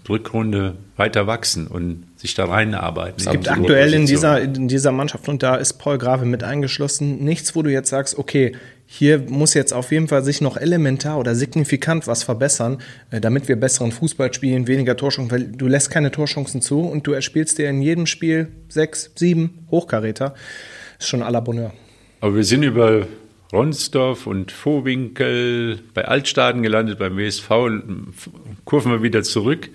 Rückrunde 0.08 0.76
weiter 0.96 1.26
wachsen 1.26 1.66
und 1.66 2.04
sich 2.20 2.34
da 2.34 2.44
reinarbeiten. 2.44 3.14
Es 3.18 3.30
gibt 3.30 3.48
aktuell 3.48 3.94
in 3.94 4.04
dieser, 4.04 4.42
in 4.42 4.68
dieser 4.68 4.92
Mannschaft, 4.92 5.26
und 5.28 5.42
da 5.42 5.56
ist 5.56 5.74
Paul 5.74 5.96
Grave 5.96 6.26
mit 6.26 6.44
eingeschlossen, 6.44 7.24
nichts, 7.24 7.56
wo 7.56 7.62
du 7.62 7.70
jetzt 7.70 7.88
sagst, 7.88 8.18
okay, 8.18 8.52
hier 8.84 9.24
muss 9.28 9.54
jetzt 9.54 9.72
auf 9.72 9.90
jeden 9.90 10.08
Fall 10.08 10.22
sich 10.22 10.42
noch 10.42 10.58
elementar 10.58 11.18
oder 11.18 11.34
signifikant 11.34 12.06
was 12.06 12.22
verbessern, 12.22 12.78
äh, 13.10 13.20
damit 13.20 13.48
wir 13.48 13.56
besseren 13.56 13.90
Fußball 13.90 14.34
spielen, 14.34 14.66
weniger 14.66 14.96
Torchancen, 14.96 15.30
weil 15.30 15.44
du 15.44 15.66
lässt 15.66 15.90
keine 15.90 16.10
Torchancen 16.10 16.60
zu 16.60 16.80
und 16.80 17.06
du 17.06 17.12
erspielst 17.12 17.56
dir 17.56 17.70
in 17.70 17.80
jedem 17.80 18.06
Spiel 18.06 18.48
sechs, 18.68 19.10
sieben 19.14 19.66
Hochkaräter. 19.70 20.34
Ist 20.98 21.08
schon 21.08 21.22
à 21.22 21.30
la 21.30 21.40
Bonheur. 21.40 21.72
Aber 22.20 22.36
wir 22.36 22.44
sind 22.44 22.64
über 22.64 23.06
Ronsdorf 23.50 24.26
und 24.26 24.52
Vohwinkel 24.52 25.78
bei 25.94 26.04
Altstaden 26.04 26.62
gelandet, 26.62 26.98
beim 26.98 27.16
WSV, 27.16 27.48
kurven 28.66 28.92
wir 28.92 29.02
wieder 29.02 29.22
zurück. 29.22 29.70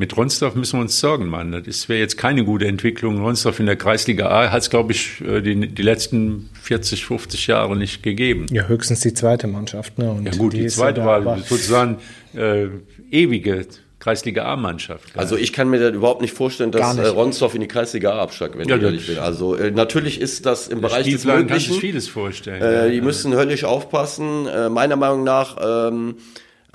Mit 0.00 0.16
Ronsdorf 0.16 0.54
müssen 0.54 0.78
wir 0.78 0.80
uns 0.80 0.98
Sorgen 0.98 1.26
machen. 1.28 1.62
Das 1.66 1.90
wäre 1.90 2.00
jetzt 2.00 2.16
keine 2.16 2.42
gute 2.44 2.66
Entwicklung. 2.66 3.20
Ronsdorf 3.20 3.60
in 3.60 3.66
der 3.66 3.76
Kreisliga 3.76 4.28
A 4.30 4.50
hat 4.50 4.62
es, 4.62 4.70
glaube 4.70 4.92
ich, 4.92 5.20
äh, 5.20 5.42
die, 5.42 5.68
die 5.68 5.82
letzten 5.82 6.48
40, 6.62 7.04
50 7.04 7.46
Jahre 7.48 7.76
nicht 7.76 8.02
gegeben. 8.02 8.46
Ja, 8.50 8.66
höchstens 8.66 9.00
die 9.00 9.12
zweite 9.12 9.46
Mannschaft. 9.46 9.98
Ne? 9.98 10.10
Und 10.10 10.24
Ja 10.24 10.32
gut, 10.32 10.54
die, 10.54 10.60
ist 10.60 10.76
zweite 10.76 11.00
ja 11.02 11.06
war 11.06 11.38
sozusagen 11.40 11.98
äh, 12.34 12.68
ewige 13.10 13.66
Kreisliga 13.98 14.46
A-Mannschaft. 14.46 15.10
Also 15.18 15.36
ich 15.36 15.52
kann 15.52 15.68
mir 15.68 15.78
das 15.78 15.94
überhaupt 15.94 16.22
nicht 16.22 16.32
vorstellen, 16.32 16.72
dass 16.72 16.96
nicht. 16.96 17.04
äh, 17.04 17.08
Ronsdorf 17.08 17.54
in 17.54 17.60
die 17.60 17.68
Kreisliga 17.68 18.12
A 18.14 18.22
absteigt, 18.22 18.56
wenn 18.56 18.66
Ja, 18.66 18.76
ich 18.76 18.80
das- 18.80 18.90
ehrlich 18.92 19.06
bin. 19.06 19.18
Also 19.18 19.54
äh, 19.56 19.70
natürlich 19.70 20.18
ist 20.18 20.46
das 20.46 20.68
im 20.68 20.80
Bereich 20.80 21.04
des 21.04 21.20
Spielplan 21.20 21.46
kann 21.46 21.58
sich 21.58 21.68
Möglichen. 21.68 21.80
vieles 21.92 22.08
vorstellen. 22.08 22.62
Äh, 22.62 22.86
ja. 22.86 22.88
die 22.88 23.02
müssen 23.02 23.34
höllisch 23.34 23.64
aufpassen. 23.64 24.46
Äh, 24.46 24.70
meiner 24.70 24.96
Meinung 24.96 25.24
nach 25.24 25.58
ähm, 25.62 26.14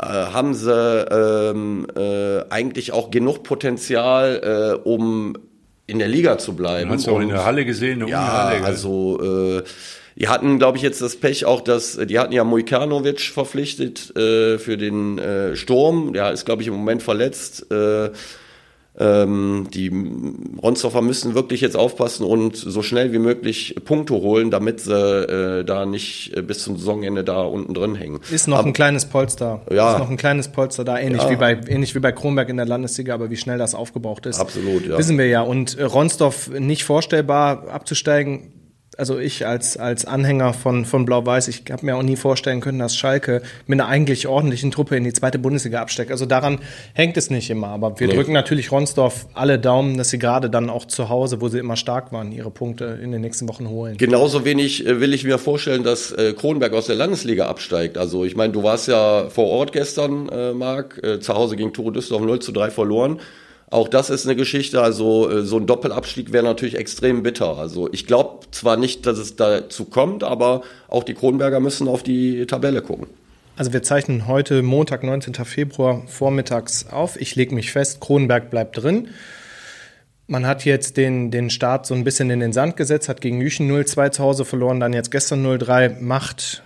äh, 0.01 0.05
haben 0.05 0.53
sie 0.53 0.71
ähm, 0.71 1.87
äh, 1.95 2.41
eigentlich 2.49 2.91
auch 2.91 3.11
genug 3.11 3.43
Potenzial, 3.43 4.77
äh, 4.83 4.87
um 4.87 5.37
in 5.87 5.99
der 5.99 6.07
Liga 6.07 6.37
zu 6.37 6.55
bleiben. 6.55 6.89
Hast 6.89 7.07
du 7.07 7.11
auch 7.11 7.19
in 7.19 7.29
der 7.29 7.45
Halle 7.45 7.65
gesehen, 7.65 8.01
eine 8.01 8.11
ja, 8.11 8.49
Halle. 8.49 8.63
also 8.63 9.59
äh, 9.59 9.63
die 10.15 10.29
hatten, 10.29 10.59
glaube 10.59 10.77
ich, 10.77 10.83
jetzt 10.83 11.01
das 11.01 11.17
Pech 11.17 11.45
auch, 11.45 11.61
dass 11.61 11.97
die 11.97 12.17
hatten 12.19 12.31
ja 12.31 12.43
Mujkanovic 12.43 13.21
verpflichtet 13.21 14.15
äh, 14.15 14.57
für 14.57 14.77
den 14.77 15.19
äh, 15.19 15.55
Sturm. 15.55 16.13
Der 16.13 16.31
ist, 16.31 16.45
glaube 16.45 16.61
ich, 16.61 16.69
im 16.69 16.75
Moment 16.75 17.03
verletzt. 17.03 17.69
Äh, 17.71 18.11
Ähm, 18.97 19.67
die 19.73 19.91
Ronsdorfer 20.61 21.01
müssen 21.01 21.35
wirklich 21.35 21.59
jetzt 21.59 21.75
aufpassen 21.75 22.25
und 22.25 22.55
so 22.55 22.81
schnell 22.81 23.11
wie 23.11 23.19
möglich 23.19 23.75
Punkte 23.83 24.13
holen, 24.13 24.51
damit 24.51 24.79
sie 24.79 24.93
äh, 24.93 25.63
da 25.65 25.85
nicht 25.85 26.35
äh, 26.35 26.41
bis 26.41 26.63
zum 26.63 26.77
Saisonende 26.77 27.23
da 27.25 27.41
unten 27.41 27.73
drin 27.73 27.95
hängen. 27.95 28.19
Ist 28.31 28.47
noch 28.47 28.59
aber, 28.59 28.67
ein 28.67 28.73
kleines 28.73 29.05
Polster. 29.05 29.61
Ja. 29.69 29.93
Ist 29.93 29.99
noch 29.99 30.09
ein 30.09 30.17
kleines 30.17 30.47
Polster 30.47 30.85
da, 30.85 30.97
ähnlich, 30.97 31.23
ja. 31.23 31.29
wie 31.29 31.35
bei, 31.35 31.59
ähnlich 31.67 31.93
wie 31.93 31.99
bei 31.99 32.13
Kronberg 32.13 32.47
in 32.47 32.57
der 32.57 32.65
Landesliga, 32.65 33.13
aber 33.13 33.29
wie 33.29 33.37
schnell 33.37 33.57
das 33.57 33.75
aufgebraucht 33.75 34.25
ist. 34.27 34.39
Absolut, 34.39 34.87
ja. 34.87 34.97
Wissen 34.97 35.17
wir 35.17 35.27
ja. 35.27 35.41
Und 35.41 35.77
äh, 35.77 35.83
Ronsdorf 35.83 36.49
nicht 36.49 36.85
vorstellbar 36.85 37.67
abzusteigen, 37.67 38.53
also 38.97 39.19
ich 39.19 39.45
als, 39.45 39.77
als 39.77 40.05
Anhänger 40.05 40.53
von, 40.53 40.85
von 40.85 41.05
Blau-Weiß, 41.05 41.47
ich 41.47 41.63
habe 41.71 41.85
mir 41.85 41.95
auch 41.95 42.03
nie 42.03 42.15
vorstellen 42.15 42.61
können, 42.61 42.79
dass 42.79 42.95
Schalke 42.95 43.41
mit 43.67 43.79
einer 43.79 43.89
eigentlich 43.89 44.27
ordentlichen 44.27 44.71
Truppe 44.71 44.95
in 44.95 45.03
die 45.03 45.13
zweite 45.13 45.39
Bundesliga 45.39 45.81
absteckt. 45.81 46.11
Also 46.11 46.25
daran 46.25 46.59
hängt 46.93 47.17
es 47.17 47.29
nicht 47.29 47.49
immer. 47.49 47.67
Aber 47.67 47.99
wir 47.99 48.07
nee. 48.07 48.13
drücken 48.13 48.33
natürlich 48.33 48.71
Ronsdorf 48.71 49.27
alle 49.33 49.59
Daumen, 49.59 49.97
dass 49.97 50.09
sie 50.09 50.19
gerade 50.19 50.49
dann 50.49 50.69
auch 50.69 50.85
zu 50.85 51.09
Hause, 51.09 51.41
wo 51.41 51.49
sie 51.49 51.59
immer 51.59 51.75
stark 51.75 52.11
waren, 52.11 52.31
ihre 52.31 52.51
Punkte 52.51 52.99
in 53.01 53.11
den 53.11 53.21
nächsten 53.21 53.47
Wochen 53.49 53.69
holen. 53.69 53.97
Genauso 53.97 54.45
wenig 54.45 54.85
äh, 54.85 54.99
will 54.99 55.13
ich 55.13 55.23
mir 55.23 55.37
vorstellen, 55.37 55.83
dass 55.83 56.11
äh, 56.11 56.33
Kronberg 56.33 56.73
aus 56.73 56.87
der 56.87 56.95
Landesliga 56.95 57.47
absteigt. 57.47 57.97
Also 57.97 58.25
ich 58.25 58.35
meine, 58.35 58.53
du 58.53 58.63
warst 58.63 58.87
ja 58.87 59.29
vor 59.29 59.47
Ort 59.47 59.71
gestern, 59.73 60.29
äh, 60.29 60.53
Marc, 60.53 61.01
äh, 61.03 61.19
zu 61.19 61.33
Hause 61.33 61.55
gegen 61.55 61.73
Tore 61.73 61.91
Düsseldorf 61.91 62.23
0 62.23 62.39
zu 62.39 62.51
3 62.51 62.71
verloren. 62.71 63.19
Auch 63.71 63.87
das 63.87 64.09
ist 64.09 64.25
eine 64.25 64.35
Geschichte, 64.35 64.81
also 64.81 65.29
äh, 65.29 65.43
so 65.43 65.57
ein 65.57 65.65
Doppelabstieg 65.65 66.31
wäre 66.31 66.43
natürlich 66.43 66.75
extrem 66.75 67.23
bitter. 67.23 67.57
Also 67.57 67.91
ich 67.91 68.05
glaube 68.05 68.45
zwar 68.51 68.77
nicht, 68.77 69.05
dass 69.05 69.17
es 69.17 69.35
dazu 69.35 69.85
kommt, 69.85 70.23
aber 70.23 70.61
auch 70.87 71.03
die 71.03 71.15
Kronberger 71.15 71.59
müssen 71.59 71.87
auf 71.87 72.03
die 72.03 72.45
Tabelle 72.45 72.81
gucken. 72.81 73.07
Also 73.57 73.73
wir 73.73 73.83
zeichnen 73.83 74.27
heute 74.27 74.61
Montag, 74.61 75.03
19. 75.03 75.33
Februar 75.45 76.03
vormittags 76.07 76.87
auf. 76.87 77.19
Ich 77.19 77.35
lege 77.35 77.55
mich 77.55 77.71
fest, 77.71 78.01
Kronberg 78.01 78.49
bleibt 78.49 78.81
drin. 78.81 79.07
Man 80.27 80.45
hat 80.45 80.65
jetzt 80.65 80.97
den, 80.97 81.31
den 81.31 81.49
Start 81.49 81.85
so 81.85 81.93
ein 81.93 82.03
bisschen 82.03 82.29
in 82.29 82.39
den 82.39 82.51
Sand 82.51 82.77
gesetzt, 82.77 83.09
hat 83.09 83.21
gegen 83.21 83.41
Jüchen 83.41 83.71
0-2 83.71 84.11
zu 84.11 84.23
Hause 84.23 84.43
verloren, 84.43 84.79
dann 84.79 84.91
jetzt 84.91 85.11
gestern 85.11 85.45
0-3, 85.45 86.01
macht 86.01 86.63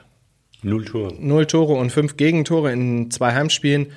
null 0.64 0.86
Tore. 0.86 1.14
Null 1.20 1.46
Tore 1.46 1.74
und 1.74 1.92
fünf 1.92 2.18
Gegentore 2.18 2.72
in 2.72 3.12
zwei 3.12 3.34
Heimspielen. 3.34 3.88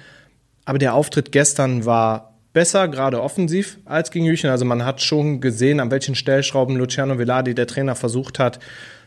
Aber 0.64 0.78
der 0.78 0.94
Auftritt 0.94 1.32
gestern 1.32 1.84
war 1.86 2.31
besser, 2.52 2.88
gerade 2.88 3.22
offensiv, 3.22 3.78
als 3.84 4.10
gegen 4.10 4.24
Jüchen. 4.24 4.50
Also 4.50 4.64
man 4.64 4.84
hat 4.84 5.00
schon 5.00 5.40
gesehen, 5.40 5.80
an 5.80 5.90
welchen 5.90 6.14
Stellschrauben 6.14 6.76
Luciano 6.76 7.18
Veladi, 7.18 7.54
der 7.54 7.66
Trainer, 7.66 7.94
versucht 7.94 8.38
hat 8.38 8.58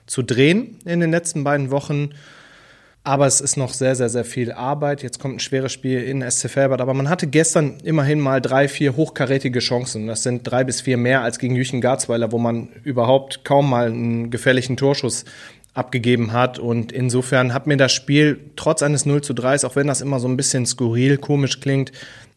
zu 0.08 0.22
drehen 0.22 0.78
in 0.86 1.00
den 1.00 1.12
letzten 1.12 1.44
beiden 1.44 1.72
Wochen. 1.72 2.10
Aber 3.04 3.28
es 3.28 3.40
ist 3.40 3.56
noch 3.56 3.72
sehr, 3.72 3.96
sehr, 3.96 4.10
sehr 4.10 4.26
viel 4.26 4.52
Arbeit. 4.52 5.04
Jetzt 5.04 5.20
kommt 5.20 5.36
ein 5.36 5.40
schweres 5.40 5.72
Spiel 5.72 6.02
in 6.02 6.28
SC 6.28 6.50
Felbert. 6.50 6.82
Aber 6.82 6.96
man 6.96 7.08
hatte 7.08 7.28
gestern 7.28 7.78
immerhin 7.84 8.20
mal 8.20 8.42
drei, 8.42 8.68
vier 8.68 8.96
hochkarätige 8.96 9.60
Chancen. 9.60 10.08
Das 10.08 10.24
sind 10.24 10.42
drei 10.42 10.64
bis 10.64 10.82
vier 10.82 10.98
mehr 10.98 11.22
als 11.22 11.38
gegen 11.38 11.56
Jüchen 11.56 11.82
Garzweiler, 11.82 12.32
wo 12.32 12.40
man 12.40 12.70
überhaupt 12.84 13.46
kaum 13.46 13.70
mal 13.70 13.88
einen 13.88 14.32
gefährlichen 14.32 14.76
Torschuss 14.76 15.26
abgegeben 15.76 16.32
hat. 16.34 16.58
Und 16.58 16.92
insofern 16.92 17.54
hat 17.54 17.68
mir 17.68 17.78
das 17.78 17.94
Spiel 17.94 18.40
trotz 18.56 18.82
eines 18.82 19.06
0 19.06 19.22
zu 19.22 19.34
3, 19.34 19.66
auch 19.66 19.76
wenn 19.76 19.88
das 19.88 20.02
immer 20.02 20.20
so 20.20 20.28
ein 20.28 20.38
bisschen 20.38 20.66
skurril, 20.66 21.18
komisch 21.18 21.60
klingt, 21.60 21.92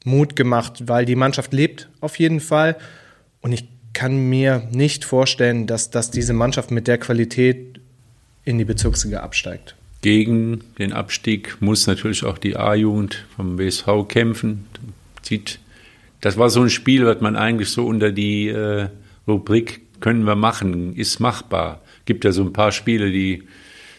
Mut 0.05 0.37
gemacht, 0.37 0.83
weil 0.87 1.07
die 1.07 1.17
Mannschaft 1.17 1.53
lebt 1.53 1.89
auf 2.01 2.19
jeden 2.19 2.41
Fall. 2.41 2.77
Und 3.41 3.53
ich 3.53 3.67
kann 3.95 4.29
mir 4.29 4.69
nicht 4.71 5.05
vorstellen, 5.05 5.67
dass, 5.67 5.91
dass 5.91 6.11
diese 6.11 6.33
Mannschaft 6.33 6.71
mit 6.71 6.87
der 6.87 6.99
Qualität 6.99 7.81
in 8.45 8.59
die 8.59 8.65
Bezirksliga 8.65 9.21
absteigt. 9.21 9.75
Gegen 10.03 10.63
den 10.79 10.93
Abstieg 10.93 11.57
muss 11.61 11.87
natürlich 11.87 12.25
auch 12.25 12.39
die 12.39 12.57
A-Jugend 12.57 13.25
vom 13.35 13.59
WSV 13.59 14.07
kämpfen. 14.09 14.67
Das 16.21 16.37
war 16.37 16.51
so 16.51 16.63
ein 16.63 16.71
Spiel, 16.71 17.05
was 17.07 17.21
man 17.21 17.37
eigentlich 17.37 17.71
so 17.71 17.87
unter 17.87 18.13
die 18.13 18.49
äh, 18.49 18.89
Rubrik 19.27 19.83
können 20.01 20.25
wir 20.25 20.37
machen, 20.37 20.95
ist 20.95 21.19
machbar. 21.19 21.83
Gibt 22.09 22.25
ja 22.25 22.33
so 22.33 22.41
ein 22.41 22.55
paar 22.55 22.73
Spiele, 22.73 23.11
die 23.11 23.43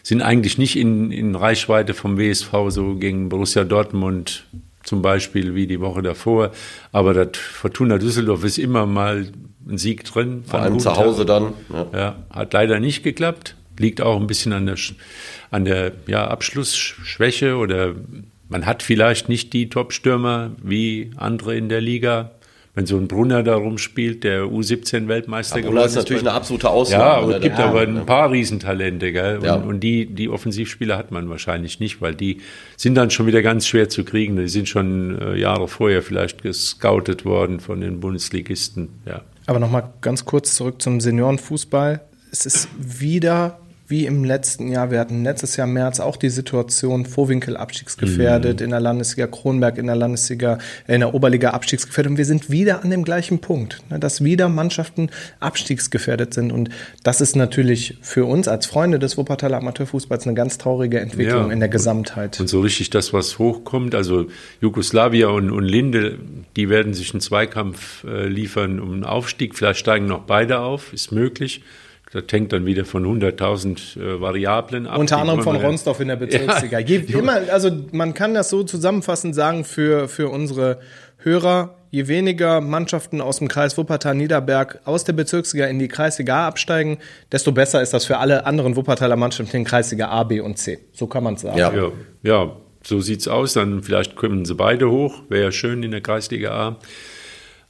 sind 0.02 0.20
eigentlich 0.20 0.58
nicht 0.58 0.74
in, 0.74 1.12
in 1.12 1.36
Reichweite 1.36 1.94
vom 1.94 2.18
WSV, 2.18 2.52
so 2.70 2.96
gegen 2.96 3.28
Borussia 3.28 3.62
Dortmund, 3.62 4.46
zum 4.82 5.00
Beispiel 5.00 5.54
wie 5.54 5.68
die 5.68 5.78
Woche 5.78 6.02
davor. 6.02 6.50
Aber 6.90 7.14
das 7.14 7.38
Fortuna 7.38 7.98
Düsseldorf 7.98 8.42
ist 8.42 8.58
immer 8.58 8.84
mal 8.84 9.28
ein 9.68 9.78
Sieg 9.78 10.02
drin. 10.02 10.42
Vor 10.44 10.58
allem 10.58 10.80
zu 10.80 10.96
Hause 10.96 11.24
dann. 11.24 11.52
Ja. 11.72 11.86
ja. 11.92 12.16
hat 12.30 12.52
leider 12.52 12.80
nicht 12.80 13.04
geklappt. 13.04 13.54
Liegt 13.78 14.00
auch 14.00 14.20
ein 14.20 14.26
bisschen 14.26 14.52
an 14.52 14.66
der, 14.66 14.76
an 15.52 15.64
der 15.64 15.92
ja, 16.08 16.26
Abschlussschwäche 16.26 17.58
oder 17.58 17.94
man 18.48 18.66
hat 18.66 18.82
vielleicht 18.82 19.28
nicht 19.28 19.52
die 19.52 19.68
Top-Stürmer 19.68 20.50
wie 20.60 21.12
andere 21.14 21.56
in 21.56 21.68
der 21.68 21.80
Liga 21.80 22.32
wenn 22.74 22.86
so 22.86 22.96
ein 22.96 23.08
Brunner 23.08 23.42
da 23.42 23.56
rumspielt, 23.56 24.22
der 24.24 24.44
U17-Weltmeister 24.44 25.60
geworden 25.60 25.66
ist. 25.66 25.70
Brunner 25.74 25.86
ist 25.86 25.94
natürlich 25.96 26.22
eine 26.22 26.32
absolute 26.32 26.70
Ausnahme. 26.70 27.04
Ja, 27.04 27.12
aber 27.12 27.36
es 27.36 27.42
gibt 27.42 27.58
ja, 27.58 27.66
aber 27.66 27.80
ein 27.80 28.06
paar 28.06 28.30
Riesentalente, 28.30 29.12
gell? 29.12 29.38
Und, 29.38 29.44
ja. 29.44 29.54
und, 29.56 29.80
die, 29.80 30.06
die 30.06 30.28
Offensivspieler 30.28 30.96
hat 30.96 31.10
man 31.10 31.28
wahrscheinlich 31.28 31.80
nicht, 31.80 32.00
weil 32.00 32.14
die 32.14 32.40
sind 32.76 32.94
dann 32.94 33.10
schon 33.10 33.26
wieder 33.26 33.42
ganz 33.42 33.66
schwer 33.66 33.88
zu 33.88 34.04
kriegen. 34.04 34.36
Die 34.36 34.48
sind 34.48 34.68
schon 34.68 35.20
äh, 35.20 35.36
Jahre 35.36 35.68
vorher 35.68 36.02
vielleicht 36.02 36.42
gescoutet 36.42 37.24
worden 37.24 37.60
von 37.60 37.80
den 37.80 38.00
Bundesligisten, 38.00 38.88
ja. 39.06 39.22
Aber 39.46 39.58
nochmal 39.58 39.92
ganz 40.00 40.24
kurz 40.24 40.54
zurück 40.54 40.80
zum 40.80 41.00
Seniorenfußball. 41.00 42.02
Es 42.30 42.46
ist 42.46 42.68
wieder 42.78 43.59
wie 43.90 44.06
im 44.06 44.24
letzten 44.24 44.68
Jahr. 44.68 44.90
Wir 44.90 45.00
hatten 45.00 45.24
letztes 45.24 45.56
Jahr 45.56 45.66
im 45.66 45.74
März 45.74 46.00
auch 46.00 46.16
die 46.16 46.30
Situation, 46.30 47.04
Vorwinkel 47.04 47.56
abstiegsgefährdet, 47.56 48.60
mhm. 48.60 48.64
in 48.64 48.70
der 48.70 48.80
Landesliga 48.80 49.26
Kronberg, 49.26 49.78
in 49.78 49.86
der 49.86 49.96
Landesliga, 49.96 50.58
äh, 50.86 50.94
in 50.94 51.00
der 51.00 51.12
Oberliga 51.12 51.50
abstiegsgefährdet. 51.50 52.12
Und 52.12 52.18
wir 52.18 52.24
sind 52.24 52.50
wieder 52.50 52.84
an 52.84 52.90
dem 52.90 53.04
gleichen 53.04 53.40
Punkt, 53.40 53.82
ne, 53.90 53.98
dass 53.98 54.22
wieder 54.22 54.48
Mannschaften 54.48 55.10
abstiegsgefährdet 55.40 56.32
sind. 56.32 56.52
Und 56.52 56.70
das 57.02 57.20
ist 57.20 57.36
natürlich 57.36 57.98
für 58.00 58.24
uns 58.24 58.48
als 58.48 58.66
Freunde 58.66 58.98
des 58.98 59.18
Wuppertaler 59.18 59.58
Amateurfußballs 59.58 60.26
eine 60.26 60.34
ganz 60.34 60.58
traurige 60.58 61.00
Entwicklung 61.00 61.48
ja. 61.48 61.52
in 61.52 61.60
der 61.60 61.68
Gesamtheit. 61.68 62.38
Und 62.40 62.48
so 62.48 62.60
richtig 62.60 62.90
das, 62.90 63.12
was 63.12 63.38
hochkommt, 63.38 63.94
also 63.94 64.26
Jugoslawia 64.60 65.28
und, 65.28 65.50
und 65.50 65.64
Linde, 65.64 66.18
die 66.56 66.68
werden 66.68 66.94
sich 66.94 67.12
einen 67.12 67.20
Zweikampf 67.20 68.04
äh, 68.04 68.28
liefern 68.28 68.78
um 68.78 68.92
einen 68.92 69.04
Aufstieg. 69.04 69.56
Vielleicht 69.56 69.80
steigen 69.80 70.06
noch 70.06 70.20
beide 70.20 70.60
auf, 70.60 70.92
ist 70.92 71.10
möglich. 71.10 71.62
Das 72.12 72.24
hängt 72.32 72.52
dann 72.52 72.66
wieder 72.66 72.84
von 72.84 73.04
100.000 73.04 74.00
äh, 74.00 74.20
Variablen 74.20 74.88
ab. 74.88 74.98
Unter 74.98 75.18
anderem 75.18 75.42
von 75.42 75.54
Ronsdorf 75.56 76.00
in 76.00 76.08
der 76.08 76.16
Bezirksliga. 76.16 76.78
Ja. 76.90 77.18
immer, 77.18 77.40
also 77.52 77.70
man 77.92 78.14
kann 78.14 78.34
das 78.34 78.50
so 78.50 78.64
zusammenfassend 78.64 79.34
sagen 79.34 79.64
für, 79.64 80.08
für 80.08 80.28
unsere 80.28 80.80
Hörer. 81.18 81.76
Je 81.92 82.08
weniger 82.08 82.60
Mannschaften 82.60 83.20
aus 83.20 83.38
dem 83.38 83.48
Kreis 83.48 83.76
Wuppertal-Niederberg 83.76 84.80
aus 84.84 85.04
der 85.04 85.12
Bezirksliga 85.12 85.66
in 85.66 85.78
die 85.78 85.88
Kreisliga 85.88 86.44
A 86.44 86.46
absteigen, 86.48 86.98
desto 87.32 87.52
besser 87.52 87.82
ist 87.82 87.92
das 87.92 88.06
für 88.06 88.18
alle 88.18 88.46
anderen 88.46 88.76
Wuppertaler 88.76 89.16
Mannschaften 89.16 89.56
in 89.56 89.64
Kreisliga 89.64 90.08
A, 90.08 90.24
B 90.24 90.40
und 90.40 90.56
C. 90.56 90.78
So 90.92 91.06
kann 91.06 91.24
man 91.24 91.34
es 91.34 91.42
sagen. 91.42 91.58
Ja. 91.58 91.72
ja, 91.74 91.92
ja, 92.22 92.56
so 92.84 93.00
sieht's 93.00 93.28
aus. 93.28 93.54
Dann 93.54 93.82
vielleicht 93.82 94.16
kommen 94.16 94.44
sie 94.44 94.54
beide 94.54 94.90
hoch. 94.90 95.22
Wäre 95.28 95.44
ja 95.44 95.52
schön 95.52 95.82
in 95.82 95.90
der 95.90 96.00
Kreisliga 96.00 96.50
A. 96.52 96.76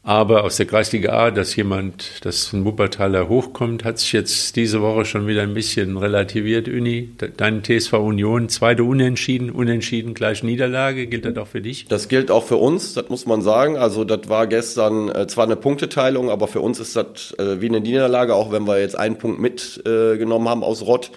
Aber 0.03 0.45
aus 0.45 0.57
der 0.57 0.65
Kreisliga 0.65 1.13
A, 1.13 1.31
dass 1.31 1.55
jemand, 1.57 2.25
dass 2.25 2.55
ein 2.55 2.65
Wuppertaler 2.65 3.29
hochkommt, 3.29 3.85
hat 3.85 3.99
sich 3.99 4.13
jetzt 4.13 4.57
diese 4.57 4.81
Woche 4.81 5.05
schon 5.05 5.27
wieder 5.27 5.43
ein 5.43 5.53
bisschen 5.53 5.99
relativiert, 5.99 6.69
Uni. 6.69 7.11
Dein 7.37 7.63
TSV 7.63 7.93
Union, 7.93 8.49
zweite 8.49 8.83
Unentschieden, 8.83 9.51
Unentschieden 9.51 10.15
gleich 10.15 10.43
Niederlage. 10.43 11.07
Gilt 11.07 11.27
das 11.27 11.37
auch 11.37 11.49
für 11.49 11.61
dich? 11.61 11.87
Das 11.89 12.09
gilt 12.09 12.31
auch 12.31 12.45
für 12.45 12.57
uns, 12.57 12.95
das 12.95 13.11
muss 13.11 13.27
man 13.27 13.43
sagen. 13.43 13.77
Also 13.77 14.05
das 14.05 14.31
war 14.31 14.47
gestern 14.47 15.11
äh, 15.11 15.27
zwar 15.27 15.45
eine 15.45 15.57
Punkteteilung, 15.57 16.31
aber 16.31 16.49
für 16.49 16.63
uns 16.63 16.81
ist 16.81 16.97
das 16.97 17.35
äh, 17.39 17.61
wie 17.61 17.69
eine 17.69 17.81
Niederlage, 17.81 18.35
auch 18.35 18.51
wenn 18.51 18.67
wir 18.67 18.81
jetzt 18.81 18.99
einen 18.99 19.19
Punkt 19.19 19.39
mitgenommen 19.39 20.47
äh, 20.47 20.49
haben 20.49 20.65
aus 20.65 20.81
Rott. 20.81 21.11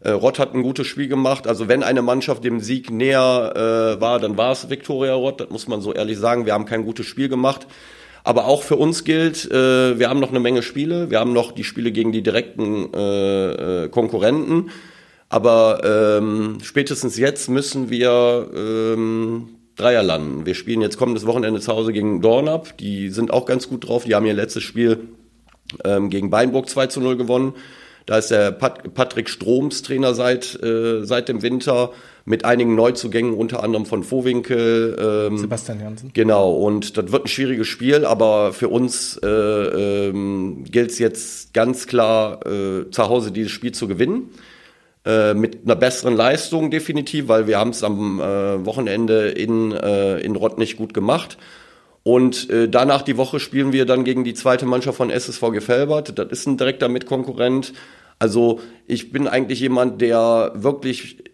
Äh, 0.00 0.12
Rott 0.12 0.38
hat 0.38 0.54
ein 0.54 0.62
gutes 0.62 0.86
Spiel 0.86 1.08
gemacht. 1.08 1.46
Also 1.46 1.68
wenn 1.68 1.82
eine 1.82 2.00
Mannschaft 2.00 2.42
dem 2.42 2.60
Sieg 2.60 2.90
näher 2.90 3.52
äh, 3.54 4.00
war, 4.00 4.18
dann 4.18 4.38
war 4.38 4.52
es 4.52 4.70
Viktoria 4.70 5.12
Rott. 5.12 5.42
Das 5.42 5.50
muss 5.50 5.68
man 5.68 5.82
so 5.82 5.92
ehrlich 5.92 6.16
sagen. 6.16 6.46
Wir 6.46 6.54
haben 6.54 6.64
kein 6.64 6.86
gutes 6.86 7.04
Spiel 7.04 7.28
gemacht. 7.28 7.66
Aber 8.24 8.46
auch 8.46 8.62
für 8.62 8.76
uns 8.76 9.04
gilt, 9.04 9.50
äh, 9.50 9.98
wir 9.98 10.08
haben 10.08 10.18
noch 10.18 10.30
eine 10.30 10.40
Menge 10.40 10.62
Spiele. 10.62 11.10
Wir 11.10 11.20
haben 11.20 11.34
noch 11.34 11.52
die 11.52 11.62
Spiele 11.62 11.92
gegen 11.92 12.10
die 12.10 12.22
direkten 12.22 12.92
äh, 12.94 13.84
äh, 13.84 13.88
Konkurrenten. 13.90 14.70
Aber 15.28 15.82
ähm, 15.84 16.58
spätestens 16.62 17.18
jetzt 17.18 17.50
müssen 17.50 17.90
wir 17.90 18.48
ähm, 18.56 19.50
Dreier 19.76 20.02
landen. 20.02 20.46
Wir 20.46 20.54
spielen 20.54 20.80
jetzt 20.80 20.96
kommendes 20.96 21.26
Wochenende 21.26 21.60
zu 21.60 21.72
Hause 21.72 21.92
gegen 21.92 22.22
Dornab. 22.22 22.78
Die 22.78 23.10
sind 23.10 23.30
auch 23.30 23.44
ganz 23.44 23.68
gut 23.68 23.88
drauf. 23.88 24.04
Die 24.04 24.14
haben 24.14 24.24
ihr 24.24 24.34
letztes 24.34 24.62
Spiel 24.62 25.08
ähm, 25.84 26.08
gegen 26.08 26.30
Beinburg 26.30 26.68
2 26.68 26.86
zu 26.86 27.00
0 27.00 27.16
gewonnen. 27.16 27.54
Da 28.06 28.18
ist 28.18 28.30
der 28.30 28.52
Pat 28.52 28.94
Patrick 28.94 29.28
Stroms 29.28 29.82
Trainer 29.82 30.14
seit, 30.14 30.62
äh, 30.62 31.04
seit 31.04 31.28
dem 31.28 31.42
Winter 31.42 31.90
mit 32.24 32.44
einigen 32.44 32.74
Neuzugängen, 32.74 33.34
unter 33.34 33.62
anderem 33.62 33.84
von 33.84 34.02
Vohwinkel. 34.02 35.28
Ähm, 35.30 35.38
Sebastian 35.38 35.80
Jansen. 35.80 36.10
Genau, 36.14 36.52
und 36.52 36.96
das 36.96 37.12
wird 37.12 37.24
ein 37.24 37.28
schwieriges 37.28 37.68
Spiel, 37.68 38.06
aber 38.06 38.52
für 38.52 38.68
uns 38.68 39.18
äh, 39.22 39.28
ähm, 39.28 40.64
gilt 40.64 40.90
es 40.90 40.98
jetzt 40.98 41.52
ganz 41.52 41.86
klar, 41.86 42.46
äh, 42.46 42.90
zu 42.90 43.08
Hause 43.08 43.30
dieses 43.30 43.52
Spiel 43.52 43.72
zu 43.72 43.88
gewinnen. 43.88 44.30
Äh, 45.04 45.34
mit 45.34 45.64
einer 45.64 45.76
besseren 45.76 46.16
Leistung 46.16 46.70
definitiv, 46.70 47.28
weil 47.28 47.46
wir 47.46 47.58
haben 47.58 47.70
es 47.70 47.84
am 47.84 48.20
äh, 48.20 48.64
Wochenende 48.64 49.28
in, 49.28 49.72
äh, 49.72 50.18
in 50.20 50.34
Rott 50.34 50.56
nicht 50.56 50.78
gut 50.78 50.94
gemacht. 50.94 51.36
Und 52.04 52.48
äh, 52.48 52.70
danach 52.70 53.02
die 53.02 53.18
Woche 53.18 53.38
spielen 53.38 53.72
wir 53.72 53.84
dann 53.84 54.04
gegen 54.04 54.24
die 54.24 54.32
zweite 54.32 54.64
Mannschaft 54.64 54.96
von 54.96 55.10
SSV 55.10 55.42
Gefelbert. 55.52 56.18
Das 56.18 56.28
ist 56.30 56.46
ein 56.46 56.56
direkter 56.56 56.88
Mitkonkurrent. 56.88 57.74
Also 58.18 58.60
ich 58.86 59.12
bin 59.12 59.28
eigentlich 59.28 59.60
jemand, 59.60 60.00
der 60.00 60.52
wirklich 60.54 61.33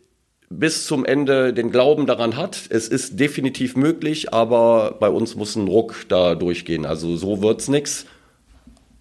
bis 0.50 0.86
zum 0.86 1.04
Ende 1.04 1.54
den 1.54 1.70
Glauben 1.70 2.06
daran 2.06 2.36
hat. 2.36 2.60
Es 2.68 2.88
ist 2.88 3.18
definitiv 3.18 3.76
möglich, 3.76 4.34
aber 4.34 4.96
bei 4.98 5.08
uns 5.08 5.36
muss 5.36 5.56
ein 5.56 5.68
Ruck 5.68 5.94
da 6.08 6.34
durchgehen. 6.34 6.84
Also 6.84 7.16
so 7.16 7.40
wird's 7.40 7.68
nix. 7.68 8.04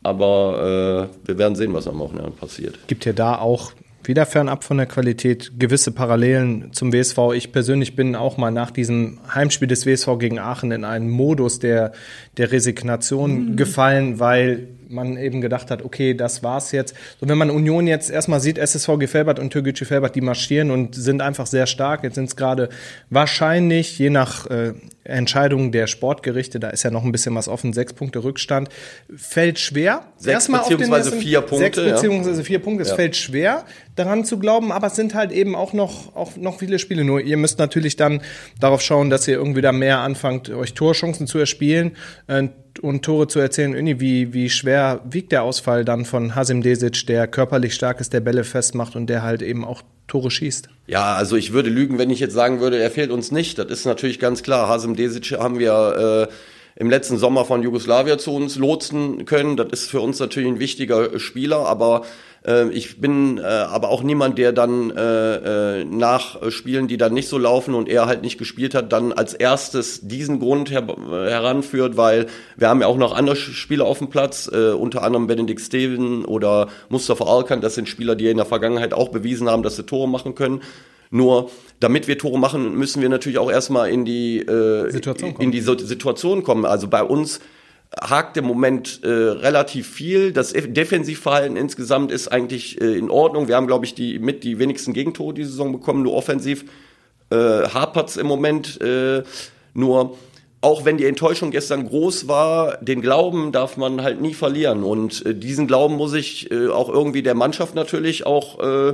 Aber 0.02 1.10
äh, 1.12 1.28
wir 1.28 1.38
werden 1.38 1.56
sehen, 1.56 1.74
was 1.74 1.88
am 1.88 2.00
Wochenende 2.00 2.32
passiert. 2.32 2.80
Gibt 2.88 3.04
ja 3.04 3.12
da 3.12 3.38
auch 3.38 3.74
wieder 4.04 4.26
fernab 4.26 4.64
von 4.64 4.78
der 4.78 4.86
Qualität 4.86 5.60
gewisse 5.60 5.91
Parallelen 5.91 6.72
zum 6.72 6.93
WSV. 6.93 7.18
Ich 7.36 7.52
persönlich 7.52 7.95
bin 7.95 8.16
auch 8.16 8.38
mal 8.38 8.52
nach 8.52 8.72
diesem 8.72 9.20
Heimspiel 9.34 9.68
des 9.68 9.86
WSV 9.86 10.18
gegen 10.20 10.39
Aachen 10.39 10.72
in 10.72 10.86
einen 10.86 11.10
Modus 11.10 11.60
der, 11.60 11.91
der 12.38 12.52
Resignation 12.52 13.52
mhm. 13.52 13.56
gefallen, 13.58 14.20
weil 14.20 14.70
man 14.90 15.18
eben 15.18 15.40
gedacht 15.42 15.72
hat, 15.72 15.84
okay, 15.84 16.14
das 16.14 16.44
war's 16.44 16.72
jetzt. 16.72 16.96
So, 17.20 17.30
wenn 17.30 17.38
man 17.38 17.50
Union 17.50 17.88
jetzt 17.88 18.10
erstmal 18.10 18.40
sieht, 18.40 18.58
SSV 18.58 18.98
Gefelbert 19.00 19.40
und 19.40 19.52
Türkgücü 19.52 19.86
Felbert, 19.86 20.16
die 20.16 20.22
marschieren 20.22 20.72
und 20.72 20.96
sind 20.96 21.22
einfach 21.22 21.46
sehr 21.46 21.68
stark. 21.68 22.04
Jetzt 22.04 22.16
sind 22.16 22.26
es 22.26 22.36
gerade 22.36 22.70
wahrscheinlich, 23.10 23.98
je 24.00 24.10
nach 24.10 24.48
äh, 24.48 24.74
Entscheidung 25.04 25.72
der 25.72 25.88
Sportgerichte, 25.88 26.60
da 26.60 26.70
ist 26.70 26.84
ja 26.84 26.91
noch 26.91 27.04
ein 27.04 27.12
bisschen 27.12 27.34
was 27.36 27.47
offen, 27.47 27.74
sechs 27.74 27.93
Punkte 27.93 28.24
Rückstand, 28.24 28.70
fällt 29.16 29.60
schwer. 29.60 30.06
Sechs 30.18 30.34
erstmal 30.34 30.62
beziehungsweise 30.62 31.12
vier 31.14 31.41
Punkte. 31.41 31.66
Sechs 31.66 31.78
beziehungsweise 31.78 32.43
vier 32.43 32.60
Punkte. 32.60 32.84
Es 32.84 32.89
ja. 32.89 32.95
fällt 32.95 33.16
schwer, 33.16 33.66
daran 33.95 34.26
zu 34.26 34.39
glauben, 34.39 34.72
aber 34.72 34.88
es 34.88 34.95
sind 34.95 35.16
halt 35.16 35.32
eben 35.32 35.56
auch 35.56 35.74
noch, 35.74 36.16
auch 36.16 36.36
noch 36.36 36.60
viele 36.60 36.80
Spiele. 36.80 37.04
Nur 37.04 37.22
ihr 37.22 37.38
müsst 37.38 37.60
natürlich 37.60 37.95
dann 37.95 38.22
darauf 38.60 38.82
schauen, 38.82 39.10
dass 39.10 39.28
ihr 39.28 39.36
irgendwie 39.36 39.62
da 39.62 39.72
mehr 39.72 40.00
anfangt, 40.00 40.50
euch 40.50 40.74
Torchancen 40.74 41.28
zu 41.28 41.39
erspielen. 41.39 41.95
Äh, 42.28 42.50
und 42.82 43.04
Tore 43.04 43.28
zu 43.28 43.39
erzählen. 43.39 43.76
Uni, 43.76 44.00
wie, 44.00 44.34
wie 44.34 44.50
schwer 44.50 45.02
wiegt 45.04 45.34
der 45.34 45.43
Ausfall 45.43 45.84
dann 45.84 46.06
von 46.06 46.36
Hasim 46.36 46.62
Desic, 46.62 47.06
der 47.08 47.28
körperlich 47.28 47.74
stark 47.74 48.00
ist, 48.00 48.14
der 48.14 48.22
Bälle 48.22 48.45
festmacht 48.45 48.95
und 48.95 49.08
der 49.08 49.22
halt 49.22 49.41
eben 49.41 49.66
auch 49.66 49.82
Tore 50.10 50.30
schießt? 50.30 50.68
Ja, 50.88 51.16
also 51.16 51.38
ich 51.38 51.53
würde 51.53 51.70
lügen, 51.70 51.97
wenn 51.97 52.10
ich 52.10 52.20
jetzt 52.20 52.34
sagen 52.34 52.60
würde, 52.60 52.78
er 52.78 52.91
fehlt 52.91 53.12
uns 53.12 53.32
nicht. 53.32 53.57
Das 53.57 53.68
ist 53.68 53.86
natürlich 53.86 54.20
ganz 54.20 54.43
klar. 54.43 54.68
Hasim 54.68 54.95
Desic 54.95 55.32
haben 55.39 55.60
wir 55.60 56.28
äh, 56.30 56.34
im 56.76 56.89
letzten 56.89 57.18
Sommer 57.18 57.45
von 57.45 57.64
Jugoslawien 57.64 58.20
zu 58.20 58.34
uns 58.34 58.57
lotsen 58.57 59.26
können. 59.26 59.55
Das 59.55 59.68
ist 59.72 59.89
für 59.89 60.01
uns 60.01 60.20
natürlich 60.20 60.49
ein 60.49 60.60
wichtiger 60.60 61.20
Spieler, 61.20 61.66
aber 61.66 62.05
ich 62.72 63.00
bin 63.00 63.38
äh, 63.38 63.41
aber 63.41 63.89
auch 63.89 64.04
niemand, 64.04 64.38
der 64.38 64.52
dann 64.52 64.91
äh, 64.91 65.82
äh, 65.82 65.86
nach 65.86 66.52
Spielen, 66.52 66.88
die 66.88 66.97
dann 66.97 67.14
nicht 67.14 67.28
so 67.28 67.38
laufen 67.38 67.76
und 67.76 67.89
er 67.89 68.06
halt 68.06 68.22
nicht 68.22 68.38
gespielt 68.38 68.74
hat, 68.74 68.91
dann 68.91 69.12
als 69.12 69.34
erstes 69.34 70.02
diesen 70.02 70.39
Grund 70.39 70.72
her 70.72 70.86
heranführt, 70.88 71.97
weil 71.97 72.28
wir 72.58 72.70
haben 72.70 72.82
ja 72.82 72.88
auch 72.88 72.97
noch 72.97 73.16
andere 73.16 73.36
Spieler 73.36 73.86
auf 73.86 74.00
dem 74.00 74.10
Platz, 74.10 74.50
äh, 74.52 74.72
unter 74.72 75.04
anderem 75.04 75.28
Benedikt 75.28 75.62
Steven 75.62 76.26
oder 76.26 76.70
Mustafa 76.89 77.26
Alkan. 77.26 77.62
Das 77.62 77.76
sind 77.76 77.88
Spieler, 77.89 78.16
die 78.16 78.28
in 78.28 78.38
der 78.38 78.45
Vergangenheit 78.45 78.93
auch 78.93 79.10
bewiesen 79.10 79.50
haben, 79.50 79.64
dass 79.64 79.76
sie 79.76 79.84
Tore 79.84 80.08
machen 80.08 80.36
können. 80.36 80.62
Nur 81.12 81.50
damit 81.80 82.08
wir 82.08 82.18
Tore 82.18 82.38
machen, 82.38 82.76
müssen 82.76 83.02
wir 83.02 83.10
natürlich 83.10 83.39
auch 83.39 83.52
erstmal 83.52 83.89
in 83.89 84.06
die, 84.06 84.39
äh, 84.39 84.91
Situation 84.91 85.36
in 85.39 85.52
die 85.52 85.62
Situation 85.62 86.43
kommen. 86.43 86.66
Also 86.66 86.88
bei 86.88 87.04
uns 87.04 87.39
hakt 88.02 88.38
im 88.38 88.45
Moment 88.45 89.02
äh, 89.04 89.10
relativ 89.10 89.88
viel. 89.88 90.32
Das 90.32 90.54
Defensivverhalten 90.54 91.58
insgesamt 91.58 92.12
ist 92.12 92.30
eigentlich 92.30 92.80
äh, 92.82 92.97
in 92.97 93.10
Ordnung. 93.10 93.47
Wir 93.47 93.56
haben, 93.56 93.68
glaube 93.68 93.86
ich, 93.86 93.93
die 93.93 94.20
mit 94.20 94.43
die 94.43 94.60
wenigsten 94.60 94.93
Gegentore 94.93 95.34
die 95.34 95.43
Saison 95.43 95.72
bekommen. 95.72 96.04
Nur 96.04 96.14
offensiv 96.14 96.66
äh, 97.30 97.36
hapert's 97.36 98.18
im 98.18 98.28
Moment. 98.28 98.80
Äh, 98.82 99.24
nur 99.74 100.18
auch 100.62 100.84
wenn 100.84 100.97
die 100.97 101.06
Enttäuschung 101.06 101.52
gestern 101.52 101.88
groß 101.88 102.28
war, 102.28 102.78
den 102.78 103.02
Glauben 103.02 103.52
darf 103.52 103.78
man 103.78 104.02
halt 104.02 104.22
nie 104.22 104.34
verlieren. 104.34 104.84
Und 104.84 105.26
äh, 105.26 105.34
diesen 105.34 105.68
Glauben 105.68 105.95
muss 105.95 106.14
ich 106.14 106.52
äh, 106.52 106.68
auch 106.68 106.89
irgendwie 106.89 107.24
der 107.24 107.36
Mannschaft 107.36 107.76
natürlich 107.76 108.26
auch 108.26 108.60
äh, 108.60 108.93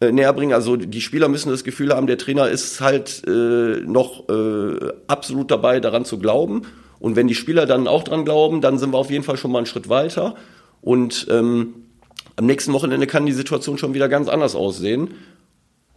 äh, 0.00 0.12
näher 0.12 0.32
bringen. 0.32 0.52
Also 0.52 0.76
die 0.76 1.00
Spieler 1.00 1.28
müssen 1.28 1.50
das 1.50 1.64
Gefühl 1.64 1.94
haben, 1.94 2.06
der 2.06 2.18
Trainer 2.18 2.48
ist 2.48 2.80
halt 2.80 3.22
äh, 3.26 3.80
noch 3.80 4.28
äh, 4.28 4.92
absolut 5.06 5.50
dabei, 5.50 5.80
daran 5.80 6.04
zu 6.04 6.18
glauben. 6.18 6.62
Und 6.98 7.16
wenn 7.16 7.28
die 7.28 7.34
Spieler 7.34 7.66
dann 7.66 7.88
auch 7.88 8.04
dran 8.04 8.24
glauben, 8.24 8.60
dann 8.60 8.78
sind 8.78 8.92
wir 8.92 8.98
auf 8.98 9.10
jeden 9.10 9.24
Fall 9.24 9.36
schon 9.36 9.52
mal 9.52 9.58
einen 9.58 9.66
Schritt 9.66 9.88
weiter. 9.88 10.34
Und 10.80 11.26
ähm, 11.30 11.74
am 12.36 12.46
nächsten 12.46 12.72
Wochenende 12.72 13.06
kann 13.06 13.26
die 13.26 13.32
Situation 13.32 13.78
schon 13.78 13.94
wieder 13.94 14.08
ganz 14.08 14.28
anders 14.28 14.54
aussehen. 14.54 15.14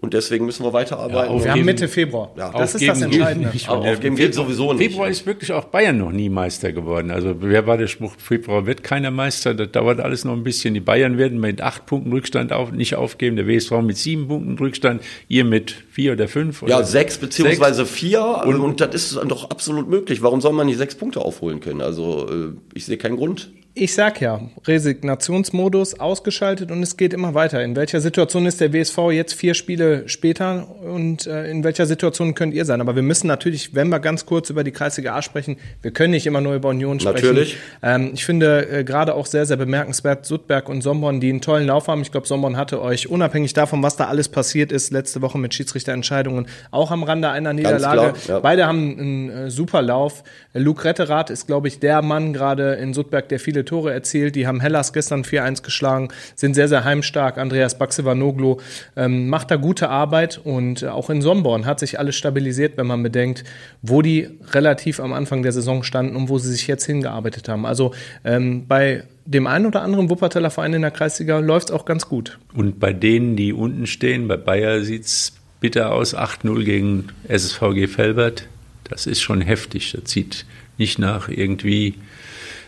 Und 0.02 0.14
deswegen 0.14 0.46
müssen 0.46 0.64
wir 0.64 0.72
weiterarbeiten. 0.72 1.38
Ja, 1.38 1.44
wir 1.44 1.52
haben 1.52 1.66
Mitte 1.66 1.90
Februar. 1.90 2.32
Ja, 2.38 2.52
das 2.52 2.76
ist 2.76 2.88
das 2.88 3.02
Entscheidende. 3.02 3.52
Aber 3.68 3.92
aufgeben 3.92 4.16
geht 4.16 4.34
sowieso 4.34 4.72
nicht. 4.72 4.92
Februar 4.92 5.10
ist 5.10 5.26
wirklich 5.26 5.52
auch 5.52 5.66
Bayern 5.66 5.98
noch 5.98 6.12
nie 6.12 6.30
Meister 6.30 6.72
geworden. 6.72 7.12
Also 7.12 7.36
wer 7.42 7.68
war 7.68 7.78
der 7.78 7.88
Spruch, 7.88 8.14
Februar 8.18 8.66
wird 8.66 8.82
keiner 8.82 9.12
Meister. 9.12 9.54
Das 9.54 9.72
dauert 9.72 10.00
alles 10.00 10.24
noch 10.24 10.34
ein 10.34 10.44
bisschen. 10.44 10.74
Die 10.74 10.80
Bayern 10.80 11.18
werden 11.18 11.40
mit 11.42 11.62
acht 11.62 11.86
Punkten 11.86 12.14
Rückstand 12.14 12.54
auf, 12.54 12.72
nicht 12.72 12.96
aufgeben. 12.96 13.36
Der 13.36 13.46
WSV 13.46 13.82
mit 13.82 13.98
sieben 13.98 14.30
Punkten 14.30 14.58
Rückstand. 14.58 15.02
Ihr 15.28 15.44
mit 15.44 15.72
vier 15.92 16.14
oder 16.14 16.30
fünf? 16.30 16.64
Oder 16.64 16.72
ja, 16.72 16.84
sechs 16.84 17.18
beziehungsweise 17.18 17.84
sechs. 17.84 17.92
vier. 17.92 18.44
Und, 18.46 18.62
und 18.62 18.80
das 18.80 18.96
ist 18.96 19.20
doch 19.28 19.50
absolut 19.50 19.90
möglich. 19.90 20.22
Warum 20.22 20.40
soll 20.40 20.54
man 20.54 20.68
nicht 20.68 20.78
sechs 20.78 20.96
Punkte 20.96 21.20
aufholen 21.20 21.60
können? 21.60 21.82
Also 21.82 22.26
äh, 22.30 22.54
ich 22.74 22.86
sehe 22.86 22.98
keinen 22.98 23.18
Grund 23.18 23.52
ich 23.76 23.94
sag 23.94 24.20
ja, 24.20 24.42
Resignationsmodus 24.66 26.00
ausgeschaltet 26.00 26.72
und 26.72 26.84
es 26.84 26.98
geht 26.98 27.14
immer 27.14 27.34
weiter. 27.34 27.64
In 27.64 27.76
welcher 27.76 28.02
Situation 28.02 28.46
ist 28.46 28.60
der 28.60 28.74
WSV 28.74 28.98
jetzt 29.12 29.34
vier 29.34 29.54
Spiele 29.54 30.10
später 30.10 30.68
und 30.82 31.28
äh, 31.28 31.50
in 31.50 31.64
welcher 31.64 31.86
Situation 31.86 32.36
könnt 32.36 32.54
ihr 32.54 32.66
sein? 32.66 32.82
Aber 32.82 32.96
wir 32.96 33.04
müssen 33.04 33.28
natürlich, 33.28 33.76
wenn 33.76 33.90
wir 33.90 34.00
ganz 34.00 34.26
kurz 34.26 34.50
über 34.50 34.64
die 34.64 34.72
Kreisliga 34.72 35.16
A 35.16 35.22
sprechen, 35.22 35.58
wir 35.82 35.92
können 35.92 36.12
nicht 36.12 36.26
immer 36.26 36.42
nur 36.42 36.56
über 36.56 36.70
Union 36.70 37.00
sprechen. 37.00 37.16
Natürlich. 37.16 37.58
Ähm, 37.82 38.12
ich 38.14 38.26
finde 38.26 38.68
äh, 38.70 38.84
gerade 38.84 39.14
auch 39.14 39.26
sehr, 39.26 39.46
sehr 39.46 39.58
bemerkenswert 39.58 40.26
Sudberg 40.26 40.68
und 40.68 40.82
Sombon, 40.82 41.20
die 41.20 41.30
einen 41.30 41.42
tollen 41.42 41.68
Lauf 41.68 41.88
haben. 41.88 42.02
Ich 42.02 42.12
glaube, 42.12 42.28
Sombon 42.28 42.58
hatte 42.58 42.82
euch 42.82 43.10
unabhängig 43.10 43.54
davon, 43.54 43.82
was 43.82 43.96
da 43.96 44.08
alles 44.08 44.30
passiert 44.30 44.72
ist, 44.72 44.92
letzte 44.92 45.22
Woche 45.22 45.38
mit 45.38 45.54
Schiedsrichterentscheidungen, 45.54 46.48
auch 46.72 46.92
am 46.92 47.04
Rande 47.04 47.30
einer 47.30 47.54
Niederlage. 47.54 48.14
Klar, 48.14 48.16
ja. 48.28 48.40
Beide 48.40 48.68
haben 48.68 49.00
einen 49.00 49.30
äh, 49.30 49.52
super 49.52 49.82
Lauf. 49.82 50.24
Luke 50.54 50.84
Retterath 50.84 51.30
ist, 51.30 51.48
glaube 51.48 51.68
ich, 51.68 51.80
der 51.80 52.02
Mann 52.02 52.34
gerade 52.34 52.74
in 52.74 52.94
Sudberg, 52.94 53.30
der 53.30 53.40
viele 53.40 53.59
Tore 53.66 53.94
erzielt. 53.94 54.36
Die 54.36 54.48
haben 54.48 54.60
Hellas 54.60 54.94
gestern 54.94 55.24
4-1 55.24 55.64
geschlagen, 55.64 56.10
sind 56.36 56.54
sehr, 56.54 56.68
sehr 56.68 56.84
heimstark. 56.84 57.38
Andreas 57.38 57.78
Baxevanoglu 57.78 58.58
ähm, 58.96 59.30
macht 59.30 59.52
da 59.52 59.56
gute 59.56 59.90
Arbeit 59.90 60.40
und 60.44 60.84
äh, 60.84 60.88
auch 60.88 61.10
in 61.10 61.22
Somborn 61.22 61.66
hat 61.66 61.80
sich 61.80 62.00
alles 62.00 62.16
stabilisiert, 62.16 62.78
wenn 62.78 62.88
man 62.88 63.04
bedenkt, 63.04 63.44
wo 63.82 64.02
die 64.02 64.30
relativ 64.52 65.00
am 65.00 65.14
Anfang 65.14 65.44
der 65.44 65.52
Saison 65.52 65.84
standen 65.84 66.16
und 66.16 66.30
wo 66.30 66.38
sie 66.38 66.52
sich 66.52 66.68
jetzt 66.68 66.86
hingearbeitet 66.86 67.50
haben. 67.50 67.66
Also 67.66 67.94
ähm, 68.24 68.68
bei 68.68 69.04
dem 69.26 69.46
einen 69.46 69.68
oder 69.68 69.84
anderen 69.84 70.10
Wuppertaler 70.10 70.50
Verein 70.50 70.74
in 70.74 70.82
der 70.82 70.92
Kreisliga 70.92 71.38
läuft 71.40 71.70
es 71.70 71.76
auch 71.76 71.86
ganz 71.86 72.08
gut. 72.08 72.40
Und 72.54 72.80
bei 72.80 72.94
denen, 72.94 73.36
die 73.36 73.54
unten 73.54 73.86
stehen, 73.86 74.28
bei 74.28 74.38
Bayer 74.38 74.82
sieht 74.82 75.06
es 75.06 75.34
bitter 75.60 75.92
aus, 75.92 76.16
8-0 76.16 76.64
gegen 76.64 77.08
SSVG 77.28 77.88
Felbert. 77.88 78.48
Das 78.86 79.06
ist 79.06 79.22
schon 79.22 79.42
heftig. 79.42 79.92
Das 79.92 80.10
sieht 80.10 80.46
nicht 80.78 80.98
nach 80.98 81.30
irgendwie 81.30 81.96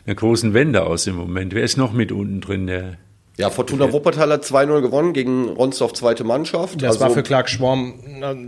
einer 0.05 0.15
großen 0.15 0.53
Wende 0.53 0.85
aus 0.85 1.07
im 1.07 1.15
Moment. 1.15 1.53
Wer 1.53 1.63
ist 1.63 1.77
noch 1.77 1.93
mit 1.93 2.11
unten 2.11 2.41
drin? 2.41 2.67
Der 2.67 2.97
ja, 3.37 3.49
Fortuna 3.49 3.91
Wuppertal 3.93 4.29
hat 4.29 4.43
2-0 4.43 4.81
gewonnen 4.81 5.13
gegen 5.13 5.47
Ronsdorf 5.47 5.93
zweite 5.93 6.25
Mannschaft. 6.25 6.81
Das 6.81 6.91
also, 6.91 6.99
war 6.99 7.09
für 7.11 7.23
Clark 7.23 7.49
Schworm 7.49 7.93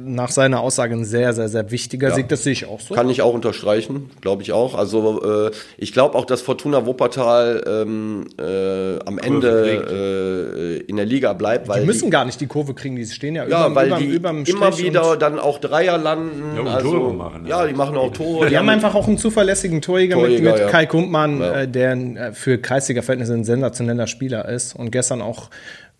nach 0.05 0.29
seiner 0.29 0.59
Aussage 0.59 0.93
ein 0.93 1.05
sehr, 1.05 1.31
sehr, 1.31 1.47
sehr 1.47 1.71
wichtiger 1.71 2.09
ja, 2.09 2.15
Sieg. 2.15 2.27
Das 2.27 2.43
sehe 2.43 2.51
ich 2.51 2.67
auch 2.67 2.81
so. 2.81 2.93
Kann 2.93 3.09
ich 3.09 3.21
auch 3.21 3.33
unterstreichen, 3.33 4.11
glaube 4.19 4.41
ich 4.43 4.51
auch. 4.51 4.75
Also 4.75 5.47
äh, 5.47 5.51
ich 5.77 5.93
glaube 5.93 6.17
auch, 6.17 6.25
dass 6.25 6.41
Fortuna 6.41 6.85
Wuppertal 6.85 7.63
ähm, 7.65 8.27
äh, 8.37 8.99
am 9.05 9.19
Ende 9.19 10.81
äh, 10.83 10.89
in 10.89 10.97
der 10.97 11.05
Liga 11.05 11.31
bleibt. 11.31 11.69
Weil 11.69 11.81
die 11.81 11.87
müssen 11.87 12.05
die, 12.05 12.11
gar 12.11 12.25
nicht 12.25 12.41
die 12.41 12.47
Kurve 12.47 12.73
kriegen, 12.73 12.97
die 12.97 13.05
stehen 13.05 13.35
ja, 13.35 13.47
ja 13.47 13.61
überm, 13.61 13.75
weil 13.75 13.87
überm, 13.87 13.99
die 13.99 14.05
überm 14.05 14.43
immer 14.43 14.77
wieder 14.77 15.15
dann 15.15 15.39
auch 15.39 15.59
Dreier 15.59 15.97
landen. 15.97 16.57
Ja, 16.57 16.73
also, 16.73 16.91
Tore 16.91 17.13
machen. 17.13 17.45
Ja, 17.47 17.65
die 17.65 17.73
machen 17.73 17.95
auch 17.95 18.11
Tore. 18.11 18.49
Die, 18.49 18.57
haben 18.57 18.67
einfach 18.67 18.95
auch 18.95 19.07
einen 19.07 19.17
zuverlässigen 19.17 19.81
Torjäger, 19.81 20.15
Torjäger 20.15 20.43
mit, 20.43 20.51
mit 20.51 20.59
ja. 20.59 20.67
Kai 20.67 20.85
Kumpmann, 20.87 21.41
äh, 21.41 21.67
der 21.69 21.93
äh, 21.93 22.33
für 22.33 22.57
Kreisliga-Verhältnisse 22.57 23.33
ein 23.33 23.45
sensationeller 23.45 24.07
Spieler 24.07 24.49
ist 24.49 24.72
und 24.75 24.91
gestern 24.91 25.21
auch, 25.21 25.49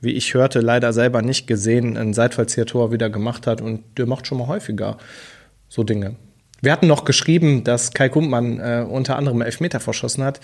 wie 0.01 0.11
ich 0.11 0.33
hörte, 0.33 0.59
leider 0.59 0.93
selber 0.93 1.21
nicht 1.21 1.47
gesehen, 1.47 1.97
ein 1.97 2.13
Seitfallzieher-Tor 2.13 2.91
wieder 2.91 3.09
gemacht 3.09 3.47
hat 3.47 3.61
und 3.61 3.83
der 3.97 4.05
macht 4.05 4.27
schon 4.27 4.37
mal 4.37 4.47
häufiger 4.47 4.97
so 5.69 5.83
Dinge. 5.83 6.15
Wir 6.61 6.71
hatten 6.71 6.87
noch 6.87 7.03
geschrieben, 7.03 7.63
dass 7.63 7.93
Kai 7.93 8.07
Kumpmann 8.07 8.59
äh, 8.59 8.85
unter 8.89 9.17
anderem 9.17 9.41
Elfmeter 9.41 9.79
verschossen 9.79 10.23
hat. 10.23 10.39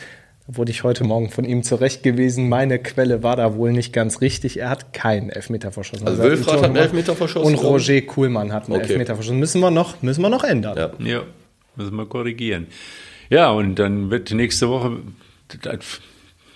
Da 0.45 0.57
wurde 0.57 0.71
ich 0.71 0.83
heute 0.83 1.05
Morgen 1.05 1.29
von 1.29 1.45
ihm 1.45 1.63
zurechtgewiesen. 1.63 2.49
Meine 2.49 2.79
Quelle 2.79 3.23
war 3.23 3.37
da 3.37 3.55
wohl 3.55 3.71
nicht 3.71 3.93
ganz 3.93 4.19
richtig. 4.19 4.59
Er 4.59 4.69
hat 4.69 4.91
keinen 4.91 5.29
Elfmeter 5.29 5.71
verschossen. 5.71 6.07
Also, 6.07 6.21
also 6.21 6.31
Wilfried 6.31 6.53
hat 6.55 6.63
einen 6.63 6.75
Elfmeter 6.75 7.15
verschossen? 7.15 7.47
Und 7.47 7.63
Roger 7.63 8.01
Kuhlmann 8.01 8.51
hat 8.51 8.65
einen 8.65 8.73
okay. 8.73 8.91
Elfmeter 8.91 9.15
verschossen. 9.15 9.39
Müssen 9.39 9.61
wir 9.61 9.71
noch, 9.71 10.01
müssen 10.01 10.21
wir 10.21 10.29
noch 10.29 10.43
ändern. 10.43 10.77
Ja. 10.77 10.91
ja, 11.05 11.23
müssen 11.77 11.95
wir 11.95 12.05
korrigieren. 12.05 12.67
Ja, 13.29 13.51
und 13.51 13.75
dann 13.75 14.09
wird 14.09 14.31
nächste 14.31 14.67
Woche 14.69 14.97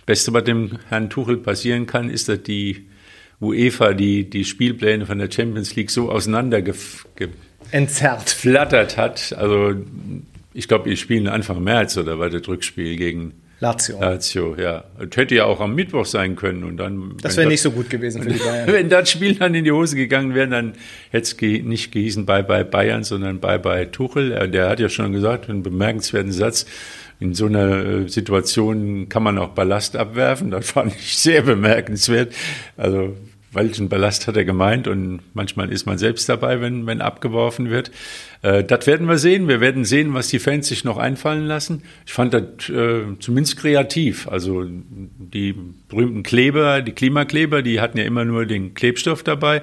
Beste, 0.05 0.33
was 0.33 0.43
dem 0.43 0.79
Herrn 0.89 1.09
Tuchel 1.09 1.37
passieren 1.37 1.85
kann, 1.85 2.09
ist, 2.09 2.29
dass 2.29 2.43
die 2.43 2.87
UEFA 3.39 3.93
die, 3.93 4.29
die 4.29 4.45
Spielpläne 4.45 5.05
von 5.05 5.17
der 5.17 5.29
Champions 5.31 5.75
League 5.75 5.91
so 5.91 6.11
auseinander 6.11 6.61
entzerrt 7.71 8.29
flattert 8.29 8.97
hat. 8.97 9.33
Also 9.37 9.75
ich 10.53 10.67
glaube, 10.67 10.89
die 10.89 10.97
spielen 10.97 11.27
Anfang 11.27 11.63
März 11.63 11.97
oder 11.97 12.19
war 12.19 12.29
das 12.29 12.47
Rückspiel 12.47 12.95
gegen 12.95 13.33
Lazio. 13.59 13.99
Lazio, 13.99 14.55
ja. 14.57 14.83
Das 14.99 15.15
hätte 15.15 15.35
ja 15.35 15.45
auch 15.45 15.61
am 15.61 15.73
Mittwoch 15.73 16.05
sein 16.05 16.35
können 16.35 16.65
und 16.65 16.77
dann. 16.77 17.15
Das 17.21 17.37
wäre 17.37 17.47
nicht 17.47 17.61
so 17.61 17.71
gut 17.71 17.89
gewesen 17.89 18.21
für 18.21 18.29
die 18.29 18.39
Bayern. 18.43 18.67
wenn 18.71 18.89
das 18.89 19.09
Spiel 19.09 19.35
dann 19.35 19.55
in 19.55 19.63
die 19.63 19.71
Hose 19.71 19.95
gegangen 19.95 20.35
wäre, 20.35 20.49
dann 20.49 20.73
hätte 21.11 21.23
es 21.23 21.37
ge 21.37 21.61
nicht 21.61 21.93
gehießen 21.93 22.25
Bye 22.25 22.43
Bye 22.43 22.65
Bayern, 22.65 23.05
sondern 23.05 23.39
Bye 23.39 23.59
Bye 23.59 23.89
Tuchel. 23.89 24.49
Der 24.49 24.69
hat 24.69 24.81
ja 24.81 24.89
schon 24.89 25.13
gesagt, 25.13 25.49
einen 25.49 25.63
bemerkenswerten 25.63 26.33
Satz. 26.33 26.65
In 27.24 27.34
so 27.34 27.45
einer 27.45 27.86
äh, 27.86 28.09
Situation 28.09 29.07
kann 29.07 29.24
man 29.24 29.38
auch 29.38 29.51
Ballast 29.51 29.95
abwerfen. 29.95 30.51
Das 30.51 30.71
fand 30.71 30.93
ich 30.93 31.15
sehr 31.15 31.43
bemerkenswert. 31.43 32.34
Also 32.76 33.15
welchen 33.53 33.88
Ballast 33.88 34.28
hat 34.28 34.36
er 34.36 34.43
gemeint 34.43 34.89
und 34.89 35.21
manchmal 35.34 35.71
ist 35.71 35.86
man 35.86 35.97
selbst 35.97 36.28
dabei, 36.28 36.59
wenn, 36.59 36.86
wenn 36.86 36.99
abgeworfen 36.99 37.69
wird. 37.69 37.91
Äh, 38.41 38.65
das 38.65 38.88
werden 38.88 39.07
wir 39.07 39.17
sehen. 39.17 39.47
Wir 39.47 39.61
werden 39.61 39.86
sehen, 39.86 40.13
was 40.13 40.28
die 40.28 40.39
Fans 40.39 40.67
sich 40.67 40.84
noch 40.84 40.97
einfallen 40.97 41.45
lassen. 41.45 41.84
Ich 42.05 42.11
fand 42.11 42.34
das 42.34 42.69
äh, 42.69 43.03
zumindest 43.19 43.57
kreativ. 43.57 44.28
Also 44.28 44.65
die 44.67 45.55
berühmten 45.88 46.24
Kleber, 46.24 46.82
die 46.82 46.91
Klimakleber, 46.91 47.61
die 47.61 47.80
hatten 47.80 47.97
ja 47.97 48.03
immer 48.03 48.26
nur 48.26 48.45
den 48.45 48.74
Klebstoff 48.74 49.24
dabei. 49.24 49.61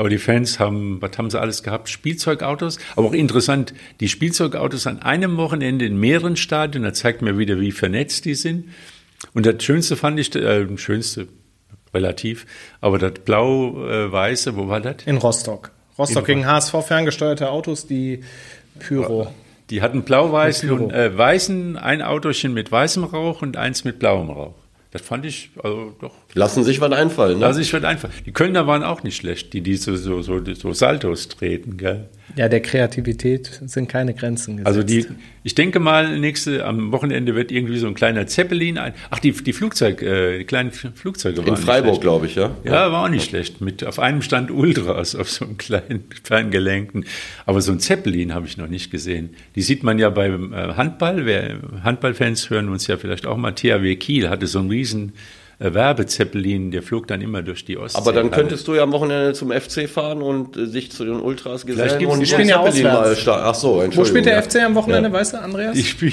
Aber 0.00 0.08
die 0.08 0.16
Fans 0.16 0.58
haben, 0.58 0.96
was 1.02 1.18
haben 1.18 1.28
sie 1.28 1.38
alles 1.38 1.62
gehabt? 1.62 1.90
Spielzeugautos. 1.90 2.78
Aber 2.96 3.08
auch 3.08 3.12
interessant, 3.12 3.74
die 4.00 4.08
Spielzeugautos 4.08 4.86
an 4.86 5.02
einem 5.02 5.36
Wochenende 5.36 5.84
in 5.84 6.00
mehreren 6.00 6.36
Stadien. 6.36 6.84
Da 6.84 6.94
zeigt 6.94 7.20
mir 7.20 7.36
wieder, 7.36 7.60
wie 7.60 7.70
vernetzt 7.70 8.24
die 8.24 8.34
sind. 8.34 8.70
Und 9.34 9.44
das 9.44 9.62
Schönste 9.62 9.96
fand 9.96 10.18
ich, 10.18 10.34
äh, 10.34 10.66
schönste, 10.78 11.28
relativ. 11.92 12.46
Aber 12.80 12.98
das 12.98 13.12
blau-weiße, 13.26 14.56
wo 14.56 14.68
war 14.68 14.80
das? 14.80 15.04
In 15.04 15.18
Rostock. 15.18 15.70
Rostock 15.98 16.26
In 16.30 16.36
gegen 16.36 16.46
HSV 16.46 16.76
ferngesteuerte 16.82 17.50
Autos, 17.50 17.86
die 17.86 18.24
Pyro. 18.78 19.30
Die 19.68 19.82
hatten 19.82 20.04
blau-weißen 20.04 20.70
und 20.70 20.94
äh, 20.94 21.14
weißen, 21.14 21.76
ein 21.76 22.00
Autochen 22.00 22.54
mit 22.54 22.72
weißem 22.72 23.04
Rauch 23.04 23.42
und 23.42 23.58
eins 23.58 23.84
mit 23.84 23.98
blauem 23.98 24.30
Rauch. 24.30 24.59
Das 24.92 25.02
fand 25.02 25.24
ich 25.24 25.50
also 25.62 25.94
doch. 26.00 26.14
Lassen 26.34 26.64
sich 26.64 26.80
was 26.80 26.92
einfallen, 26.92 27.38
ne? 27.38 27.46
Lassen 27.46 27.62
sich 27.62 27.72
was 27.72 27.84
einfallen. 27.84 28.12
Die 28.26 28.32
Kölner 28.32 28.66
waren 28.66 28.82
auch 28.82 29.02
nicht 29.04 29.16
schlecht, 29.16 29.52
die, 29.52 29.60
die 29.60 29.76
so, 29.76 29.94
so, 29.94 30.20
so, 30.22 30.42
so 30.54 30.72
Saltos 30.72 31.28
treten, 31.28 31.76
gell? 31.76 32.08
Ja, 32.36 32.48
der 32.48 32.60
Kreativität 32.60 33.60
sind 33.66 33.88
keine 33.88 34.14
Grenzen 34.14 34.58
gesetzt. 34.58 34.66
Also 34.66 34.82
die, 34.82 35.06
ich 35.42 35.54
denke 35.54 35.80
mal, 35.80 36.18
nächste, 36.18 36.64
am 36.64 36.92
Wochenende 36.92 37.34
wird 37.34 37.50
irgendwie 37.50 37.78
so 37.78 37.86
ein 37.86 37.94
kleiner 37.94 38.26
Zeppelin 38.26 38.78
ein. 38.78 38.94
Ach, 39.10 39.18
die, 39.18 39.32
die 39.32 39.52
Flugzeug, 39.52 40.02
äh, 40.02 40.38
die 40.38 40.44
kleinen 40.44 40.70
Flugzeuge 40.70 41.38
waren. 41.38 41.48
In 41.48 41.56
Freiburg, 41.56 42.00
glaube 42.00 42.26
ich, 42.26 42.34
ja. 42.34 42.56
Ja, 42.64 42.92
war 42.92 43.04
auch 43.04 43.08
nicht 43.08 43.28
schlecht. 43.28 43.60
Mit, 43.60 43.84
auf 43.84 43.98
einem 43.98 44.22
stand 44.22 44.50
Ultras, 44.50 45.14
auf 45.16 45.30
so 45.30 45.44
einem 45.44 45.56
kleinen, 45.56 46.08
kleinen 46.24 46.50
Gelenkten. 46.50 47.04
Aber 47.46 47.60
so 47.60 47.72
ein 47.72 47.80
Zeppelin 47.80 48.34
habe 48.34 48.46
ich 48.46 48.56
noch 48.56 48.68
nicht 48.68 48.90
gesehen. 48.90 49.30
Die 49.54 49.62
sieht 49.62 49.82
man 49.82 49.98
ja 49.98 50.10
beim 50.10 50.52
äh, 50.52 50.74
Handball. 50.74 51.26
Wer, 51.26 51.58
Handballfans 51.82 52.50
hören 52.50 52.68
uns 52.68 52.86
ja 52.86 52.96
vielleicht 52.96 53.26
auch 53.26 53.36
mal. 53.36 53.52
THW 53.52 53.96
Kiel 53.96 54.28
hatte 54.28 54.46
so 54.46 54.58
einen 54.58 54.70
riesen 54.70 55.08
äh, 55.08 55.39
Werbezeppelin, 55.60 56.70
der 56.70 56.82
flog 56.82 57.06
dann 57.06 57.20
immer 57.20 57.42
durch 57.42 57.64
die 57.66 57.76
Ostsee. 57.76 57.98
Aber 57.98 58.12
dann 58.12 58.30
könntest 58.30 58.66
du 58.66 58.74
ja 58.74 58.82
am 58.82 58.92
Wochenende 58.92 59.34
zum 59.34 59.52
FC 59.52 59.88
fahren 59.88 60.22
und 60.22 60.56
äh, 60.56 60.66
sich 60.66 60.90
zu 60.90 61.04
den 61.04 61.20
Ultras 61.20 61.66
gesellen 61.66 62.06
und 62.06 62.20
die 62.20 62.26
spielen 62.26 62.48
ja 62.48 62.60
auswärts. 62.60 63.28
Ach 63.28 63.54
so, 63.54 63.84
Wo 63.94 64.04
spielt 64.04 64.24
der 64.24 64.42
FC 64.42 64.62
am 64.64 64.74
Wochenende, 64.74 65.10
ja. 65.10 65.14
weißt 65.14 65.34
du, 65.34 65.42
Andreas? 65.42 65.74
Die 65.74 65.84
spielen 65.84 66.12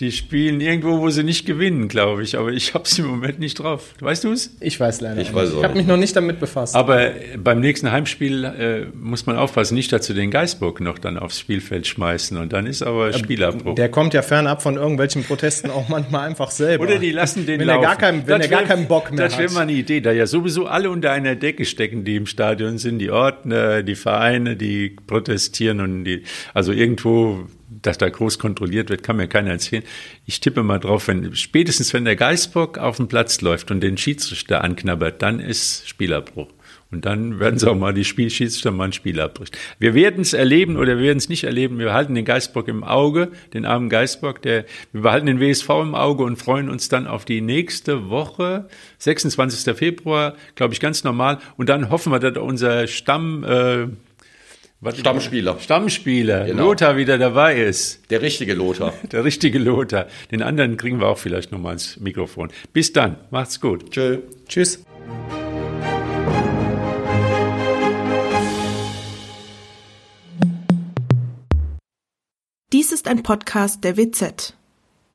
die 0.00 0.12
spielen 0.12 0.60
irgendwo, 0.60 1.00
wo 1.00 1.10
sie 1.10 1.22
nicht 1.22 1.46
gewinnen, 1.46 1.88
glaube 1.88 2.22
ich. 2.22 2.38
Aber 2.38 2.50
ich 2.50 2.74
habe 2.74 2.84
es 2.84 2.98
im 2.98 3.06
Moment 3.06 3.38
nicht 3.38 3.58
drauf. 3.58 3.94
Weißt 4.00 4.24
du 4.24 4.32
es? 4.32 4.56
Ich 4.60 4.78
weiß 4.78 5.00
leider 5.00 5.20
ich 5.20 5.34
weiß. 5.34 5.50
Ich 5.56 5.64
habe 5.64 5.74
mich 5.74 5.86
noch 5.86 5.96
nicht 5.96 6.14
damit 6.16 6.40
befasst. 6.40 6.74
Aber 6.74 7.10
beim 7.38 7.60
nächsten 7.60 7.90
Heimspiel 7.90 8.44
äh, 8.44 8.86
muss 8.96 9.26
man 9.26 9.36
aufpassen, 9.36 9.74
nicht 9.74 9.92
dazu 9.92 10.14
den 10.14 10.30
Geisburg 10.30 10.80
noch 10.80 10.98
dann 10.98 11.18
aufs 11.18 11.40
Spielfeld 11.40 11.86
schmeißen. 11.86 12.36
Und 12.36 12.52
dann 12.52 12.66
ist 12.66 12.82
aber 12.82 13.12
Spielabbruch. 13.12 13.74
Der 13.74 13.88
kommt 13.88 14.14
ja 14.14 14.22
fernab 14.22 14.62
von 14.62 14.76
irgendwelchen 14.76 15.24
Protesten 15.24 15.70
auch 15.70 15.88
manchmal 15.88 16.28
einfach 16.28 16.50
selber. 16.50 16.84
Oder 16.84 16.98
die 16.98 17.12
lassen 17.12 17.46
den 17.46 17.60
wenn 17.60 17.66
laufen. 17.66 17.82
Er 17.82 17.88
gar 17.88 17.96
kein, 17.96 18.26
wenn 18.26 18.40
er 18.40 18.48
gar 18.48 18.62
keinen 18.62 18.86
Bock 18.86 19.10
mehr 19.10 19.24
das 19.24 19.34
hat. 19.34 19.44
Das 19.44 19.52
wäre 19.52 19.54
mal 19.54 19.62
eine 19.62 19.72
Idee, 19.72 20.00
da 20.00 20.12
ja 20.12 20.26
sowieso 20.26 20.66
alle 20.66 20.90
unter 20.90 21.12
einer 21.12 21.34
Decke 21.34 21.64
stecken, 21.64 22.04
die 22.04 22.16
im 22.16 22.26
Stadion 22.26 22.78
sind. 22.78 22.98
Die 22.98 23.10
Ordner, 23.10 23.82
die 23.82 23.94
Vereine, 23.94 24.56
die 24.56 24.96
protestieren 25.06 25.80
und 25.80 26.04
die, 26.04 26.22
also 26.54 26.72
irgendwo 26.72 27.46
dass 27.86 27.98
da 27.98 28.08
groß 28.08 28.38
kontrolliert 28.38 28.90
wird, 28.90 29.02
kann 29.02 29.16
mir 29.16 29.28
keiner 29.28 29.50
erzählen. 29.50 29.82
Ich 30.26 30.40
tippe 30.40 30.62
mal 30.62 30.78
drauf, 30.78 31.08
wenn, 31.08 31.34
spätestens 31.34 31.92
wenn 31.94 32.04
der 32.04 32.16
Geisbock 32.16 32.78
auf 32.78 32.96
den 32.96 33.08
Platz 33.08 33.40
läuft 33.40 33.70
und 33.70 33.80
den 33.80 33.96
Schiedsrichter 33.96 34.62
anknabbert, 34.62 35.22
dann 35.22 35.40
ist 35.40 35.88
Spielabbruch. 35.88 36.48
Und 36.92 37.04
dann 37.04 37.40
werden 37.40 37.58
sie 37.58 37.68
auch 37.68 37.76
mal 37.76 37.92
die 37.92 38.04
Spielschiedsrichter 38.04 38.70
mal 38.70 38.84
ein 38.84 38.92
Spiel 38.92 39.20
abbrechen. 39.20 39.54
Wir 39.80 39.94
werden 39.94 40.20
es 40.20 40.32
erleben 40.32 40.76
oder 40.76 40.96
wir 40.98 41.04
werden 41.04 41.18
es 41.18 41.28
nicht 41.28 41.42
erleben. 41.42 41.78
Wir 41.78 41.86
behalten 41.86 42.14
den 42.14 42.24
Geisbock 42.24 42.68
im 42.68 42.84
Auge, 42.84 43.32
den 43.54 43.64
armen 43.64 43.88
Geisbock, 43.88 44.40
der, 44.42 44.66
wir 44.92 45.02
behalten 45.02 45.26
den 45.26 45.40
WSV 45.40 45.68
im 45.82 45.94
Auge 45.96 46.22
und 46.22 46.36
freuen 46.36 46.68
uns 46.68 46.88
dann 46.88 47.08
auf 47.08 47.24
die 47.24 47.40
nächste 47.40 48.08
Woche, 48.08 48.68
26. 48.98 49.76
Februar, 49.76 50.36
glaube 50.54 50.74
ich, 50.74 50.80
ganz 50.80 51.02
normal. 51.02 51.38
Und 51.56 51.68
dann 51.68 51.90
hoffen 51.90 52.12
wir, 52.12 52.20
dass 52.20 52.36
unser 52.36 52.86
Stamm, 52.86 53.42
äh, 53.42 53.88
was 54.80 54.98
Stammspieler. 54.98 55.58
Stammspieler. 55.58 56.46
Genau. 56.46 56.64
Lothar 56.64 56.96
wieder 56.96 57.18
dabei 57.18 57.56
ist. 57.56 58.10
Der 58.10 58.20
richtige 58.20 58.54
Lothar. 58.54 58.92
Der 59.12 59.24
richtige 59.24 59.58
Lothar. 59.58 60.06
Den 60.30 60.42
anderen 60.42 60.76
kriegen 60.76 61.00
wir 61.00 61.08
auch 61.08 61.18
vielleicht 61.18 61.52
nochmal 61.52 61.74
ins 61.74 61.98
Mikrofon. 61.98 62.50
Bis 62.72 62.92
dann. 62.92 63.16
Macht's 63.30 63.60
gut. 63.60 63.90
Tschö. 63.90 64.18
Tschüss. 64.48 64.84
Dies 72.72 72.92
ist 72.92 73.08
ein 73.08 73.22
Podcast 73.22 73.84
der 73.84 73.96
WZ. 73.96 74.54